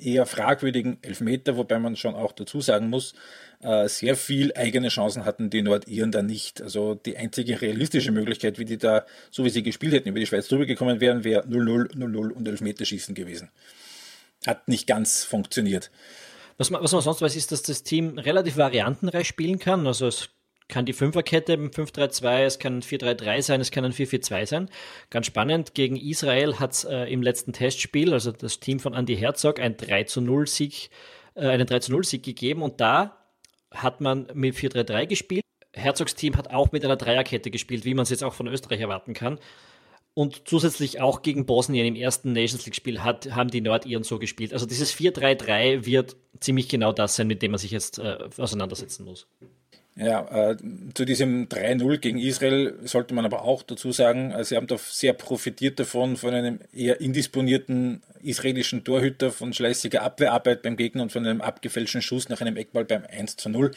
eher 0.00 0.26
fragwürdigen 0.26 0.98
Elfmeter, 1.02 1.56
wobei 1.56 1.78
man 1.78 1.96
schon 1.96 2.14
auch 2.14 2.32
dazu 2.32 2.60
sagen 2.60 2.88
muss, 2.88 3.14
äh, 3.62 3.88
sehr 3.88 4.16
viel 4.16 4.52
eigene 4.54 4.88
Chancen 4.88 5.24
hatten 5.24 5.50
die 5.50 5.62
Nordiren 5.62 6.12
da 6.12 6.22
nicht. 6.22 6.62
Also 6.62 6.94
die 6.94 7.16
einzige 7.16 7.60
realistische 7.60 8.12
Möglichkeit, 8.12 8.58
wie 8.58 8.64
die 8.64 8.78
da, 8.78 9.06
so 9.30 9.44
wie 9.44 9.50
sie 9.50 9.62
gespielt 9.62 9.92
hätten, 9.94 10.08
über 10.08 10.20
die 10.20 10.26
Schweiz 10.26 10.48
drüber 10.48 10.66
gekommen 10.66 11.00
wären, 11.00 11.24
wäre 11.24 11.46
0-0, 11.46 11.94
0-0 11.96 12.30
und 12.30 12.48
Elfmeterschießen 12.48 13.14
gewesen 13.14 13.50
hat 14.46 14.68
nicht 14.68 14.86
ganz 14.86 15.24
funktioniert. 15.24 15.90
Was 16.58 16.70
man, 16.70 16.82
was 16.82 16.92
man 16.92 17.02
sonst 17.02 17.20
weiß, 17.20 17.36
ist, 17.36 17.52
dass 17.52 17.62
das 17.62 17.82
Team 17.82 18.18
relativ 18.18 18.56
variantenreich 18.56 19.28
spielen 19.28 19.58
kann. 19.58 19.86
Also 19.86 20.06
es 20.06 20.30
kann 20.68 20.84
die 20.84 20.92
Fünferkette 20.92 21.52
im 21.52 21.70
5-3-2, 21.70 22.44
es 22.44 22.58
kann 22.58 22.78
ein 22.78 22.82
4-3-3 22.82 23.42
sein, 23.42 23.60
es 23.60 23.70
kann 23.70 23.84
ein 23.84 23.92
4-4-2 23.92 24.46
sein. 24.46 24.70
Ganz 25.10 25.26
spannend, 25.26 25.74
gegen 25.74 25.96
Israel 25.96 26.58
hat 26.58 26.72
es 26.72 26.84
äh, 26.84 27.04
im 27.04 27.22
letzten 27.22 27.52
Testspiel, 27.52 28.12
also 28.12 28.32
das 28.32 28.60
Team 28.60 28.80
von 28.80 28.94
Andy 28.94 29.16
Herzog, 29.16 29.60
ein 29.60 29.76
3-0-Sieg 29.76 30.90
äh, 31.36 31.48
einen 31.48 31.66
3-0-Sieg 31.66 32.22
gegeben 32.22 32.62
und 32.62 32.80
da 32.80 33.16
hat 33.70 34.00
man 34.00 34.26
mit 34.34 34.56
4-3-3 34.56 35.06
gespielt. 35.06 35.44
Herzogs 35.72 36.14
Team 36.14 36.36
hat 36.36 36.50
auch 36.50 36.72
mit 36.72 36.84
einer 36.84 36.96
Dreierkette 36.96 37.50
gespielt, 37.50 37.84
wie 37.84 37.94
man 37.94 38.04
es 38.04 38.10
jetzt 38.10 38.24
auch 38.24 38.32
von 38.32 38.46
Österreich 38.46 38.80
erwarten 38.80 39.12
kann. 39.12 39.38
Und 40.14 40.48
zusätzlich 40.48 41.02
auch 41.02 41.20
gegen 41.20 41.44
Bosnien 41.44 41.86
im 41.86 41.94
ersten 41.94 42.32
Nations 42.32 42.64
League-Spiel 42.64 43.02
haben 43.02 43.50
die 43.50 43.60
Nordiren 43.60 44.02
so 44.02 44.18
gespielt. 44.18 44.54
Also 44.54 44.64
dieses 44.64 44.96
4-3-3 44.96 45.84
wird 45.84 46.16
ziemlich 46.40 46.70
genau 46.70 46.92
das 46.92 47.16
sein, 47.16 47.26
mit 47.26 47.42
dem 47.42 47.50
man 47.50 47.58
sich 47.58 47.70
jetzt 47.70 47.98
äh, 47.98 48.16
auseinandersetzen 48.38 49.04
muss. 49.04 49.28
Ja, 49.98 50.50
äh, 50.50 50.56
zu 50.92 51.06
diesem 51.06 51.48
3-0 51.48 51.96
gegen 51.98 52.18
Israel 52.18 52.78
sollte 52.84 53.14
man 53.14 53.24
aber 53.24 53.44
auch 53.44 53.62
dazu 53.62 53.92
sagen, 53.92 54.30
also 54.32 54.50
sie 54.50 54.56
haben 54.56 54.66
da 54.66 54.76
sehr 54.76 55.14
profitiert 55.14 55.80
davon, 55.80 56.18
von 56.18 56.34
einem 56.34 56.60
eher 56.70 57.00
indisponierten 57.00 58.02
israelischen 58.22 58.84
Torhüter, 58.84 59.32
von 59.32 59.54
schleißiger 59.54 60.02
Abwehrarbeit 60.02 60.60
beim 60.60 60.76
Gegner 60.76 61.02
und 61.02 61.12
von 61.12 61.26
einem 61.26 61.40
abgefälschten 61.40 62.02
Schuss 62.02 62.28
nach 62.28 62.42
einem 62.42 62.58
Eckball 62.58 62.84
beim 62.84 63.04
1 63.06 63.46
0. 63.46 63.70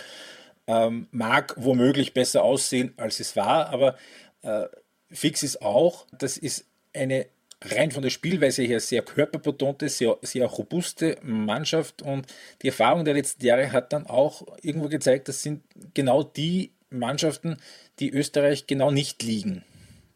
Ähm, 0.68 1.08
mag 1.12 1.54
womöglich 1.56 2.14
besser 2.14 2.44
aussehen, 2.44 2.94
als 2.98 3.22
es 3.22 3.38
war, 3.38 3.70
aber 3.70 3.96
äh, 4.42 4.66
fix 5.10 5.42
ist 5.42 5.62
auch, 5.62 6.06
das 6.12 6.38
ist 6.38 6.66
eine 6.94 7.28
rein 7.64 7.92
von 7.92 8.04
der 8.04 8.10
Spielweise 8.10 8.64
her 8.64 8.80
sehr 8.80 9.02
körperbetonte, 9.02 9.90
sehr, 9.90 10.18
sehr 10.22 10.46
robuste 10.46 11.18
Mannschaft 11.22 12.02
und 12.02 12.26
die 12.62 12.68
Erfahrung 12.68 13.06
der 13.06 13.14
letzten 13.14 13.46
Jahre 13.46 13.72
hat 13.72 13.92
dann 13.94 14.08
auch 14.08 14.44
irgendwo 14.62 14.88
gezeigt, 14.88 15.28
das 15.28 15.44
sind 15.44 15.64
genau 15.94 16.24
die 16.24 16.72
Mannschaften, 16.90 17.58
die 18.00 18.12
Österreich 18.12 18.66
genau 18.68 18.92
nicht 18.92 19.22
liegen. 19.24 19.64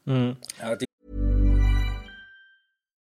Mhm. 0.05 0.37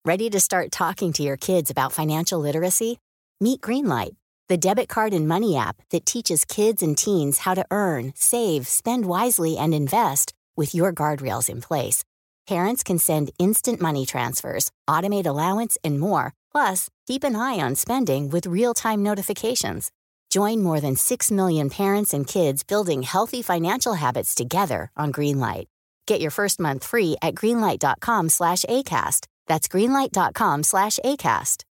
Ready 0.04 0.30
to 0.30 0.38
start 0.38 0.70
talking 0.70 1.12
to 1.14 1.24
your 1.24 1.36
kids 1.36 1.70
about 1.70 1.92
financial 1.92 2.40
literacy? 2.40 2.98
Meet 3.40 3.60
Greenlight, 3.60 4.14
the 4.48 4.56
debit 4.56 4.88
card 4.88 5.12
and 5.12 5.26
money 5.26 5.56
app 5.56 5.76
that 5.90 6.06
teaches 6.06 6.44
kids 6.44 6.82
and 6.82 6.96
teens 6.96 7.38
how 7.38 7.54
to 7.54 7.64
earn, 7.70 8.12
save, 8.14 8.68
spend 8.68 9.06
wisely, 9.06 9.58
and 9.58 9.74
invest 9.74 10.32
with 10.56 10.74
your 10.74 10.92
guardrails 10.92 11.50
in 11.50 11.60
place. 11.60 12.04
Parents 12.46 12.84
can 12.84 12.98
send 12.98 13.32
instant 13.40 13.80
money 13.80 14.06
transfers, 14.06 14.70
automate 14.88 15.26
allowance, 15.26 15.76
and 15.82 15.98
more. 15.98 16.32
Plus, 16.52 16.88
keep 17.06 17.24
an 17.24 17.34
eye 17.34 17.58
on 17.60 17.74
spending 17.74 18.28
with 18.30 18.46
real 18.46 18.72
time 18.72 19.02
notifications. 19.02 19.90
Join 20.30 20.62
more 20.62 20.80
than 20.80 20.96
6 20.96 21.30
million 21.32 21.70
parents 21.70 22.14
and 22.14 22.26
kids 22.26 22.62
building 22.62 23.02
healthy 23.02 23.42
financial 23.42 23.94
habits 23.94 24.34
together 24.34 24.90
on 24.96 25.12
Greenlight. 25.12 25.66
Get 26.06 26.20
your 26.20 26.30
first 26.30 26.60
month 26.60 26.84
free 26.84 27.16
at 27.20 27.34
greenlight.com 27.34 28.28
slash 28.28 28.64
ACAST. 28.68 29.26
That's 29.48 29.66
greenlight.com 29.68 30.62
slash 30.62 30.98
ACAST. 31.04 31.64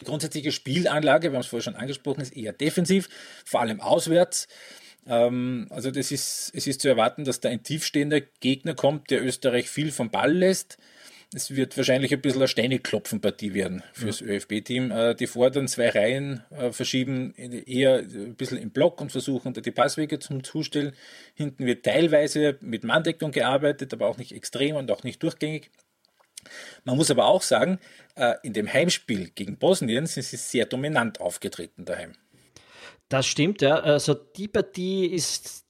Die 0.00 0.04
grundsätzliche 0.04 0.50
Spielanlage, 0.50 1.30
wir 1.30 1.34
haben 1.34 1.40
es 1.40 1.46
vorher 1.46 1.62
schon 1.62 1.76
angesprochen, 1.76 2.20
ist 2.20 2.36
eher 2.36 2.52
defensiv, 2.52 3.08
vor 3.44 3.60
allem 3.60 3.80
auswärts. 3.80 4.48
Ähm, 5.06 5.66
also 5.70 5.90
das 5.90 6.10
ist, 6.10 6.52
es 6.54 6.66
ist 6.66 6.80
zu 6.80 6.88
erwarten, 6.88 7.24
dass 7.24 7.40
da 7.40 7.48
ein 7.48 7.62
tiefstehender 7.62 8.20
Gegner 8.40 8.74
kommt, 8.74 9.10
der 9.10 9.24
Österreich 9.24 9.68
viel 9.68 9.92
vom 9.92 10.10
Ball 10.10 10.32
lässt. 10.32 10.78
Es 11.34 11.56
wird 11.56 11.76
wahrscheinlich 11.76 12.12
ein 12.12 12.20
bisschen 12.20 12.42
eine 12.42 12.48
Steineklopfenpartie 12.48 13.54
werden 13.54 13.82
fürs 13.92 14.20
ja. 14.20 14.26
ÖFB-Team. 14.26 14.92
Äh, 14.92 15.14
die 15.16 15.26
fordern 15.26 15.66
zwei 15.66 15.88
Reihen, 15.88 16.44
äh, 16.50 16.70
verschieben 16.70 17.34
eher 17.34 17.98
ein 17.98 18.36
bisschen 18.36 18.58
im 18.58 18.70
Block 18.70 19.00
und 19.00 19.10
versuchen 19.10 19.52
die 19.52 19.70
Passwege 19.72 20.20
zum 20.20 20.44
Zustellen. 20.44 20.94
Hinten 21.34 21.66
wird 21.66 21.84
teilweise 21.84 22.56
mit 22.60 22.84
Manndeckung 22.84 23.32
gearbeitet, 23.32 23.92
aber 23.92 24.06
auch 24.06 24.16
nicht 24.16 24.32
extrem 24.32 24.76
und 24.76 24.90
auch 24.92 25.02
nicht 25.02 25.22
durchgängig. 25.22 25.70
Man 26.84 26.96
muss 26.96 27.10
aber 27.10 27.26
auch 27.26 27.42
sagen, 27.42 27.80
äh, 28.14 28.34
in 28.42 28.52
dem 28.52 28.72
Heimspiel 28.72 29.30
gegen 29.30 29.56
Bosnien 29.56 30.06
sind 30.06 30.24
sie 30.24 30.36
sehr 30.36 30.66
dominant 30.66 31.20
aufgetreten 31.20 31.84
daheim. 31.84 32.12
Das 33.08 33.26
stimmt, 33.26 33.62
ja. 33.62 33.76
Also 33.76 34.14
die 34.14 34.48
Partie 34.48 35.06
ist 35.06 35.64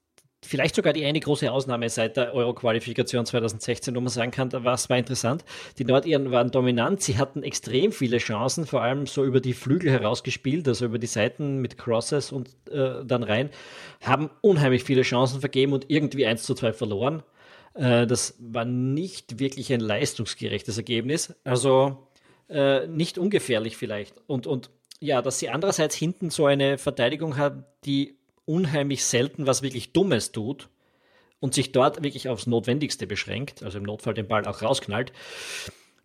vielleicht 0.45 0.75
sogar 0.75 0.93
die 0.93 1.05
eine 1.05 1.21
große 1.21 1.51
Ausnahme 1.51 1.89
seit 1.89 2.17
der 2.17 2.35
Euro-Qualifikation 2.35 3.27
2016, 3.27 3.95
wo 3.95 4.01
man 4.01 4.09
sagen 4.09 4.31
kann, 4.31 4.51
was 4.53 4.91
war 4.91 4.99
interessant. 4.99 5.45
Die 5.79 5.85
Nordiren 5.85 6.31
waren 6.31 6.51
dominant, 6.51 7.03
sie 7.03 7.19
hatten 7.19 7.43
extrem 7.43 7.93
viele 7.93 8.19
Chancen, 8.19 8.67
vor 8.67 8.83
allem 8.83 9.07
so 9.07 9.25
über 9.25 9.41
die 9.41 9.55
Flügel 9.55 9.91
herausgespielt, 9.91 10.69
also 10.69 10.85
über 10.85 10.99
die 10.99 11.07
Seiten 11.07 11.61
mit 11.61 11.79
Crosses 11.79 12.31
und 12.31 12.51
äh, 12.71 13.05
dann 13.05 13.23
rein, 13.23 13.51
haben 14.03 14.31
unheimlich 14.43 14.85
viele 14.85 15.03
Chancen 15.03 15.41
vergeben 15.41 15.73
und 15.73 15.91
irgendwie 15.91 16.27
1 16.27 16.43
zu 16.43 16.55
2 16.55 16.73
verloren. 16.73 17.23
Äh, 17.75 18.07
das 18.07 18.37
war 18.39 18.65
nicht 18.65 19.39
wirklich 19.39 19.73
ein 19.73 19.81
leistungsgerechtes 19.81 20.77
Ergebnis, 20.77 21.35
also 21.45 22.09
äh, 22.49 22.87
nicht 22.87 23.19
ungefährlich 23.19 23.77
vielleicht. 23.77 24.15
Und, 24.27 24.47
und 24.47 24.71
ja, 25.05 25.23
dass 25.23 25.39
sie 25.39 25.51
andererseits 25.51 25.95
hinten 25.95 26.31
so 26.31 26.47
eine 26.47 26.79
Verteidigung 26.79 27.37
haben, 27.37 27.65
die 27.85 28.17
unheimlich 28.47 29.05
selten 29.05 29.47
was 29.47 29.63
wirklich 29.63 29.93
Dummes 29.93 30.33
tut 30.33 30.69
und 31.41 31.55
sich 31.55 31.73
dort 31.73 32.03
wirklich 32.03 32.29
aufs 32.29 32.47
Notwendigste 32.47 33.07
beschränkt, 33.07 33.63
also 33.63 33.79
im 33.79 33.85
Notfall 33.85 34.15
den 34.15 34.29
Ball 34.29 34.47
auch 34.47 34.63
rausknallt, 34.63 35.13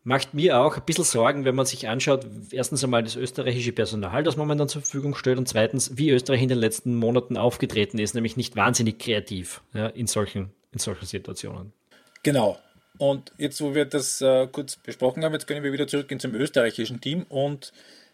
macht 0.04 0.34
mir 0.34 0.60
auch 0.60 0.78
ein 0.78 0.84
bisschen 0.86 1.04
Sorgen, 1.04 1.46
wenn 1.46 1.56
man 1.56 1.66
sich 1.66 1.88
anschaut, 1.88 2.26
erstens 2.52 2.84
einmal 2.84 3.04
das 3.04 3.16
österreichische 3.16 3.72
Personal, 3.72 4.24
das 4.24 4.38
momentan 4.38 4.68
zur 4.68 4.82
Verfügung 4.82 5.16
stellt 5.16 5.38
und 5.38 5.48
zweitens, 5.48 5.98
wie 5.98 6.10
Österreich 6.10 6.42
in 6.42 6.50
den 6.50 6.58
letzten 6.58 6.96
Monaten 6.96 7.38
aufgetreten 7.38 8.00
ist, 8.00 8.16
nämlich 8.16 8.38
nicht 8.38 8.56
wahnsinnig 8.56 9.00
kreativ 9.00 9.62
ja, 9.74 9.88
in, 9.88 10.08
solchen, 10.08 10.52
in 10.72 10.80
solchen 10.80 11.06
Situationen. 11.06 11.74
Genau. 12.24 12.58
Und 12.98 13.32
jetzt, 13.38 13.62
wo 13.62 13.74
wir 13.76 13.86
das 13.86 14.20
äh, 14.20 14.48
kurz 14.52 14.76
besprochen 14.76 15.24
haben, 15.24 15.32
jetzt 15.32 15.48
können 15.48 15.64
wir 15.64 15.72
wieder 15.72 15.88
zurückgehen 15.88 16.20
zum 16.20 16.36
österreichischen 16.36 17.00
Team 17.00 17.26
und 17.30 17.72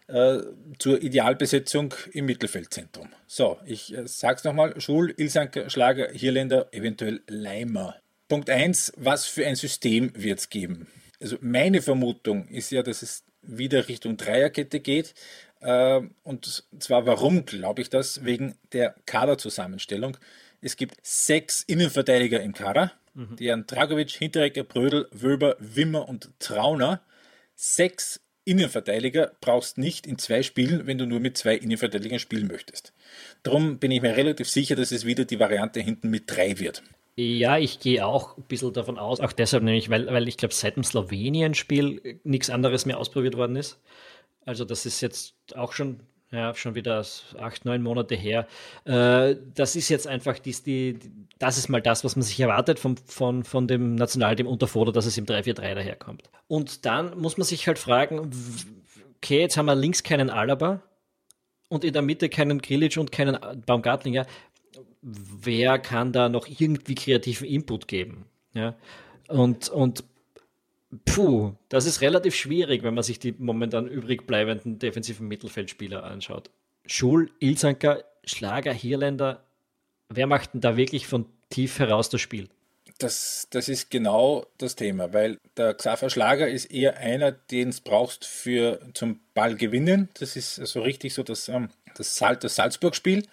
äh, 0.08 0.38
zur 0.78 1.02
Idealbesetzung 1.02 1.94
im 2.12 2.26
Mittelfeldzentrum. 2.26 3.08
So, 3.26 3.58
ich 3.66 3.96
äh, 3.96 4.06
sag's 4.06 4.44
nochmal: 4.44 4.80
Schul, 4.80 5.14
Ilsanker, 5.16 5.68
Schlager, 5.70 6.08
Hirländer, 6.12 6.68
eventuell 6.72 7.22
Leimer. 7.26 7.96
Punkt 8.28 8.50
1, 8.50 8.92
was 8.96 9.26
für 9.26 9.46
ein 9.46 9.56
System 9.56 10.10
wird 10.14 10.40
es 10.40 10.48
geben? 10.48 10.88
Also 11.20 11.36
meine 11.40 11.80
Vermutung 11.80 12.48
ist 12.48 12.70
ja, 12.70 12.82
dass 12.82 13.02
es 13.02 13.24
wieder 13.42 13.88
Richtung 13.88 14.16
Dreierkette 14.16 14.80
geht. 14.80 15.14
Äh, 15.60 16.02
und 16.24 16.64
zwar 16.78 17.06
warum 17.06 17.44
glaube 17.44 17.82
ich 17.82 17.90
das? 17.90 18.24
Wegen 18.24 18.56
der 18.72 18.94
Kaderzusammenstellung. 19.06 20.16
Es 20.60 20.76
gibt 20.76 20.96
sechs 21.02 21.62
Innenverteidiger 21.62 22.40
im 22.42 22.52
Kader. 22.52 22.92
Mhm. 23.14 23.36
Die 23.36 23.50
haben 23.50 23.66
Dragovic, 23.66 24.10
Hinterecker, 24.10 24.64
Brödel, 24.64 25.08
Wöber, 25.12 25.56
Wimmer 25.58 26.08
und 26.08 26.30
Trauner. 26.38 27.00
Sechs 27.54 28.20
Innenverteidiger 28.46 29.32
brauchst 29.40 29.76
nicht 29.76 30.06
in 30.06 30.18
zwei 30.18 30.42
Spielen, 30.42 30.86
wenn 30.86 30.98
du 30.98 31.04
nur 31.04 31.20
mit 31.20 31.36
zwei 31.36 31.56
Innenverteidigern 31.56 32.20
spielen 32.20 32.46
möchtest. 32.46 32.94
Darum 33.42 33.78
bin 33.78 33.90
ich 33.90 34.00
mir 34.00 34.16
relativ 34.16 34.48
sicher, 34.48 34.76
dass 34.76 34.92
es 34.92 35.04
wieder 35.04 35.24
die 35.24 35.40
Variante 35.40 35.80
hinten 35.80 36.10
mit 36.10 36.24
drei 36.26 36.58
wird. 36.58 36.82
Ja, 37.16 37.58
ich 37.58 37.80
gehe 37.80 38.06
auch 38.06 38.36
ein 38.36 38.44
bisschen 38.44 38.72
davon 38.72 38.98
aus, 38.98 39.20
auch 39.20 39.32
deshalb 39.32 39.64
nämlich, 39.64 39.90
weil, 39.90 40.06
weil 40.06 40.28
ich 40.28 40.36
glaube, 40.36 40.54
seit 40.54 40.76
dem 40.76 40.84
Slowenien-Spiel 40.84 42.20
nichts 42.24 42.48
anderes 42.50 42.86
mehr 42.86 42.98
ausprobiert 42.98 43.36
worden 43.36 43.56
ist. 43.56 43.80
Also 44.44 44.64
das 44.64 44.86
ist 44.86 45.00
jetzt 45.00 45.34
auch 45.56 45.72
schon 45.72 46.00
ja, 46.32 46.54
schon 46.54 46.74
wieder 46.74 47.04
acht, 47.38 47.64
neun 47.64 47.82
Monate 47.82 48.14
her. 48.14 48.46
Äh, 48.84 49.36
das 49.54 49.76
ist 49.76 49.88
jetzt 49.88 50.06
einfach, 50.06 50.38
dies, 50.38 50.62
die, 50.62 50.98
das 51.38 51.56
ist 51.56 51.68
mal 51.68 51.80
das, 51.80 52.04
was 52.04 52.16
man 52.16 52.22
sich 52.22 52.38
erwartet 52.40 52.78
vom, 52.78 52.96
von, 52.96 53.44
von 53.44 53.68
dem 53.68 53.94
Nationalteam 53.94 54.46
unter 54.46 54.66
Foto, 54.66 54.90
dass 54.90 55.06
es 55.06 55.16
im 55.18 55.26
3-4-3 55.26 55.74
daherkommt. 55.74 56.24
Und 56.48 56.84
dann 56.84 57.16
muss 57.18 57.36
man 57.38 57.46
sich 57.46 57.66
halt 57.68 57.78
fragen, 57.78 58.30
okay, 59.16 59.40
jetzt 59.40 59.56
haben 59.56 59.66
wir 59.66 59.76
links 59.76 60.02
keinen 60.02 60.30
Alaba 60.30 60.82
und 61.68 61.84
in 61.84 61.92
der 61.92 62.02
Mitte 62.02 62.28
keinen 62.28 62.60
Grilic 62.60 62.96
und 62.96 63.12
keinen 63.12 63.38
Baumgartlinger. 63.64 64.26
Wer 65.02 65.78
kann 65.78 66.12
da 66.12 66.28
noch 66.28 66.48
irgendwie 66.48 66.96
kreativen 66.96 67.46
Input 67.46 67.86
geben? 67.86 68.26
Ja? 68.52 68.74
Und, 69.28 69.68
und 69.68 70.04
Puh, 71.04 71.54
das 71.68 71.86
ist 71.86 72.00
relativ 72.00 72.34
schwierig, 72.34 72.82
wenn 72.82 72.94
man 72.94 73.02
sich 73.02 73.18
die 73.18 73.34
momentan 73.38 73.88
übrig 73.88 74.26
bleibenden 74.26 74.78
defensiven 74.78 75.26
Mittelfeldspieler 75.26 76.04
anschaut. 76.04 76.50
Schul, 76.86 77.30
Ilzanker, 77.40 78.04
Schlager, 78.24 78.72
Hirländer, 78.72 79.44
wer 80.08 80.26
macht 80.26 80.54
denn 80.54 80.60
da 80.60 80.76
wirklich 80.76 81.06
von 81.06 81.26
tief 81.50 81.78
heraus 81.78 82.08
das 82.08 82.20
Spiel? 82.20 82.48
Das, 82.98 83.48
das 83.50 83.68
ist 83.68 83.90
genau 83.90 84.46
das 84.58 84.76
Thema, 84.76 85.12
weil 85.12 85.38
der 85.56 85.74
Xaver 85.74 86.08
Schlager 86.08 86.48
ist 86.48 86.66
eher 86.66 86.96
einer, 86.96 87.32
den 87.32 87.68
es 87.70 87.80
brauchst 87.80 88.24
für 88.24 88.80
zum 88.94 89.20
Ball 89.34 89.56
gewinnen. 89.56 90.08
Das 90.18 90.36
ist 90.36 90.54
so 90.54 90.62
also 90.62 90.80
richtig 90.82 91.12
so 91.12 91.22
das, 91.22 91.48
ähm, 91.48 91.68
das, 91.96 92.16
Sal 92.16 92.36
das 92.36 92.54
Salzburg-Spiel. 92.54 93.26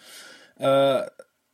Äh, 0.59 1.03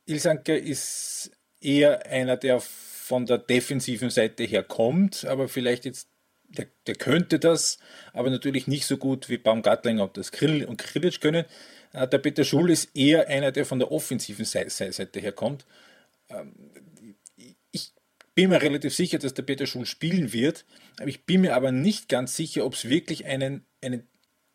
Ilsanker 0.06 0.58
ist 0.58 1.32
eher 1.62 2.06
einer, 2.08 2.38
der 2.38 2.62
von 3.10 3.26
der 3.26 3.40
defensiven 3.40 4.12
Seite 4.12 4.44
her 4.44 4.62
kommt, 4.62 5.26
aber 5.26 5.48
vielleicht 5.48 5.84
jetzt, 5.86 6.10
der, 6.44 6.68
der 6.86 6.94
könnte 6.94 7.40
das, 7.40 7.80
aber 8.14 8.30
natürlich 8.30 8.68
nicht 8.68 8.86
so 8.86 8.98
gut 8.98 9.30
wie 9.30 9.40
Baumgartlinger 9.40 10.04
und 10.04 10.16
das 10.16 10.32
Krill 10.32 10.64
und 10.64 10.78
Krilic 10.78 11.20
können. 11.20 11.46
Äh, 11.92 12.08
der 12.08 12.20
Peter 12.20 12.44
Schul 12.44 12.70
ist 12.70 12.96
eher 12.96 13.28
einer, 13.28 13.52
der 13.52 13.66
von 13.66 13.80
der 13.80 13.92
offensiven 13.92 14.46
Seite 14.46 15.20
her 15.20 15.32
kommt. 15.32 15.66
Ähm, 16.30 16.54
ich 17.72 17.94
bin 18.36 18.52
mir 18.52 18.62
relativ 18.62 18.94
sicher, 18.94 19.18
dass 19.18 19.34
der 19.34 19.42
Peter 19.42 19.66
Schul 19.66 19.88
spielen 19.88 20.32
wird, 20.32 20.64
aber 21.00 21.10
ich 21.10 21.26
bin 21.26 21.42
mir 21.42 21.56
aber 21.56 21.72
nicht 21.72 22.10
ganz 22.10 22.36
sicher, 22.36 22.64
ob 22.64 22.76
es 22.76 22.90
wirklich 22.90 23.26
einen, 23.26 23.66
einen 23.82 24.08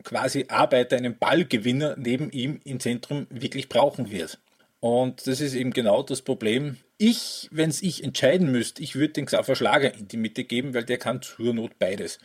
quasi 0.05 0.45
Arbeiter, 0.47 0.97
einen 0.97 1.19
Ballgewinner 1.19 1.97
neben 1.99 2.31
ihm 2.31 2.61
im 2.63 2.79
Zentrum 2.79 3.27
wirklich 3.31 3.69
brauchen 3.69 4.13
wird. 4.13 4.39
Und 4.79 5.27
das 5.27 5.41
ist 5.41 5.55
eben 5.55 5.73
genau 5.73 6.05
das 6.05 6.23
Problem. 6.23 6.77
Ich, 6.97 7.49
wenn 7.51 7.71
es 7.71 7.83
ich 7.83 8.05
entscheiden 8.05 8.53
müsste, 8.53 8.83
ich 8.83 8.95
würde 8.95 9.15
den 9.15 9.27
Xaver 9.27 9.57
Schlager 9.57 9.95
in 9.95 10.09
die 10.09 10.17
Mitte 10.17 10.45
geben, 10.45 10.75
weil 10.75 10.85
der 10.85 10.99
kann 10.99 11.23
zur 11.23 11.53
Not 11.53 11.79
beides. 11.79 12.19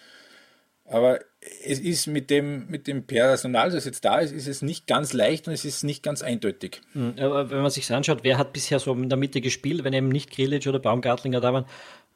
Aber 0.86 1.20
es 1.64 1.80
ist 1.80 2.08
mit 2.08 2.30
dem, 2.30 2.68
mit 2.68 2.88
dem 2.88 3.06
Personal, 3.06 3.70
das 3.70 3.86
jetzt 3.86 4.04
da 4.06 4.18
ist, 4.20 4.32
ist 4.32 4.48
es 4.48 4.62
nicht 4.62 4.88
ganz 4.88 5.14
leicht 5.14 5.48
und 5.48 5.54
es 5.54 5.64
ist 5.64 5.84
nicht 5.84 6.02
ganz 6.02 6.24
eindeutig. 6.24 6.82
Hm, 6.94 7.14
aber 7.20 7.52
wenn 7.52 7.62
man 7.62 7.70
sich 7.70 7.92
anschaut, 7.92 8.20
wer 8.24 8.38
hat 8.38 8.54
bisher 8.54 8.80
so 8.80 8.94
in 8.94 9.08
der 9.08 9.18
Mitte 9.18 9.40
gespielt, 9.40 9.84
wenn 9.84 9.94
eben 9.94 10.10
nicht 10.10 10.32
Grilic 10.32 10.66
oder 10.66 10.80
Baumgartlinger 10.80 11.42
da 11.42 11.54
waren, 11.54 11.66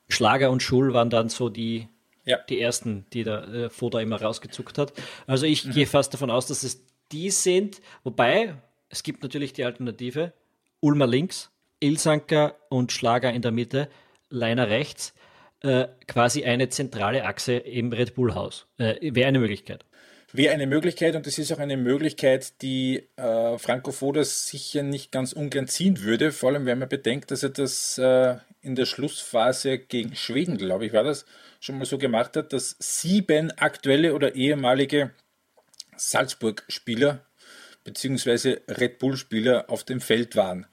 Schlager 0.10 0.50
und 0.50 0.64
Schul 0.64 0.94
waren 0.94 1.12
dann 1.12 1.30
so 1.30 1.50
die, 1.50 1.88
ja. 2.26 2.38
die 2.50 2.60
ersten, 2.60 3.06
die 3.14 3.24
der 3.24 3.48
äh, 3.48 3.70
Foda 3.70 4.02
immer 4.02 4.22
rausgezuckt 4.22 4.78
hat. 4.78 4.94
Also 5.28 5.46
ich 5.46 5.66
mhm. 5.66 5.72
gehe 5.72 5.88
fast 5.88 6.14
davon 6.14 6.32
aus, 6.32 6.48
dass 6.48 6.64
es 6.64 6.84
die 7.12 7.30
sind, 7.30 7.80
wobei 8.04 8.56
es 8.90 9.04
gibt 9.04 9.22
natürlich 9.22 9.54
die 9.54 9.66
Alternative, 9.66 10.34
Ulmer 10.80 11.08
links, 11.08 11.52
Ilsanker 11.84 12.56
und 12.70 12.92
Schlager 12.92 13.32
in 13.32 13.42
der 13.42 13.52
Mitte, 13.52 13.90
Leiner 14.30 14.70
rechts 14.70 15.14
äh, 15.64 15.88
quasi 16.08 16.44
eine 16.44 16.70
zentrale 16.70 17.26
Achse 17.26 17.54
im 17.54 17.92
Red 17.92 18.16
Bull 18.16 18.36
Haus. 18.36 18.68
Äh, 18.78 18.96
Wäre 19.16 19.28
eine 19.28 19.40
Möglichkeit. 19.40 19.86
Wäre 20.32 20.54
eine 20.54 20.66
Möglichkeit 20.66 21.16
und 21.16 21.28
es 21.28 21.38
ist 21.38 21.52
auch 21.52 21.60
eine 21.60 21.78
Möglichkeit, 21.78 22.62
die 22.62 23.08
äh, 23.18 23.58
Franco 23.60 23.92
Fodas 23.92 24.48
sicher 24.48 24.82
nicht 24.82 25.12
ganz 25.12 25.32
ungern 25.32 25.68
ziehen 25.68 26.02
würde, 26.02 26.32
vor 26.32 26.50
allem 26.50 26.66
wenn 26.66 26.80
man 26.80 26.90
bedenkt, 26.90 27.30
dass 27.32 27.44
er 27.44 27.50
das 27.50 27.98
äh, 28.00 28.38
in 28.62 28.76
der 28.76 28.86
Schlussphase 28.86 29.78
gegen 29.78 30.16
Schweden, 30.16 30.58
glaube 30.58 30.88
ich, 30.88 30.94
war 30.94 31.04
das, 31.04 31.26
schon 31.60 31.78
mal 31.78 31.86
so 31.86 31.98
gemacht 31.98 32.36
hat, 32.36 32.52
dass 32.52 32.76
sieben 32.80 33.52
aktuelle 33.52 34.16
oder 34.16 34.36
ehemalige 34.36 35.12
Salzburg-Spieler 35.96 37.24
bzw. 37.84 38.58
Red 38.68 38.98
Bull-Spieler 38.98 39.70
auf 39.70 39.84
dem 39.84 40.02
Feld 40.02 40.36
waren. 40.36 40.66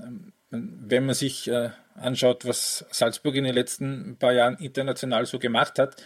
Ähm, 0.00 0.32
wenn 0.52 1.06
man 1.06 1.14
sich 1.14 1.48
äh, 1.48 1.70
anschaut, 1.94 2.46
was 2.46 2.84
Salzburg 2.90 3.34
in 3.36 3.44
den 3.44 3.54
letzten 3.54 4.16
paar 4.18 4.32
Jahren 4.32 4.56
international 4.56 5.24
so 5.24 5.38
gemacht 5.38 5.78
hat 5.78 5.96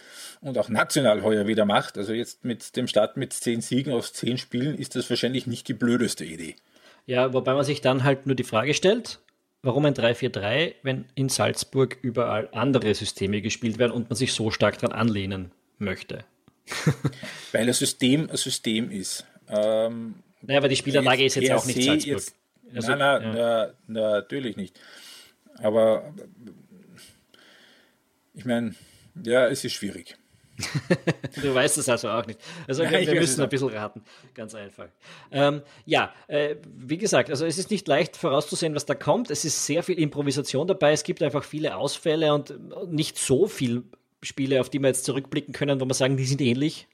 und 0.41 0.57
auch 0.57 0.69
national 0.69 1.23
heuer 1.23 1.49
wieder 1.49 1.65
macht, 1.65 1.99
also 1.99 2.13
jetzt 2.13 2.45
mit 2.45 2.77
dem 2.77 2.87
Start 2.87 3.17
mit 3.17 3.33
zehn 3.33 3.61
Siegen 3.61 3.93
aus 3.93 4.13
zehn 4.13 4.39
Spielen, 4.39 4.79
ist 4.79 4.95
das 4.95 5.11
wahrscheinlich 5.11 5.49
nicht 5.49 5.67
die 5.67 5.75
blödeste 5.75 6.25
Idee. 6.25 6.55
Ja, 7.07 7.33
wobei 7.33 7.55
man 7.55 7.65
sich 7.65 7.81
dann 7.81 8.05
halt 8.05 8.27
nur 8.27 8.37
die 8.37 8.45
Frage 8.45 8.73
stellt, 8.75 9.19
warum 9.63 9.85
ein 9.85 9.95
3-4-3, 9.95 10.75
wenn 10.83 11.07
in 11.17 11.29
Salzburg 11.29 11.99
überall 12.03 12.49
andere 12.53 12.95
Systeme 12.95 13.43
gespielt 13.43 13.79
werden 13.79 13.93
und 13.93 14.09
man 14.09 14.17
sich 14.17 14.33
so 14.33 14.53
stark 14.53 14.79
daran 14.79 14.97
anlehnen 14.97 15.51
möchte? 15.79 16.25
Weil 17.53 17.67
das 17.67 17.79
System 17.79 18.31
ein 18.31 18.37
System 18.37 18.91
ist. 18.91 19.25
Ähm, 19.49 20.17
naja, 20.43 20.59
aber 20.59 20.69
die 20.69 20.77
Spielanlage 20.77 21.25
ist 21.25 21.35
jetzt 21.35 21.51
auch 21.51 21.67
nicht 21.67 21.83
Salzburg. 21.83 22.07
Jetzt, 22.07 22.35
also, 22.75 22.95
nein, 22.95 22.99
nein, 22.99 23.37
ja. 23.37 23.73
na, 23.87 24.11
natürlich 24.11 24.57
nicht. 24.57 24.79
Aber 25.59 26.13
ich 28.35 28.45
meine, 28.45 28.75
ja, 29.23 29.47
es 29.49 29.65
ist 29.65 29.73
schwierig. 29.73 30.17
du 31.43 31.55
weißt 31.55 31.77
es 31.77 31.89
also 31.89 32.09
auch 32.09 32.27
nicht. 32.27 32.41
Also 32.67 32.83
ja, 32.83 32.91
wir 32.91 33.15
müssen 33.15 33.43
ein 33.43 33.49
bisschen 33.49 33.69
raten, 33.69 34.03
ganz 34.33 34.55
einfach. 34.55 34.89
Ähm, 35.31 35.61
ja, 35.85 36.15
äh, 36.29 36.57
wie 36.65 36.97
gesagt, 36.97 37.29
also 37.29 37.45
es 37.45 37.59
ist 37.59 37.71
nicht 37.71 37.87
leicht 37.89 38.17
vorauszusehen, 38.17 38.75
was 38.75 38.87
da 38.87 38.95
kommt. 38.95 39.31
Es 39.31 39.45
ist 39.45 39.67
sehr 39.67 39.83
viel 39.83 39.99
Improvisation 39.99 40.67
dabei. 40.67 40.93
Es 40.93 41.05
gibt 41.05 41.23
einfach 41.23 41.45
viele 41.45 41.77
Ausfälle 41.77 42.33
und 42.33 42.55
nicht 42.91 43.19
so 43.19 43.47
viele 43.49 43.83
Spiele, 44.23 44.61
auf 44.61 44.71
die 44.71 44.79
wir 44.79 44.89
jetzt 44.89 45.05
zurückblicken 45.05 45.53
können, 45.53 45.79
wo 45.81 45.85
wir 45.85 45.95
sagen, 45.95 46.17
die 46.17 46.25
sind 46.25 46.41
ähnlich 46.41 46.89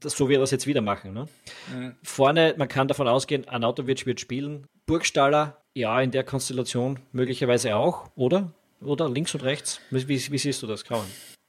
das, 0.00 0.16
so 0.16 0.28
wie 0.28 0.32
wir 0.32 0.38
das 0.38 0.50
jetzt 0.50 0.66
wieder 0.66 0.80
machen. 0.80 1.12
Ne? 1.12 1.26
Mhm. 1.74 1.94
Vorne, 2.02 2.54
man 2.56 2.68
kann 2.68 2.88
davon 2.88 3.08
ausgehen, 3.08 3.46
Anautovic 3.48 4.06
wird 4.06 4.20
spielen. 4.20 4.66
Burgstaller, 4.88 5.58
ja, 5.74 6.00
in 6.00 6.10
der 6.10 6.24
Konstellation 6.24 6.98
möglicherweise 7.12 7.76
auch, 7.76 8.10
oder? 8.16 8.52
Oder 8.80 9.08
links 9.10 9.34
und 9.34 9.44
rechts? 9.44 9.80
Wie, 9.90 10.08
wie, 10.08 10.38
siehst 10.38 10.62
du 10.62 10.66
das, 10.66 10.84
Kauen? 10.84 11.04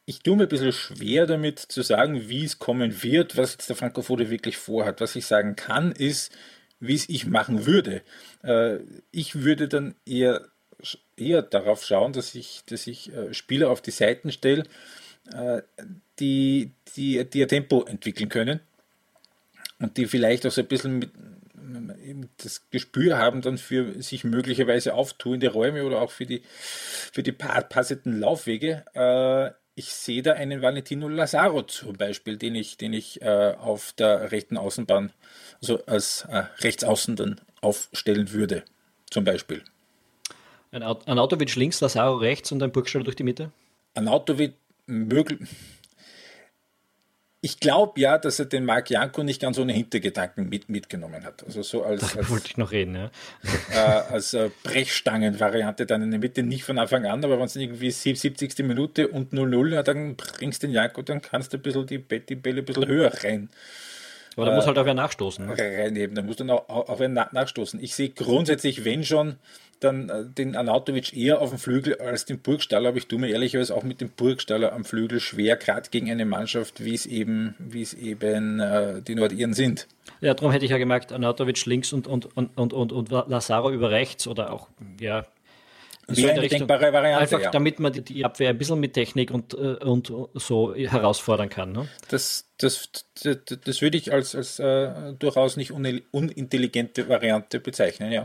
Ich 0.06 0.19
tue 0.19 0.36
mir 0.36 0.43
ein 0.43 0.49
bisschen 0.49 0.73
schwer 0.73 1.25
damit 1.25 1.58
zu 1.58 1.82
sagen, 1.82 2.28
wie 2.28 2.43
es 2.43 2.60
kommen 2.60 3.02
wird, 3.02 3.38
was 3.38 3.54
jetzt 3.54 3.69
der 3.69 3.78
Frankofode 3.78 4.30
wirklich 4.30 4.58
vorhat. 4.58 4.99
Was 4.99 5.15
ich 5.15 5.25
sagen 5.25 5.56
kann, 5.56 5.93
ist, 5.93 6.36
wie 6.82 6.95
es 6.95 7.08
ich 7.08 7.28
machen 7.28 7.65
würde. 7.65 8.02
Äh, 8.43 8.80
ich 9.12 9.36
würde 9.36 9.69
dann 9.69 9.95
eher, 10.06 10.45
eher 11.15 11.41
darauf 11.41 11.86
schauen, 11.86 12.12
dass 12.12 12.36
ich, 12.36 12.63
dass 12.65 12.88
ich 12.88 13.13
äh, 13.13 13.34
Spieler 13.34 13.69
auf 13.69 13.82
die 13.82 13.91
Seiten 13.91 14.34
stelle, 14.34 14.65
äh, 15.34 15.62
die, 16.19 16.71
die, 16.97 17.23
die 17.23 17.39
ihr 17.39 17.47
Tempo 17.47 17.86
entwickeln 17.86 18.28
können 18.28 18.60
und 19.80 19.95
die 19.95 20.08
vielleicht 20.08 20.45
auch 20.45 20.52
so 20.52 20.60
ein 20.60 20.67
bisschen 20.67 20.99
mit, 20.99 21.12
das 22.38 22.69
Gespür 22.69 23.17
haben 23.17 23.41
dann 23.41 23.58
für 23.58 24.01
sich 24.01 24.23
möglicherweise 24.23 24.93
auftuende 24.93 25.49
Räume 25.49 25.84
oder 25.84 26.01
auch 26.01 26.12
für 26.12 26.25
die, 26.25 26.41
für 27.12 27.23
die 27.23 27.32
passenden 27.32 28.19
Laufwege. 28.19 28.86
Äh, 28.93 29.51
ich 29.75 29.93
sehe 29.93 30.21
da 30.21 30.34
einen 30.34 30.62
Valentino 30.62 31.08
Lazaro 31.08 31.63
zum 31.63 31.95
Beispiel, 31.95 32.38
den 32.38 32.55
ich, 32.55 32.77
den 32.77 32.93
ich 32.93 33.21
äh, 33.21 33.55
auf 33.58 33.93
der 33.93 34.32
rechten 34.32 34.58
Außenbahn, 34.58 35.13
also 35.62 35.86
als 35.86 36.25
äh, 36.29 36.43
Rechtsaußen 36.60 37.15
dann 37.15 37.39
aufstellen 37.62 38.34
würde, 38.34 38.63
zum 39.10 39.23
Beispiel. 39.23 39.63
Ein, 40.71 40.84
Autovic 40.84 41.55
links, 41.55 41.82
Lazaro 41.82 42.17
rechts 42.17 42.51
und 42.51 42.62
ein 42.62 42.71
Burgstall 42.71 43.03
durch 43.03 43.15
die 43.15 43.23
Mitte? 43.23 43.51
Ein 43.95 44.08
Autovic 44.08 44.53
möglich. 44.86 45.49
Ich 47.41 47.62
glaube 47.62 48.02
ja, 48.02 48.17
dass 48.17 48.38
er 48.39 48.45
den 48.45 48.65
Marc 48.65 48.89
Janko 48.89 49.23
nicht 49.23 49.41
ganz 49.41 49.58
ohne 49.58 49.71
Hintergedanken 49.71 50.49
mit, 50.49 50.67
mitgenommen 50.67 51.23
hat. 51.23 51.41
Also 51.45 51.62
so 51.62 51.84
als, 51.84 52.17
als 52.17 52.30
wollte 52.30 52.47
ich 52.47 52.58
noch 52.58 52.71
reden, 52.71 52.95
ja. 52.95 53.12
Äh, 53.73 54.13
als 54.13 54.34
äh, 54.34 54.49
Brechstangen-Variante 54.63 55.86
dann 55.86 56.02
in 56.02 56.12
der 56.12 56.19
Mitte, 56.19 56.43
nicht 56.43 56.65
von 56.65 56.78
Anfang 56.78 57.06
an, 57.06 57.23
aber 57.23 57.38
wenn 57.39 57.45
es 57.45 57.56
irgendwie 57.56 57.91
70. 57.91 58.60
Minute 58.60 59.08
und 59.08 59.32
0-0, 59.32 59.73
ja, 59.73 59.84
dann 59.84 60.17
bringst 60.17 60.63
du 60.63 60.67
den 60.67 60.73
Janko, 60.73 61.02
dann 61.02 61.21
kannst 61.21 61.54
du 61.54 61.58
ein 61.58 61.62
bisschen 61.62 61.88
die, 61.88 61.99
die 61.99 62.36
Bälle 62.36 62.60
ein 62.60 62.65
bisschen 62.65 62.88
höher 62.88 63.13
rein. 63.23 63.49
Aber 64.36 64.45
da 64.45 64.52
äh, 64.52 64.56
muss 64.56 64.67
halt 64.67 64.78
auch 64.78 64.86
wer 64.86 64.93
nachstoßen. 64.93 65.45
Ne? 65.45 65.58
Reinheben, 65.58 66.15
da 66.15 66.21
muss 66.21 66.36
dann 66.36 66.49
auch, 66.49 66.67
auch 66.67 66.99
wer 66.99 67.10
nachstoßen. 67.10 67.82
Ich 67.82 67.95
sehe 67.95 68.10
grundsätzlich, 68.10 68.86
wenn 68.86 69.04
schon, 69.04 69.38
dann 69.79 70.09
äh, 70.09 70.25
den 70.25 70.55
Anatovic 70.55 71.15
eher 71.15 71.41
auf 71.41 71.49
dem 71.49 71.59
Flügel 71.59 71.95
als 71.99 72.25
den 72.25 72.39
Burgstaller, 72.39 72.89
aber 72.89 72.97
ich 72.97 73.07
tue 73.07 73.19
mir 73.19 73.29
ehrlicherweise 73.29 73.75
auch 73.75 73.83
mit 73.83 74.01
dem 74.01 74.09
Burgstaller 74.09 74.73
am 74.73 74.85
Flügel 74.85 75.19
schwer, 75.19 75.55
gerade 75.55 75.89
gegen 75.89 76.09
eine 76.11 76.25
Mannschaft, 76.25 76.83
wie 76.83 76.93
es 76.93 77.05
eben, 77.05 77.55
wie 77.59 77.81
es 77.81 77.93
eben 77.93 78.59
äh, 78.59 79.01
die 79.01 79.15
Nordiren 79.15 79.53
sind. 79.53 79.87
Ja, 80.21 80.33
darum 80.33 80.51
hätte 80.51 80.65
ich 80.65 80.71
ja 80.71 80.77
gemerkt, 80.77 81.11
Anatovic 81.11 81.65
links 81.65 81.93
und, 81.93 82.07
und, 82.07 82.35
und, 82.35 82.57
und, 82.57 82.73
und, 82.73 82.91
und 82.91 83.09
Lazaro 83.09 83.71
über 83.71 83.91
rechts 83.91 84.27
oder 84.27 84.51
auch, 84.51 84.67
ja, 84.99 85.25
Wäre 86.15 86.31
eine 86.31 86.47
denkbare 86.47 86.91
Variante. 86.91 87.21
Einfach 87.21 87.41
ja. 87.41 87.51
damit 87.51 87.79
man 87.79 87.93
die 87.93 88.25
Abwehr 88.25 88.49
ein 88.49 88.57
bisschen 88.57 88.79
mit 88.79 88.93
Technik 88.93 89.31
und, 89.31 89.53
äh, 89.53 89.75
und 89.75 90.11
so 90.33 90.73
herausfordern 90.73 91.49
kann. 91.49 91.71
Ne? 91.71 91.87
Das, 92.09 92.47
das, 92.57 92.89
das, 93.21 93.37
das 93.63 93.81
würde 93.81 93.97
ich 93.97 94.11
als, 94.11 94.35
als 94.35 94.59
äh, 94.59 95.13
durchaus 95.17 95.57
nicht 95.57 95.71
unintelligente 95.71 97.07
Variante 97.07 97.59
bezeichnen, 97.59 98.11
ja. 98.11 98.23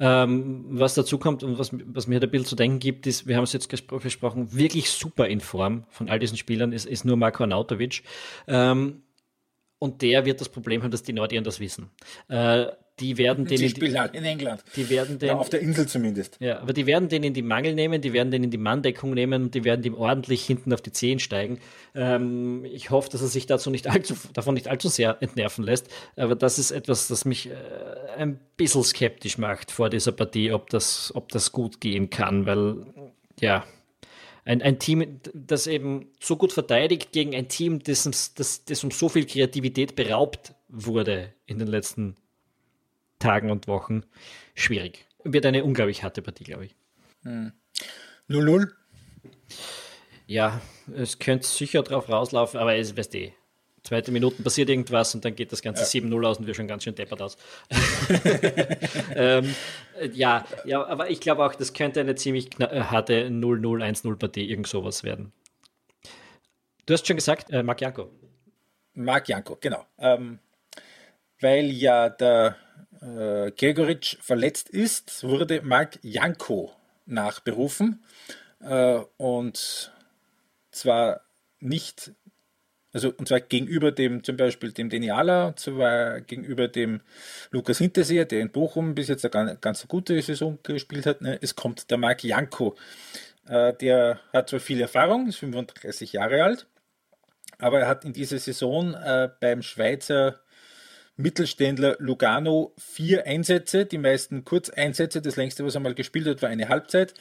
Ähm, 0.00 0.64
was 0.70 0.94
dazu 0.94 1.18
kommt 1.18 1.42
und 1.42 1.58
was, 1.58 1.70
was 1.86 2.06
mir 2.06 2.20
ein 2.20 2.30
bisschen 2.30 2.46
zu 2.46 2.56
denken 2.56 2.78
gibt, 2.78 3.06
ist, 3.06 3.26
wir 3.26 3.36
haben 3.36 3.44
es 3.44 3.52
jetzt 3.52 3.68
gesprochen, 3.68 4.52
wirklich 4.54 4.90
super 4.90 5.26
in 5.26 5.40
Form 5.40 5.84
von 5.88 6.08
all 6.08 6.18
diesen 6.18 6.36
Spielern 6.36 6.72
ist, 6.72 6.86
ist 6.86 7.04
nur 7.04 7.16
Marko 7.16 7.42
Arnautovic. 7.42 8.02
Ähm, 8.46 9.02
und 9.80 10.02
der 10.02 10.24
wird 10.24 10.40
das 10.40 10.48
Problem 10.48 10.82
haben, 10.82 10.90
dass 10.90 11.02
die 11.02 11.12
Nordiren 11.12 11.44
das 11.44 11.60
wissen. 11.60 11.90
Äh, 12.28 12.66
die 13.00 13.18
werden 13.18 13.44
den. 13.44 13.58
Die 13.58 13.68
spielen 13.68 13.98
halt 13.98 14.14
in 14.14 14.24
England. 14.24 14.62
Die 14.76 14.88
werden 14.90 15.18
den. 15.18 15.28
Ja, 15.28 15.36
auf 15.36 15.48
der 15.48 15.60
Insel 15.60 15.86
zumindest. 15.86 16.36
Ja, 16.40 16.60
aber 16.60 16.72
die 16.72 16.86
werden 16.86 17.08
den 17.08 17.22
in 17.22 17.34
die 17.34 17.42
Mangel 17.42 17.74
nehmen, 17.74 18.00
die 18.00 18.12
werden 18.12 18.30
den 18.30 18.44
in 18.44 18.50
die 18.50 18.58
Manndeckung 18.58 19.14
nehmen 19.14 19.44
und 19.44 19.54
die 19.54 19.64
werden 19.64 19.82
dem 19.82 19.94
ordentlich 19.94 20.44
hinten 20.44 20.72
auf 20.72 20.80
die 20.80 20.92
Zehen 20.92 21.18
steigen. 21.18 21.58
Ähm, 21.94 22.64
ich 22.64 22.90
hoffe, 22.90 23.10
dass 23.10 23.22
er 23.22 23.28
sich 23.28 23.46
dazu 23.46 23.70
nicht 23.70 23.88
allzu, 23.88 24.14
davon 24.32 24.54
nicht 24.54 24.68
allzu 24.68 24.88
sehr 24.88 25.18
entnerven 25.20 25.64
lässt. 25.64 25.88
Aber 26.16 26.34
das 26.34 26.58
ist 26.58 26.70
etwas, 26.70 27.08
das 27.08 27.24
mich 27.24 27.50
äh, 27.50 27.54
ein 28.16 28.38
bisschen 28.56 28.82
skeptisch 28.84 29.38
macht 29.38 29.70
vor 29.70 29.90
dieser 29.90 30.12
Partie, 30.12 30.52
ob 30.52 30.70
das, 30.70 31.12
ob 31.14 31.28
das 31.30 31.52
gut 31.52 31.80
gehen 31.80 32.10
kann, 32.10 32.46
weil, 32.46 32.86
ja, 33.40 33.64
ein, 34.48 34.62
ein 34.62 34.78
Team, 34.78 35.20
das 35.34 35.66
eben 35.66 36.06
so 36.20 36.36
gut 36.36 36.54
verteidigt 36.54 37.12
gegen 37.12 37.34
ein 37.34 37.48
Team, 37.48 37.80
das, 37.82 38.08
das, 38.34 38.64
das 38.64 38.82
um 38.82 38.90
so 38.90 39.10
viel 39.10 39.26
Kreativität 39.26 39.94
beraubt 39.94 40.54
wurde 40.68 41.34
in 41.44 41.58
den 41.58 41.68
letzten 41.68 42.16
Tagen 43.18 43.50
und 43.50 43.68
Wochen, 43.68 44.04
schwierig. 44.54 45.06
Wird 45.24 45.46
eine 45.46 45.64
unglaublich 45.64 46.02
harte 46.02 46.22
Partie, 46.22 46.44
glaube 46.44 46.66
ich. 46.66 46.76
0-0? 47.24 47.52
Hm. 48.28 48.72
Ja, 50.26 50.60
es 50.94 51.18
könnte 51.18 51.46
sicher 51.46 51.82
drauf 51.82 52.08
rauslaufen, 52.08 52.60
aber 52.60 52.76
es 52.76 52.96
weißt 52.96 53.14
eh. 53.14 53.32
Zweite 53.82 54.12
Minuten 54.12 54.44
passiert 54.44 54.68
irgendwas 54.68 55.14
und 55.14 55.24
dann 55.24 55.34
geht 55.34 55.52
das 55.52 55.62
Ganze 55.62 55.82
ja. 55.82 56.04
7-0 56.04 56.26
aus 56.26 56.38
und 56.38 56.46
wir 56.46 56.54
schon 56.54 56.68
ganz 56.68 56.84
schön 56.84 56.94
deppert 56.94 57.22
aus. 57.22 57.38
ähm, 59.14 59.54
ja, 60.12 60.44
ja, 60.66 60.84
aber 60.86 61.10
ich 61.10 61.20
glaube 61.20 61.46
auch, 61.46 61.54
das 61.54 61.72
könnte 61.72 62.00
eine 62.00 62.14
ziemlich 62.14 62.50
äh, 62.60 62.82
harte 62.82 63.28
0-0, 63.28 63.82
1-0 63.82 64.16
Partie, 64.16 64.50
irgend 64.50 64.66
sowas 64.66 65.04
werden. 65.04 65.32
Du 66.84 66.92
hast 66.92 67.06
schon 67.06 67.16
gesagt, 67.16 67.50
äh, 67.50 67.62
Marc 67.62 67.80
Janko. 67.80 68.10
Marc 68.92 69.28
Janko, 69.28 69.56
genau. 69.58 69.86
Ähm, 69.98 70.40
weil 71.40 71.70
ja 71.70 72.10
der 72.10 72.56
äh, 73.00 73.50
Gregoritsch 73.52 74.16
verletzt 74.20 74.68
ist, 74.70 75.24
wurde 75.24 75.62
Marc 75.62 75.98
Janko 76.02 76.72
nachberufen. 77.06 78.02
Äh, 78.60 79.00
und 79.16 79.92
zwar 80.70 81.20
nicht, 81.60 82.12
also 82.92 83.12
und 83.16 83.28
zwar 83.28 83.40
gegenüber 83.40 83.92
dem 83.92 84.22
zum 84.24 84.36
Beispiel 84.36 84.72
dem 84.72 84.90
Deniala, 84.90 85.48
und 85.48 85.58
zwar 85.58 86.20
gegenüber 86.20 86.68
dem 86.68 87.00
Lukas 87.50 87.78
Hinterseher, 87.78 88.24
der 88.24 88.40
in 88.40 88.50
Bochum 88.50 88.94
bis 88.94 89.08
jetzt 89.08 89.24
eine 89.34 89.56
ganz, 89.56 89.86
gute 89.88 90.20
Saison 90.22 90.58
gespielt 90.62 91.06
hat. 91.06 91.20
Ne? 91.20 91.38
Es 91.40 91.56
kommt 91.56 91.90
der 91.90 91.98
Marc 91.98 92.24
Janko. 92.24 92.76
Äh, 93.48 93.74
der 93.74 94.20
hat 94.32 94.50
zwar 94.50 94.60
viel 94.60 94.80
Erfahrung, 94.80 95.28
ist 95.28 95.36
35 95.36 96.12
Jahre 96.12 96.42
alt, 96.44 96.66
aber 97.58 97.80
er 97.80 97.88
hat 97.88 98.04
in 98.04 98.12
dieser 98.12 98.38
Saison 98.38 98.94
äh, 98.94 99.28
beim 99.40 99.62
Schweizer 99.62 100.40
Mittelständler 101.18 101.96
Lugano 101.98 102.72
vier 102.78 103.26
Einsätze, 103.26 103.84
die 103.84 103.98
meisten 103.98 104.44
Kurzeinsätze. 104.44 105.20
Das 105.20 105.34
längste, 105.34 105.64
was 105.64 105.74
er 105.74 105.80
mal 105.80 105.94
gespielt 105.94 106.28
hat, 106.28 106.42
war 106.42 106.48
eine 106.48 106.68
Halbzeit 106.68 107.12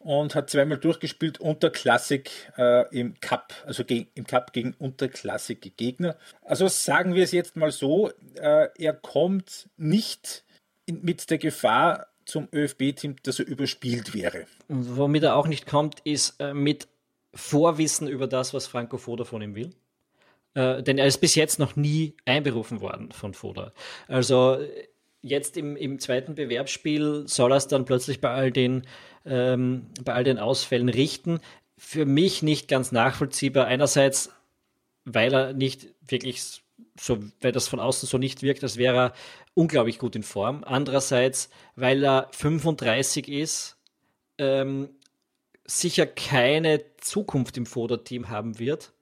und 0.00 0.34
hat 0.34 0.50
zweimal 0.50 0.78
durchgespielt 0.78 1.38
unter 1.38 1.70
Klassik 1.70 2.30
äh, 2.58 2.88
im 2.90 3.18
Cup, 3.20 3.54
also 3.64 3.84
im 3.84 4.26
Cup 4.26 4.52
gegen 4.52 4.74
unterklassige 4.78 5.70
Gegner. 5.70 6.16
Also 6.42 6.66
sagen 6.66 7.14
wir 7.14 7.22
es 7.22 7.30
jetzt 7.30 7.54
mal 7.54 7.70
so, 7.70 8.10
äh, 8.34 8.68
er 8.76 8.92
kommt 8.94 9.68
nicht 9.76 10.44
in, 10.84 11.02
mit 11.02 11.30
der 11.30 11.38
Gefahr 11.38 12.08
zum 12.24 12.48
ÖFB-Team, 12.52 13.16
dass 13.22 13.38
er 13.38 13.46
überspielt 13.46 14.12
wäre. 14.12 14.46
Und 14.66 14.96
womit 14.96 15.22
er 15.22 15.36
auch 15.36 15.46
nicht 15.46 15.66
kommt, 15.66 16.00
ist 16.00 16.40
äh, 16.40 16.52
mit 16.52 16.88
Vorwissen 17.32 18.08
über 18.08 18.26
das, 18.26 18.54
was 18.54 18.66
Franco 18.66 18.98
Foda 18.98 19.22
von 19.22 19.40
ihm 19.40 19.54
will. 19.54 19.70
Äh, 20.56 20.82
denn 20.82 20.96
er 20.96 21.06
ist 21.06 21.18
bis 21.18 21.34
jetzt 21.34 21.58
noch 21.58 21.76
nie 21.76 22.14
einberufen 22.24 22.80
worden 22.80 23.12
von 23.12 23.34
Foda. 23.34 23.72
Also 24.08 24.58
jetzt 25.20 25.58
im, 25.58 25.76
im 25.76 25.98
zweiten 25.98 26.34
Bewerbsspiel 26.34 27.24
soll 27.28 27.52
er 27.52 27.58
es 27.58 27.68
dann 27.68 27.84
plötzlich 27.84 28.22
bei 28.22 28.30
all 28.30 28.50
den, 28.50 28.86
ähm, 29.26 29.86
bei 30.02 30.14
all 30.14 30.24
den 30.24 30.38
Ausfällen 30.38 30.88
richten. 30.88 31.40
Für 31.76 32.06
mich 32.06 32.42
nicht 32.42 32.68
ganz 32.68 32.90
nachvollziehbar. 32.90 33.66
Einerseits, 33.66 34.30
weil 35.04 35.34
er 35.34 35.52
nicht 35.52 35.88
wirklich 36.08 36.62
so, 36.98 37.18
weil 37.42 37.52
das 37.52 37.68
von 37.68 37.78
außen 37.78 38.08
so 38.08 38.16
nicht 38.16 38.42
wirkt, 38.42 38.62
als 38.62 38.78
wäre 38.78 38.96
er 38.96 39.12
unglaublich 39.52 39.98
gut 39.98 40.16
in 40.16 40.22
Form. 40.22 40.64
Andererseits, 40.64 41.50
weil 41.74 42.02
er 42.02 42.30
35 42.32 43.28
ist, 43.28 43.76
ähm, 44.38 44.88
sicher 45.66 46.06
keine 46.06 46.80
Zukunft 46.96 47.58
im 47.58 47.66
Foda-Team 47.66 48.30
haben 48.30 48.58
wird 48.58 48.94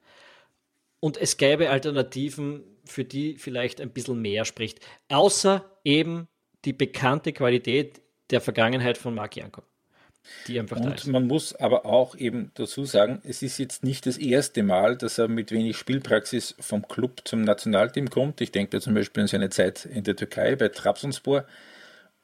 und 0.99 1.17
es 1.17 1.37
gäbe 1.37 1.69
Alternativen, 1.69 2.63
für 2.85 3.03
die 3.03 3.37
vielleicht 3.37 3.81
ein 3.81 3.91
bisschen 3.91 4.21
mehr 4.21 4.45
spricht. 4.45 4.79
Außer 5.09 5.65
eben 5.83 6.27
die 6.65 6.73
bekannte 6.73 7.33
Qualität 7.33 8.01
der 8.31 8.41
Vergangenheit 8.41 8.97
von 8.97 9.13
Marc 9.13 9.35
Janko. 9.35 9.63
Die 10.47 10.59
einfach 10.59 10.77
und 10.77 10.85
da 10.85 10.93
ist. 10.93 11.07
man 11.07 11.27
muss 11.27 11.55
aber 11.55 11.85
auch 11.85 12.15
eben 12.15 12.51
dazu 12.55 12.83
sagen, 12.85 13.21
es 13.23 13.43
ist 13.43 13.59
jetzt 13.59 13.83
nicht 13.83 14.07
das 14.07 14.17
erste 14.17 14.63
Mal, 14.63 14.97
dass 14.97 15.19
er 15.19 15.27
mit 15.27 15.51
wenig 15.51 15.77
Spielpraxis 15.77 16.55
vom 16.59 16.87
Club 16.87 17.21
zum 17.25 17.41
Nationalteam 17.41 18.09
kommt. 18.09 18.41
Ich 18.41 18.51
denke 18.51 18.71
da 18.71 18.81
zum 18.81 18.95
Beispiel 18.95 19.21
an 19.21 19.27
seine 19.27 19.49
Zeit 19.49 19.85
in 19.85 20.03
der 20.03 20.15
Türkei 20.15 20.55
bei 20.55 20.69
Trabzonspor. 20.69 21.45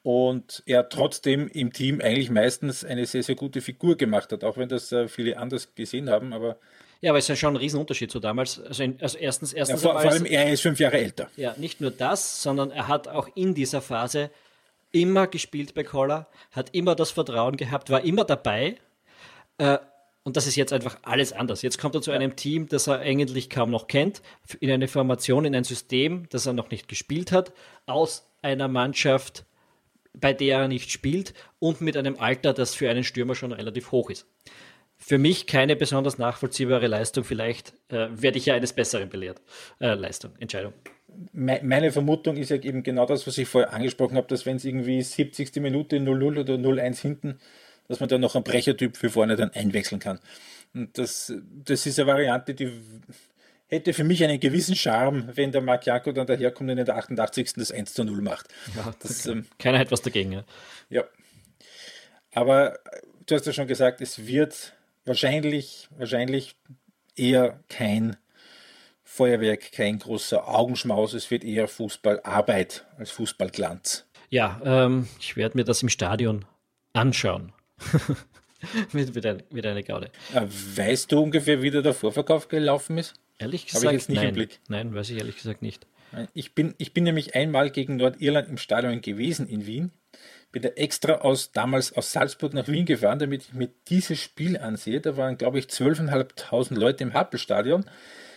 Und 0.02 0.64
er 0.66 0.88
trotzdem 0.88 1.46
im 1.46 1.72
Team 1.72 2.00
eigentlich 2.00 2.28
meistens 2.28 2.84
eine 2.84 3.06
sehr, 3.06 3.22
sehr 3.22 3.36
gute 3.36 3.60
Figur 3.60 3.96
gemacht 3.96 4.32
hat, 4.32 4.42
auch 4.42 4.56
wenn 4.56 4.68
das 4.68 4.90
äh, 4.90 5.06
viele 5.06 5.38
anders 5.38 5.76
gesehen 5.76 6.10
haben. 6.10 6.32
Aber 6.32 6.58
ja, 7.02 7.10
aber 7.10 7.18
es 7.18 7.24
ist 7.24 7.28
ja 7.28 7.36
schon 7.36 7.54
ein 7.54 7.56
Riesenunterschied 7.56 8.12
zu 8.12 8.20
damals. 8.20 8.60
Also, 8.60 8.84
in, 8.84 8.96
also 9.00 9.18
erstens, 9.18 9.52
erstens 9.52 9.82
ja, 9.82 9.90
vor, 9.90 10.00
vor 10.00 10.10
allem 10.10 10.24
er 10.24 10.52
ist 10.52 10.62
fünf 10.62 10.78
Jahre 10.78 10.98
älter. 10.98 11.28
Ja, 11.36 11.52
nicht 11.58 11.80
nur 11.80 11.90
das, 11.90 12.42
sondern 12.42 12.70
er 12.70 12.86
hat 12.86 13.08
auch 13.08 13.28
in 13.34 13.54
dieser 13.54 13.82
Phase 13.82 14.30
immer 14.92 15.26
gespielt 15.26 15.74
bei 15.74 15.82
Collar, 15.82 16.28
hat 16.52 16.72
immer 16.74 16.94
das 16.94 17.10
Vertrauen 17.10 17.56
gehabt, 17.56 17.90
war 17.90 18.04
immer 18.04 18.24
dabei. 18.24 18.76
Äh, 19.58 19.78
und 20.22 20.36
das 20.36 20.46
ist 20.46 20.54
jetzt 20.54 20.72
einfach 20.72 20.96
alles 21.02 21.32
anders. 21.32 21.62
Jetzt 21.62 21.78
kommt 21.78 21.96
er 21.96 22.02
zu 22.02 22.12
einem 22.12 22.36
Team, 22.36 22.68
das 22.68 22.86
er 22.86 23.00
eigentlich 23.00 23.50
kaum 23.50 23.70
noch 23.70 23.88
kennt, 23.88 24.22
in 24.60 24.70
eine 24.70 24.86
Formation, 24.86 25.44
in 25.44 25.56
ein 25.56 25.64
System, 25.64 26.28
das 26.30 26.46
er 26.46 26.52
noch 26.52 26.70
nicht 26.70 26.86
gespielt 26.86 27.32
hat, 27.32 27.52
aus 27.86 28.28
einer 28.42 28.68
Mannschaft, 28.68 29.44
bei 30.12 30.32
der 30.32 30.60
er 30.60 30.68
nicht 30.68 30.92
spielt 30.92 31.34
und 31.58 31.80
mit 31.80 31.96
einem 31.96 32.16
Alter, 32.20 32.52
das 32.52 32.76
für 32.76 32.88
einen 32.88 33.02
Stürmer 33.02 33.34
schon 33.34 33.50
relativ 33.50 33.90
hoch 33.90 34.08
ist 34.08 34.28
für 35.04 35.18
mich 35.18 35.46
keine 35.46 35.74
besonders 35.74 36.18
nachvollziehbare 36.18 36.86
Leistung. 36.86 37.24
Vielleicht 37.24 37.74
äh, 37.88 38.08
werde 38.10 38.38
ich 38.38 38.46
ja 38.46 38.54
eines 38.54 38.72
Besseren 38.72 39.08
belehrt. 39.08 39.40
Äh, 39.80 39.94
Leistung, 39.94 40.32
Entscheidung. 40.38 40.72
Meine 41.32 41.92
Vermutung 41.92 42.36
ist 42.36 42.50
ja 42.50 42.56
eben 42.56 42.82
genau 42.82 43.04
das, 43.04 43.26
was 43.26 43.36
ich 43.36 43.46
vorher 43.46 43.74
angesprochen 43.74 44.16
habe, 44.16 44.28
dass 44.28 44.46
wenn 44.46 44.56
es 44.56 44.64
irgendwie 44.64 45.02
70. 45.02 45.56
Minute 45.56 45.96
0-0 45.96 46.40
oder 46.40 46.54
0-1 46.54 47.00
hinten, 47.02 47.38
dass 47.88 48.00
man 48.00 48.08
dann 48.08 48.22
noch 48.22 48.34
einen 48.34 48.44
Brechertyp 48.44 48.96
für 48.96 49.10
vorne 49.10 49.36
dann 49.36 49.50
einwechseln 49.50 50.00
kann. 50.00 50.20
Und 50.72 50.96
das, 50.96 51.32
das 51.64 51.84
ist 51.84 51.98
eine 51.98 52.06
Variante, 52.06 52.54
die 52.54 52.72
hätte 53.66 53.92
für 53.92 54.04
mich 54.04 54.24
einen 54.24 54.40
gewissen 54.40 54.74
Charme, 54.74 55.28
wenn 55.34 55.52
der 55.52 55.60
Marc 55.60 55.84
Janko 55.84 56.12
dann 56.12 56.26
daherkommt 56.26 56.70
und 56.70 56.78
in 56.78 56.86
der 56.86 56.96
88. 56.96 57.54
das 57.56 57.72
1 57.72 57.98
0 57.98 58.22
macht. 58.22 58.48
Ja, 58.74 58.94
das, 59.00 59.26
ähm, 59.26 59.46
keiner 59.58 59.78
hat 59.78 59.90
was 59.90 60.00
dagegen. 60.00 60.32
Ja. 60.32 60.44
ja. 60.88 61.04
Aber 62.32 62.78
du 63.26 63.34
hast 63.34 63.46
ja 63.46 63.52
schon 63.52 63.66
gesagt, 63.66 64.00
es 64.00 64.26
wird 64.26 64.72
wahrscheinlich, 65.04 65.88
wahrscheinlich 65.96 66.56
eher 67.16 67.60
kein 67.68 68.16
Feuerwerk, 69.04 69.72
kein 69.72 69.98
großer 69.98 70.48
Augenschmaus. 70.48 71.12
Es 71.12 71.30
wird 71.30 71.44
eher 71.44 71.68
Fußballarbeit 71.68 72.86
als 72.96 73.10
Fußballglanz. 73.10 74.06
Ja, 74.30 74.60
ähm, 74.64 75.08
ich 75.20 75.36
werde 75.36 75.58
mir 75.58 75.64
das 75.64 75.82
im 75.82 75.90
Stadion 75.90 76.46
anschauen. 76.94 77.52
mit, 78.92 79.14
mit, 79.14 79.26
ein, 79.26 79.42
mit 79.50 79.66
einer 79.66 79.82
Gaude. 79.82 80.10
Äh, 80.32 80.46
weißt 80.46 81.12
du 81.12 81.20
ungefähr, 81.20 81.60
wie 81.60 81.70
der 81.70 81.92
Vorverkauf 81.92 82.48
gelaufen 82.48 82.96
ist? 82.96 83.14
Ehrlich 83.38 83.66
gesagt, 83.66 83.84
ich 83.84 83.92
jetzt 83.92 84.08
nicht 84.08 84.18
nein. 84.18 84.28
Im 84.28 84.34
Blick. 84.34 84.60
Nein, 84.68 84.94
weiß 84.94 85.10
ich 85.10 85.18
ehrlich 85.18 85.36
gesagt 85.36 85.62
nicht. 85.62 85.86
Ich 86.34 86.54
bin, 86.54 86.74
ich 86.78 86.92
bin 86.92 87.04
nämlich 87.04 87.34
einmal 87.34 87.70
gegen 87.70 87.96
Nordirland 87.96 88.48
im 88.48 88.58
Stadion 88.58 89.00
gewesen 89.00 89.48
in 89.48 89.66
Wien 89.66 89.92
bin 90.52 90.62
da 90.62 90.68
extra 90.70 91.14
aus, 91.14 91.52
damals 91.52 91.92
aus 91.94 92.12
Salzburg 92.12 92.52
nach 92.52 92.68
Wien 92.68 92.84
gefahren, 92.84 93.18
damit 93.18 93.42
ich 93.42 93.54
mir 93.54 93.70
dieses 93.88 94.20
Spiel 94.20 94.58
ansehe. 94.58 95.00
Da 95.00 95.16
waren, 95.16 95.38
glaube 95.38 95.58
ich, 95.58 95.66
12.500 95.66 96.74
Leute 96.74 97.04
im 97.04 97.14
Happelstadion. 97.14 97.84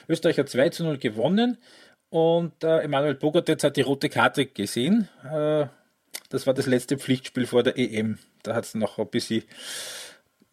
Österreich 0.08 0.40
hat 0.40 0.50
2 0.50 0.70
zu 0.70 0.84
0 0.84 0.98
gewonnen 0.98 1.58
und 2.10 2.64
äh, 2.64 2.80
Emanuel 2.80 3.16
Bogartetz 3.16 3.64
hat 3.64 3.76
die 3.76 3.82
rote 3.82 4.10
Karte 4.10 4.46
gesehen. 4.46 5.10
Äh, 5.24 5.68
das 6.30 6.48
war 6.48 6.54
das 6.54 6.66
letzte 6.66 6.98
Pflichtspiel 6.98 7.46
vor 7.46 7.64
der 7.64 7.78
EM. 7.78 8.18
Da 8.44 8.56
hat 8.56 8.66
es 8.66 8.76
noch 8.76 9.00
ein 9.00 9.08
bisschen 9.08 9.44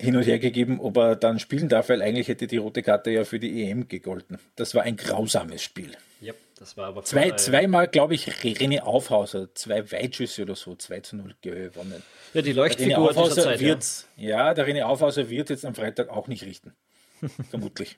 hin 0.02 0.16
und 0.16 0.24
her 0.24 0.38
gegeben, 0.38 0.80
ob 0.80 0.96
er 0.96 1.16
dann 1.16 1.38
spielen 1.38 1.68
darf, 1.68 1.88
weil 1.88 2.02
eigentlich 2.02 2.28
hätte 2.28 2.46
die 2.46 2.56
rote 2.56 2.82
Karte 2.82 3.10
ja 3.10 3.24
für 3.24 3.38
die 3.38 3.64
EM 3.64 3.86
gegolten. 3.88 4.38
Das 4.56 4.74
war 4.74 4.82
ein 4.82 4.96
grausames 4.96 5.62
Spiel. 5.62 5.92
Yep, 6.20 6.36
das 6.58 6.76
war 6.76 6.88
aber 6.88 7.04
Zwei, 7.04 7.30
zweimal, 7.32 7.86
glaube 7.86 8.14
ich, 8.14 8.28
René 8.28 8.80
Aufhauser, 8.80 9.54
zwei 9.54 9.90
Weitschüsse 9.92 10.42
oder 10.42 10.56
so, 10.56 10.74
2 10.74 11.00
zu 11.00 11.16
0 11.16 11.34
gewonnen. 11.40 12.02
Ja, 12.34 12.42
die 12.42 12.52
Leuchtfigur 12.52 13.12
der 13.12 13.30
Zeit, 13.30 13.60
wird, 13.60 13.86
ja. 14.16 14.48
ja. 14.48 14.54
der 14.54 14.66
René 14.66 14.82
Aufhauser 14.82 15.30
wird 15.30 15.50
jetzt 15.50 15.64
am 15.64 15.74
Freitag 15.74 16.08
auch 16.08 16.26
nicht 16.26 16.44
richten. 16.44 16.74
Vermutlich. 17.50 17.96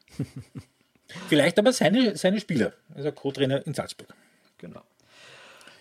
Vielleicht 1.29 1.59
aber 1.59 1.73
seine, 1.73 2.17
seine 2.17 2.41
Spieler, 2.41 2.75
also 2.95 3.13
Co-Trainer 3.13 3.67
in 3.67 3.73
Salzburg. 3.73 4.09
Genau. 4.59 4.83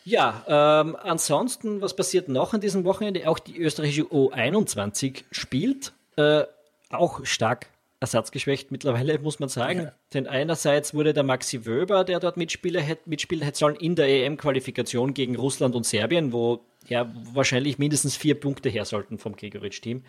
Ja, 0.06 0.82
ähm, 0.82 0.96
ansonsten, 0.96 1.82
was 1.82 1.96
passiert 1.96 2.28
noch 2.28 2.54
an 2.54 2.62
diesem 2.62 2.84
Wochenende? 2.84 3.28
Auch 3.30 3.40
die 3.40 3.58
österreichische 3.58 4.04
U21 4.04 5.24
spielt 5.32 5.94
äh, 6.18 6.44
auch 6.90 7.26
stark 7.26 7.68
ersatzgeschwächt 8.00 8.70
mittlerweile, 8.70 9.18
muss 9.20 9.40
man 9.40 9.50
sagen. 9.50 9.84
Ja. 9.84 9.94
Denn 10.14 10.28
einerseits 10.28 10.94
wurde 10.94 11.14
der 11.14 11.24
Maxi 11.24 11.66
Wöber, 11.66 12.04
der 12.04 12.20
dort 12.20 12.36
mitspielen 12.36 12.84
hätte, 12.84 13.58
sollen, 13.58 13.76
in 13.78 13.96
der 13.96 14.08
EM-Qualifikation 14.08 15.14
gegen 15.14 15.36
Russland 15.38 15.74
und 15.74 15.86
Serbien, 15.86 16.34
wo 16.34 16.66
ja 16.88 17.12
wahrscheinlich 17.34 17.78
mindestens 17.78 18.18
vier 18.18 18.38
Punkte 18.38 18.68
her 18.68 18.84
sollten 18.84 19.18
vom 19.18 19.36
Gregoritsch-Team. 19.36 20.04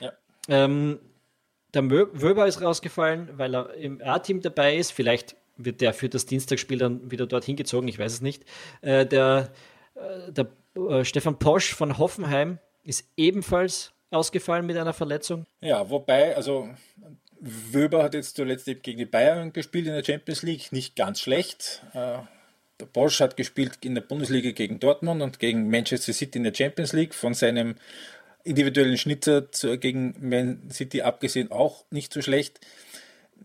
Ja. 0.00 0.12
Ähm, 0.48 0.98
der 1.74 1.90
Wöber 1.90 2.46
ist 2.46 2.62
rausgefallen, 2.62 3.28
weil 3.36 3.54
er 3.54 3.74
im 3.74 4.00
A-Team 4.02 4.40
dabei 4.40 4.76
ist. 4.76 4.92
Vielleicht 4.92 5.36
wird 5.56 5.80
der 5.80 5.92
für 5.92 6.08
das 6.08 6.24
Dienstagsspiel 6.24 6.78
dann 6.78 7.10
wieder 7.10 7.26
dorthin 7.26 7.56
gezogen, 7.56 7.88
ich 7.88 7.98
weiß 7.98 8.12
es 8.12 8.20
nicht. 8.22 8.44
Äh, 8.80 9.06
der 9.06 9.50
äh, 9.94 10.32
der 10.32 10.48
äh, 10.76 11.04
Stefan 11.04 11.38
Posch 11.38 11.74
von 11.74 11.98
Hoffenheim 11.98 12.58
ist 12.82 13.06
ebenfalls 13.16 13.92
ausgefallen 14.14 14.66
mit 14.66 14.76
einer 14.76 14.92
Verletzung. 14.92 15.46
Ja, 15.60 15.88
wobei, 15.90 16.36
also 16.36 16.68
Wöber 17.40 18.02
hat 18.02 18.14
jetzt 18.14 18.36
zuletzt 18.36 18.68
eben 18.68 18.82
gegen 18.82 18.98
die 18.98 19.04
Bayern 19.04 19.52
gespielt 19.52 19.86
in 19.86 19.92
der 19.92 20.04
Champions 20.04 20.42
League, 20.42 20.72
nicht 20.72 20.96
ganz 20.96 21.20
schlecht. 21.20 21.82
Äh, 21.92 22.18
der 22.80 22.86
Bosch 22.86 23.20
hat 23.20 23.36
gespielt 23.36 23.78
in 23.84 23.94
der 23.94 24.02
Bundesliga 24.02 24.50
gegen 24.50 24.80
Dortmund 24.80 25.22
und 25.22 25.38
gegen 25.38 25.68
Manchester 25.68 26.12
City 26.12 26.38
in 26.38 26.44
der 26.44 26.54
Champions 26.54 26.92
League. 26.92 27.14
Von 27.14 27.34
seinem 27.34 27.76
individuellen 28.42 28.98
Schnitzer 28.98 29.42
gegen 29.76 30.14
Man 30.20 30.70
City 30.70 31.02
abgesehen 31.02 31.50
auch 31.50 31.84
nicht 31.90 32.12
so 32.12 32.20
schlecht. 32.20 32.60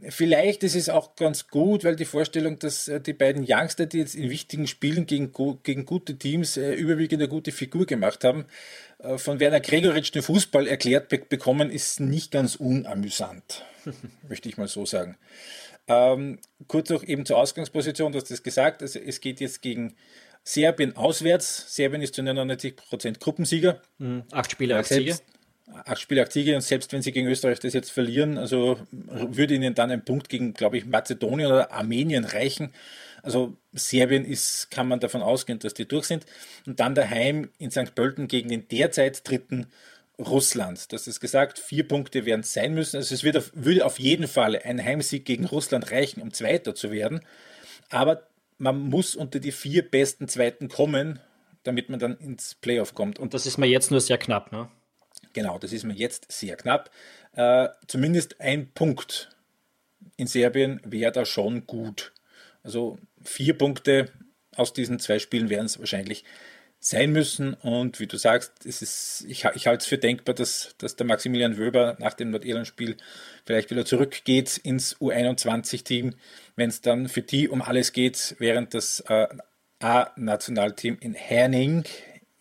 Vielleicht 0.10 0.64
ist 0.64 0.76
es 0.76 0.90
auch 0.90 1.16
ganz 1.16 1.48
gut, 1.48 1.84
weil 1.84 1.96
die 1.96 2.06
Vorstellung, 2.06 2.60
dass 2.60 2.88
äh, 2.88 3.02
die 3.02 3.14
beiden 3.14 3.46
Youngster, 3.48 3.86
die 3.86 4.00
jetzt 4.00 4.16
in 4.16 4.30
wichtigen 4.30 4.68
Spielen 4.68 5.06
gegen, 5.06 5.32
gegen 5.64 5.86
gute 5.86 6.18
Teams 6.18 6.58
äh, 6.58 6.74
überwiegend 6.74 7.22
eine 7.22 7.30
gute 7.30 7.52
Figur 7.52 7.86
gemacht 7.86 8.24
haben, 8.24 8.46
äh, 9.00 9.18
von 9.18 9.40
Werner 9.40 9.60
Gregoritsch 9.60 10.14
den 10.14 10.22
Fußball 10.22 10.68
erklärt 10.68 11.10
be 11.10 11.20
bekommen, 11.20 11.70
ist 11.70 12.00
nicht 12.00 12.32
ganz 12.32 12.56
unamüsant, 12.56 13.66
möchte 14.30 14.50
ich 14.50 14.58
mal 14.58 14.68
so 14.68 14.86
sagen. 14.86 15.18
Ähm, 15.88 16.40
kurz 16.68 16.90
noch 16.90 17.04
eben 17.04 17.26
zur 17.26 17.38
Ausgangsposition, 17.38 18.12
du 18.12 18.20
hast 18.20 18.30
das 18.30 18.44
gesagt, 18.44 18.82
also 18.82 19.00
es 19.00 19.22
geht 19.22 19.40
jetzt 19.40 19.62
gegen 19.62 19.96
Serbien 20.44 20.96
auswärts. 20.96 21.76
Serbien 21.76 22.02
ist 22.02 22.16
zu 22.16 22.22
99% 22.22 23.20
Gruppensieger. 23.20 23.82
Mhm. 23.98 24.24
Acht 24.32 24.52
Spiele, 24.52 24.78
acht 24.78 24.88
Siege 24.88 25.18
acht 25.74 26.00
Spiele, 26.00 26.24
acht 26.24 26.32
Siege 26.32 26.56
und 26.56 26.62
selbst 26.62 26.92
wenn 26.94 27.02
sie 27.02 27.12
gegen 27.12 27.28
Österreich 27.28 27.60
das 27.60 27.74
jetzt 27.74 27.92
verlieren, 27.92 28.38
also 28.38 28.80
würde 28.92 29.56
ihnen 29.56 29.76
dann 29.76 29.92
ein 29.92 30.04
Punkt 30.04 30.30
gegen, 30.30 30.54
glaube 30.54 30.78
ich, 30.78 30.86
Mazedonien 30.86 31.48
oder 31.48 31.72
Armenien 31.72 32.26
reichen. 32.26 32.74
Also 33.22 33.58
Serbien 33.74 34.26
ist, 34.26 34.72
kann 34.72 34.88
man 34.88 35.00
davon 35.00 35.22
ausgehen, 35.22 35.60
dass 35.60 35.74
die 35.74 35.88
durch 35.88 36.06
sind. 36.06 36.26
Und 36.66 36.80
dann 36.80 36.96
daheim 36.96 37.50
in 37.58 37.72
St. 37.72 37.94
Pölten 37.96 38.28
gegen 38.28 38.50
den 38.50 38.68
derzeit 38.68 39.28
dritten 39.28 39.68
Russland. 40.18 40.92
Das 40.92 41.08
ist 41.08 41.20
gesagt, 41.20 41.60
vier 41.60 41.88
Punkte 41.88 42.26
werden 42.26 42.44
sein 42.44 42.74
müssen. 42.74 42.98
Also 42.98 43.16
es 43.16 43.24
wird 43.24 43.38
auf, 43.38 43.52
würde 43.54 43.86
auf 43.86 44.00
jeden 44.00 44.28
Fall 44.28 44.58
ein 44.58 44.84
Heimsieg 44.84 45.26
gegen 45.26 45.46
Russland 45.46 45.92
reichen, 45.92 46.22
um 46.22 46.34
Zweiter 46.34 46.76
zu 46.76 46.92
werden. 46.92 47.22
Aber 47.90 48.28
man 48.58 48.80
muss 48.80 49.16
unter 49.16 49.40
die 49.40 49.52
vier 49.52 49.90
besten 49.90 50.28
Zweiten 50.28 50.68
kommen, 50.68 51.20
damit 51.64 51.90
man 51.90 52.00
dann 52.00 52.18
ins 52.18 52.56
Playoff 52.56 52.94
kommt. 52.94 53.20
Und 53.20 53.34
das 53.34 53.46
ist 53.46 53.58
mir 53.58 53.68
jetzt 53.68 53.92
nur 53.92 54.02
sehr 54.02 54.18
knapp, 54.18 54.52
ne? 54.52 54.70
Genau, 55.34 55.58
das 55.58 55.74
ist 55.74 55.84
mir 55.84 55.94
jetzt 55.94 56.32
sehr 56.32 56.56
knapp. 56.56 56.90
Äh, 57.34 57.70
zumindest 57.88 58.40
ein 58.42 58.72
Punkt 58.72 59.30
in 60.18 60.28
Serbien 60.28 60.82
wäre 60.84 61.12
da 61.12 61.26
schon 61.26 61.66
gut. 61.68 62.14
Also 62.64 62.98
vier 63.24 63.58
Punkte 63.58 64.12
aus 64.56 64.74
diesen 64.74 65.00
zwei 65.00 65.20
Spielen 65.20 65.50
werden 65.50 65.66
es 65.66 65.80
wahrscheinlich 65.80 66.26
sein 66.80 67.12
müssen. 67.12 67.54
Und 67.54 68.00
wie 68.00 68.08
du 68.08 68.18
sagst, 68.18 68.66
es 68.66 68.82
ist, 68.82 69.26
ich, 69.28 69.46
ich 69.54 69.68
halte 69.68 69.82
es 69.82 69.86
für 69.86 69.98
denkbar, 69.98 70.34
dass, 70.34 70.76
dass 70.78 70.96
der 70.96 71.06
Maximilian 71.06 71.58
Wöber 71.58 71.98
nach 72.00 72.14
dem 72.14 72.32
Nordirland-Spiel 72.32 72.98
vielleicht 73.46 73.70
wieder 73.70 73.86
zurückgeht 73.86 74.58
ins 74.58 74.96
U21-Team, 74.98 76.16
wenn 76.56 76.70
es 76.70 76.82
dann 76.82 77.10
für 77.10 77.22
die 77.22 77.50
um 77.50 77.62
alles 77.62 77.92
geht, 77.92 78.36
während 78.40 78.74
das 78.74 79.02
äh, 79.08 79.28
A-Nationalteam 79.80 80.98
in 81.00 81.14
Herning 81.14 81.84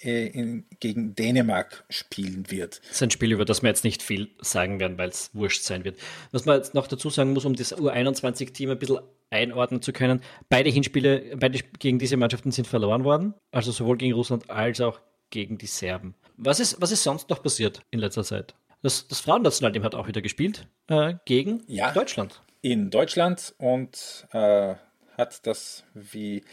in, 0.00 0.64
gegen 0.80 1.14
Dänemark 1.14 1.84
spielen 1.90 2.50
wird. 2.50 2.80
Das 2.82 2.92
ist 2.92 3.02
ein 3.02 3.10
Spiel, 3.10 3.32
über 3.32 3.44
das 3.44 3.62
wir 3.62 3.68
jetzt 3.68 3.84
nicht 3.84 4.02
viel 4.02 4.28
sagen 4.40 4.78
werden, 4.80 4.96
weil 4.98 5.08
es 5.08 5.30
wurscht 5.34 5.62
sein 5.62 5.84
wird. 5.84 5.98
Was 6.30 6.44
man 6.44 6.56
jetzt 6.56 6.74
noch 6.74 6.86
dazu 6.86 7.10
sagen 7.10 7.32
muss, 7.32 7.44
um 7.44 7.54
das 7.54 7.76
U21-Team 7.76 8.70
ein 8.70 8.78
bisschen 8.78 9.00
einordnen 9.30 9.82
zu 9.82 9.92
können, 9.92 10.20
beide 10.48 10.70
Hinspiele, 10.70 11.36
beide 11.36 11.58
gegen 11.78 11.98
diese 11.98 12.16
Mannschaften 12.16 12.50
sind 12.50 12.66
verloren 12.66 13.04
worden, 13.04 13.34
also 13.50 13.72
sowohl 13.72 13.96
gegen 13.96 14.14
Russland 14.14 14.48
als 14.50 14.80
auch 14.80 15.00
gegen 15.30 15.58
die 15.58 15.66
Serben. 15.66 16.14
Was 16.36 16.60
ist, 16.60 16.80
was 16.80 16.92
ist 16.92 17.02
sonst 17.02 17.28
noch 17.28 17.42
passiert 17.42 17.82
in 17.90 17.98
letzter 17.98 18.24
Zeit? 18.24 18.54
Das, 18.82 19.08
das 19.08 19.20
Frauennationalteam 19.20 19.82
hat 19.82 19.94
auch 19.94 20.06
wieder 20.06 20.22
gespielt 20.22 20.68
äh, 20.86 21.14
gegen 21.24 21.62
ja, 21.66 21.92
Deutschland. 21.92 22.40
In 22.62 22.90
Deutschland 22.90 23.54
und 23.58 24.26
äh, 24.32 24.74
hat 25.18 25.46
das, 25.46 25.84
wie 25.92 26.44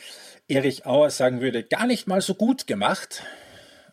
Erich 0.48 0.86
Auer 0.86 1.12
sagen 1.12 1.40
würde, 1.40 1.64
gar 1.64 1.86
nicht 1.86 2.08
mal 2.08 2.20
so 2.22 2.34
gut 2.34 2.68
gemacht. 2.68 3.24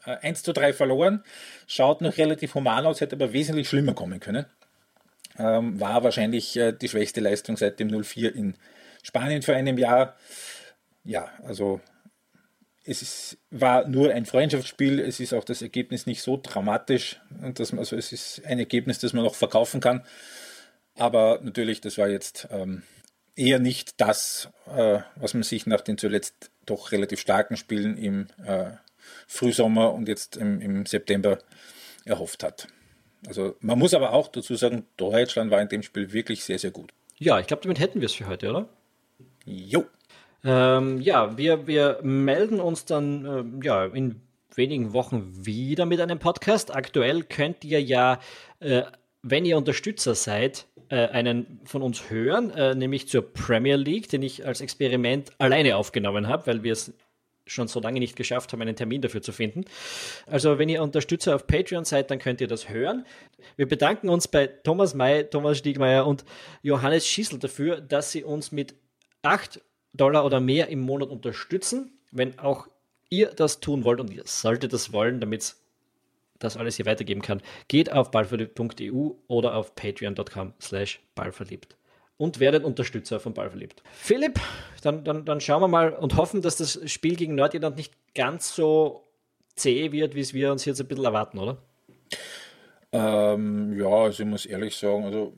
1 0.05 0.41
äh, 0.41 0.43
zu 0.43 0.53
3 0.53 0.73
verloren, 0.73 1.23
schaut 1.69 2.01
noch 2.01 2.17
relativ 2.17 2.55
human 2.55 2.87
aus, 2.87 3.01
hätte 3.01 3.15
aber 3.15 3.33
wesentlich 3.33 3.69
schlimmer 3.69 3.95
kommen 3.95 4.19
können. 4.19 4.47
Ähm, 5.39 5.79
war 5.79 6.03
wahrscheinlich 6.03 6.57
äh, 6.57 6.73
die 6.73 6.89
schwächste 6.89 7.21
Leistung 7.21 7.57
seit 7.57 7.79
dem 7.79 7.89
04 8.03 8.35
in 8.35 8.55
Spanien 9.03 9.43
vor 9.43 9.55
einem 9.55 9.79
Jahr. 9.79 10.17
Ja, 11.05 11.31
also 11.45 11.81
es 12.85 13.03
ist, 13.03 13.39
war 13.51 13.87
nur 13.87 14.13
ein 14.13 14.27
Freundschaftsspiel, 14.27 14.99
es 14.99 15.21
ist 15.21 15.33
auch 15.33 15.45
das 15.45 15.63
Ergebnis 15.63 16.07
nicht 16.07 16.23
so 16.23 16.39
dramatisch. 16.43 17.21
Und 17.41 17.61
das, 17.61 17.73
also 17.73 17.97
es 17.97 18.13
ist 18.13 18.45
ein 18.45 18.59
Ergebnis, 18.59 18.99
das 18.99 19.13
man 19.13 19.25
noch 19.25 19.37
verkaufen 19.37 19.81
kann. 19.81 20.05
Aber 20.97 21.41
natürlich, 21.43 21.81
das 21.81 21.97
war 21.97 22.09
jetzt 22.09 22.49
ähm, 22.51 22.83
eher 23.37 23.59
nicht 23.59 24.01
das, 24.01 24.51
äh, 24.67 25.01
was 25.17 25.35
man 25.35 25.43
sich 25.43 25.67
nach 25.67 25.81
den 25.81 25.99
zuletzt 25.99 26.51
doch 26.67 26.93
relativ 26.93 27.21
starken 27.21 27.57
Spielen 27.57 27.97
im 27.97 28.27
äh, 28.45 28.73
Frühsommer 29.27 29.93
und 29.93 30.09
jetzt 30.09 30.37
im, 30.37 30.61
im, 30.61 30.87
September 30.87 31.39
erhofft 32.05 32.43
hat. 32.43 32.69
Also 33.27 33.57
man 33.61 33.79
muss 33.79 33.95
aber 33.95 34.13
auch 34.13 34.29
dazu 34.29 34.55
sagen, 34.55 34.87
Deutschland 34.97 35.51
war 35.51 35.61
in 35.61 35.69
dem 35.69 35.83
Spiel 35.83 36.13
wirklich 36.13 36.45
sehr, 36.45 36.59
sehr 36.59 36.71
gut. 36.71 36.93
Ja, 37.19 37.39
ich 37.39 37.47
glaube, 37.47 37.63
damit 37.63 37.79
hätten 37.79 38.01
wir 38.01 38.07
es 38.07 38.15
für 38.15 38.27
heute, 38.27 38.51
oder? 38.51 38.69
Jo. 39.45 39.87
Ähm, 40.45 41.01
ja, 41.01 41.37
wir, 41.37 41.67
wir 41.67 42.01
melden 42.03 42.61
uns 42.61 42.85
dann 42.85 43.61
äh, 43.61 43.65
ja, 43.65 43.87
in 43.87 44.21
wenigen 44.57 44.93
Wochen 44.93 45.33
wieder 45.35 45.87
mit 45.87 46.01
einem 46.01 46.19
Podcast. 46.19 46.75
Aktuell 46.75 47.23
könnt 47.23 47.65
ihr 47.65 47.81
ja, 47.81 48.19
äh, 48.61 48.83
wenn 49.23 49.45
ihr 49.45 49.57
Unterstützer 49.57 50.15
seid, 50.15 50.67
äh, 50.89 51.09
einen 51.09 51.61
von 51.65 51.83
uns 51.83 52.11
hören, 52.11 52.51
äh, 52.51 52.75
nämlich 52.75 53.09
zur 53.09 53.33
Premier 53.33 53.77
League, 53.77 54.09
den 54.09 54.23
ich 54.23 54.47
als 54.47 54.61
Experiment 54.61 55.31
alleine 55.39 55.77
aufgenommen 55.77 56.29
habe, 56.29 56.47
weil 56.47 56.63
wir 56.63 56.73
es 56.73 56.93
schon 57.47 57.69
so 57.69 57.81
lange 57.81 58.01
nicht 58.01 58.17
geschafft 58.17 58.53
haben, 58.53 58.63
einen 58.63 58.77
Termin 58.77 59.01
dafür 59.01 59.23
zu 59.23 59.33
finden. 59.33 59.65
Also 60.27 60.59
wenn 60.59 60.69
ihr 60.69 60.83
Unterstützer 60.83 61.35
auf 61.35 61.47
Patreon 61.47 61.85
seid, 61.85 62.11
dann 62.11 62.19
könnt 62.19 62.41
ihr 62.41 62.47
das 62.47 62.69
hören. 62.69 63.05
Wir 63.57 63.67
bedanken 63.67 64.09
uns 64.09 64.29
bei 64.29 64.47
Thomas 64.47 64.95
May, 64.95 65.25
Thomas 65.25 65.59
Stiegmeier 65.59 66.07
und 66.07 66.25
Johannes 66.63 67.07
Schießel 67.07 67.39
dafür, 67.39 67.81
dass 67.81 68.13
sie 68.13 68.25
uns 68.25 68.53
mit 68.53 68.75
8 69.23 69.61
Dollar 69.93 70.25
oder 70.25 70.41
mehr 70.41 70.69
im 70.69 70.81
Monat 70.81 71.11
unterstützen. 71.11 71.99
Wenn 72.11 72.39
auch 72.39 72.69
ihr 73.11 73.29
das 73.29 73.61
tun 73.61 73.85
wollt 73.85 74.01
und 74.01 74.11
ihr 74.11 74.23
solltet 74.25 74.73
das 74.73 74.93
wollen, 74.93 75.21
damit 75.21 75.43
es 75.43 75.62
das 76.43 76.57
alles 76.57 76.77
hier 76.77 76.87
weitergeben 76.87 77.23
kann, 77.23 77.41
geht 77.69 77.93
auf 77.93 78.11
ballverliebt.eu 78.11 79.11
oder 79.29 79.55
auf 79.55 79.75
patreon.com 79.75 80.55
slash 80.61 81.01
ballverliebt 81.15 81.77
und 82.23 82.39
werdet 82.39 82.63
Unterstützer 82.63 83.19
von 83.19 83.35
Ballverliebt. 83.35 83.83
Philipp, 83.93 84.39
dann, 84.83 85.03
dann, 85.03 85.25
dann 85.25 85.41
schauen 85.41 85.61
wir 85.61 85.69
mal 85.69 85.93
und 85.93 86.17
hoffen, 86.17 86.41
dass 86.41 86.57
das 86.57 86.79
Spiel 86.91 87.17
gegen 87.17 87.35
Nordirland 87.35 87.77
nicht 87.77 87.95
ganz 88.15 88.55
so 88.55 89.03
zäh 89.57 89.91
wird, 89.91 90.15
wie 90.15 90.21
es 90.21 90.33
wir 90.33 90.53
uns 90.53 90.65
jetzt 90.65 90.81
ein 90.81 90.87
bisschen 90.87 91.05
erwarten, 91.05 91.39
oder? 91.39 91.59
Ähm, 92.93 93.77
ja, 93.79 93.89
also 93.89 94.23
ich 94.23 94.29
muss 94.29 94.47
ehrlich 94.47 94.77
sagen, 94.77 95.05
also 95.05 95.33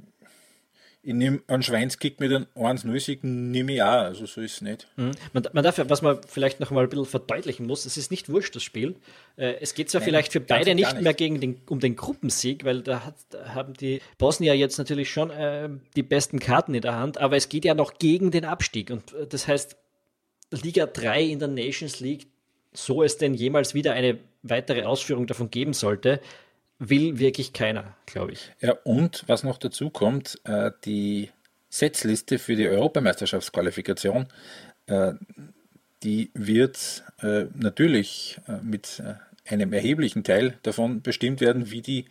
ich 1.05 1.13
nehme 1.13 1.43
einen 1.49 1.63
Schweinskick 1.63 2.19
mit 2.19 2.33
einem 2.33 2.47
1-0-Sieg, 2.57 3.25
nehme 3.25 3.75
ich 3.75 3.83
auch, 3.83 3.89
also 3.89 4.25
so 4.25 4.41
ist 4.41 4.55
es 4.55 4.61
nicht. 4.63 4.89
Mhm. 4.97 5.11
Man, 5.35 5.47
man, 5.53 5.63
darf, 5.63 5.79
was 5.87 6.01
man 6.01 6.19
vielleicht 6.27 6.61
noch 6.61 6.71
mal 6.71 6.83
ein 6.83 6.89
bisschen 6.89 7.05
verdeutlichen 7.05 7.67
muss, 7.67 7.85
es 7.85 7.99
ist 7.99 8.11
nicht 8.11 8.31
wurscht, 8.31 8.57
das 8.57 8.63
Spiel. 8.63 8.97
Äh, 9.37 9.57
es 9.61 9.75
geht 9.75 9.91
zwar 9.91 10.01
Nein, 10.01 10.07
vielleicht 10.07 10.33
für 10.33 10.41
beide 10.41 10.75
nicht, 10.75 10.91
nicht, 10.93 11.03
mehr 11.03 11.13
gegen 11.13 11.41
den, 11.41 11.61
um 11.69 11.79
den 11.79 11.95
Gruppensieg, 11.95 12.65
weil 12.65 12.81
da, 12.81 13.05
hat, 13.05 13.17
da 13.31 13.55
haben 13.55 13.75
die 13.75 14.01
Bosnier 14.17 14.57
jetzt 14.57 14.79
natürlich 14.79 15.11
schon 15.11 15.31
äh, 15.31 15.69
die 15.95 16.03
besten 16.03 16.39
Karten 16.39 16.75
in 16.75 16.81
der 16.81 16.97
Hand, 16.97 17.19
aber 17.19 17.37
es 17.37 17.51
geht 17.51 17.67
ja 17.67 17.75
noch 17.75 17.99
gegen 17.99 18.31
den 18.31 18.47
Abstieg 18.47 18.91
und 18.91 19.13
äh, 19.13 19.27
das 19.27 19.47
heißt, 19.47 19.77
Liga 20.51 20.87
3 20.87 21.23
in 21.23 21.39
der 21.39 21.49
Nations 21.49 22.01
League, 22.01 22.29
so 22.73 23.03
es 23.03 23.19
denn 23.19 23.35
jemals 23.35 23.75
wieder 23.75 23.93
eine 23.93 24.19
weitere 24.43 24.85
Ausführung 24.85 25.27
davon 25.27 25.51
geben 25.51 25.75
sollte, 25.75 26.21
will 26.89 27.19
wirklich 27.19 27.53
keiner, 27.53 27.97
glaube 28.07 28.33
ich. 28.33 28.53
Ja, 28.61 28.73
und 28.85 29.25
was 29.27 29.43
noch 29.43 29.59
dazu 29.59 29.91
kommt, 29.91 30.41
äh, 30.45 30.71
die 30.85 31.31
Setzliste 31.69 32.39
für 32.39 32.57
die 32.57 32.69
Europameisterschaftsqualifikation, 32.69 34.27
äh, 34.87 35.13
die 36.03 36.31
wird 36.35 37.03
äh, 37.23 37.47
natürlich 37.55 38.39
mit 38.63 39.03
einem 39.47 39.73
erheblichen 39.73 40.23
Teil 40.23 40.59
davon 40.63 41.03
bestimmt 41.03 41.41
werden, 41.41 41.71
wie 41.71 41.81
die, 41.81 42.07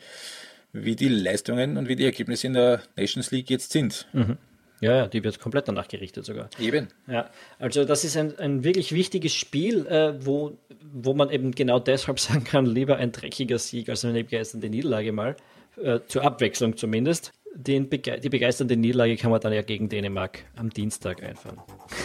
wie 0.72 0.96
die 0.96 1.10
Leistungen 1.10 1.78
und 1.78 1.88
wie 1.88 1.96
die 1.96 2.06
Ergebnisse 2.06 2.48
in 2.48 2.54
der 2.54 2.82
Nations 2.96 3.32
League 3.32 3.50
jetzt 3.50 3.72
sind. 3.72 4.08
Mhm. 4.14 4.38
Ja, 4.84 4.98
ja, 4.98 5.08
die 5.08 5.24
wird 5.24 5.40
komplett 5.40 5.70
danach 5.70 5.88
gerichtet 5.88 6.26
sogar. 6.26 6.50
Eben. 6.60 6.90
Ja, 7.08 7.30
also 7.58 7.86
das 7.86 8.04
ist 8.04 8.18
ein, 8.18 8.38
ein 8.38 8.66
wirklich 8.66 8.94
wichtiges 8.94 9.34
Spiel, 9.34 9.88
äh, 9.88 10.14
wo, 10.26 10.58
wo 10.92 11.14
man 11.14 11.30
eben 11.30 11.52
genau 11.52 11.80
deshalb 11.80 12.20
sagen 12.28 12.44
kann, 12.44 12.66
lieber 12.66 12.98
ein 12.98 13.14
dreckiger 13.14 13.60
Sieg 13.60 13.88
als 13.88 14.04
eine 14.04 14.26
begeisternde 14.26 14.70
Niederlage 14.70 15.14
mal, 15.14 15.38
äh, 15.82 16.02
zur 16.08 16.24
Abwechslung 16.24 16.76
zumindest 16.76 17.32
den 17.56 17.88
Bege 17.88 18.20
die 18.20 18.30
begeisternde 18.30 18.76
Niederlage 18.76 19.16
kann 19.16 19.32
man 19.32 19.40
dann 19.40 19.54
ja 19.54 19.62
gegen 19.62 19.88
Dänemark 19.88 20.40
am 20.56 20.70
Dienstag 20.70 21.24
einfahren. 21.24 21.60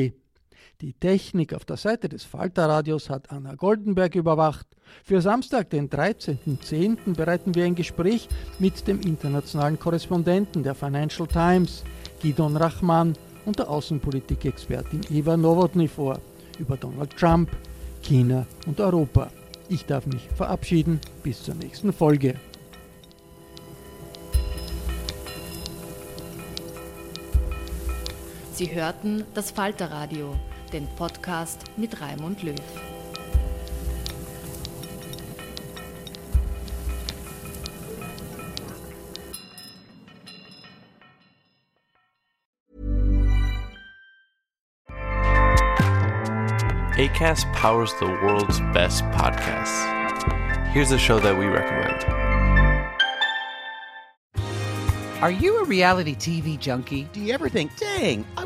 Die 0.81 0.93
Technik 0.93 1.55
auf 1.55 1.65
der 1.65 1.77
Seite 1.77 2.09
des 2.09 2.23
Falterradios 2.23 3.11
hat 3.11 3.33
Anna 3.33 3.57
Goldenberg 3.57 4.15
überwacht. 4.15 4.65
Für 5.03 5.21
Samstag, 5.21 5.71
den 5.71 5.91
13.10. 5.91 7.17
bereiten 7.17 7.57
wir 7.57 7.65
ein 7.65 7.75
Gespräch 7.75 8.29
mit 8.61 8.87
dem 8.87 9.01
internationalen 9.01 9.81
Korrespondenten 9.81 10.63
der 10.63 10.77
Financial 10.77 11.27
Times, 11.27 11.83
Gidon 12.23 12.57
Rachman, 12.57 13.15
und 13.45 13.59
der 13.59 13.69
Außenpolitikexpertin 13.69 15.01
Eva 15.11 15.37
Nowotny 15.37 15.89
vor 15.89 16.21
über 16.61 16.77
Donald 16.77 17.17
Trump, 17.17 17.51
China 18.03 18.47
und 18.67 18.81
Europa. 18.81 19.33
Ich 19.69 19.85
darf 19.85 20.07
mich 20.07 20.29
verabschieden. 20.37 21.01
Bis 21.25 21.43
zur 21.43 21.57
nächsten 21.57 21.93
Folge. 21.93 22.37
Sie 28.53 28.73
hörten 28.73 29.25
das 29.35 29.51
Falterradio, 29.51 30.35
den 30.71 30.89
Podcast 30.97 31.65
mit 31.77 32.01
Raimund 32.01 32.43
Löw. 32.43 32.55
ACAST 46.99 47.47
powers 47.53 47.95
the 48.01 48.07
world's 48.07 48.59
best 48.75 49.05
podcasts. 49.13 49.87
Here's 50.73 50.91
a 50.91 50.99
show 50.99 51.21
that 51.21 51.39
we 51.39 51.47
recommend. 51.47 52.05
Are 55.21 55.31
you 55.33 55.59
a 55.59 55.65
reality 55.65 56.15
TV 56.15 56.57
junkie? 56.59 57.09
Do 57.13 57.21
you 57.21 57.33
ever 57.35 57.49
think, 57.49 57.77
dang, 57.77 58.25
I 58.37 58.38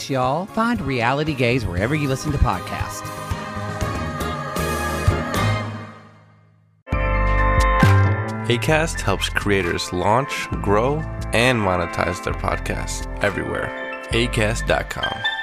us, 0.00 0.10
y'all. 0.10 0.46
Find 0.46 0.80
Reality 0.80 1.34
Gaze 1.34 1.66
wherever 1.66 1.94
you 1.94 2.08
listen 2.08 2.32
to 2.32 2.38
podcasts. 2.38 3.08
ACAST 8.48 9.00
helps 9.00 9.28
creators 9.28 9.92
launch, 9.92 10.48
grow, 10.62 10.96
and 11.32 11.60
monetize 11.60 12.22
their 12.24 12.34
podcasts 12.34 13.06
everywhere. 13.22 13.70
ACAST.com. 14.10 15.39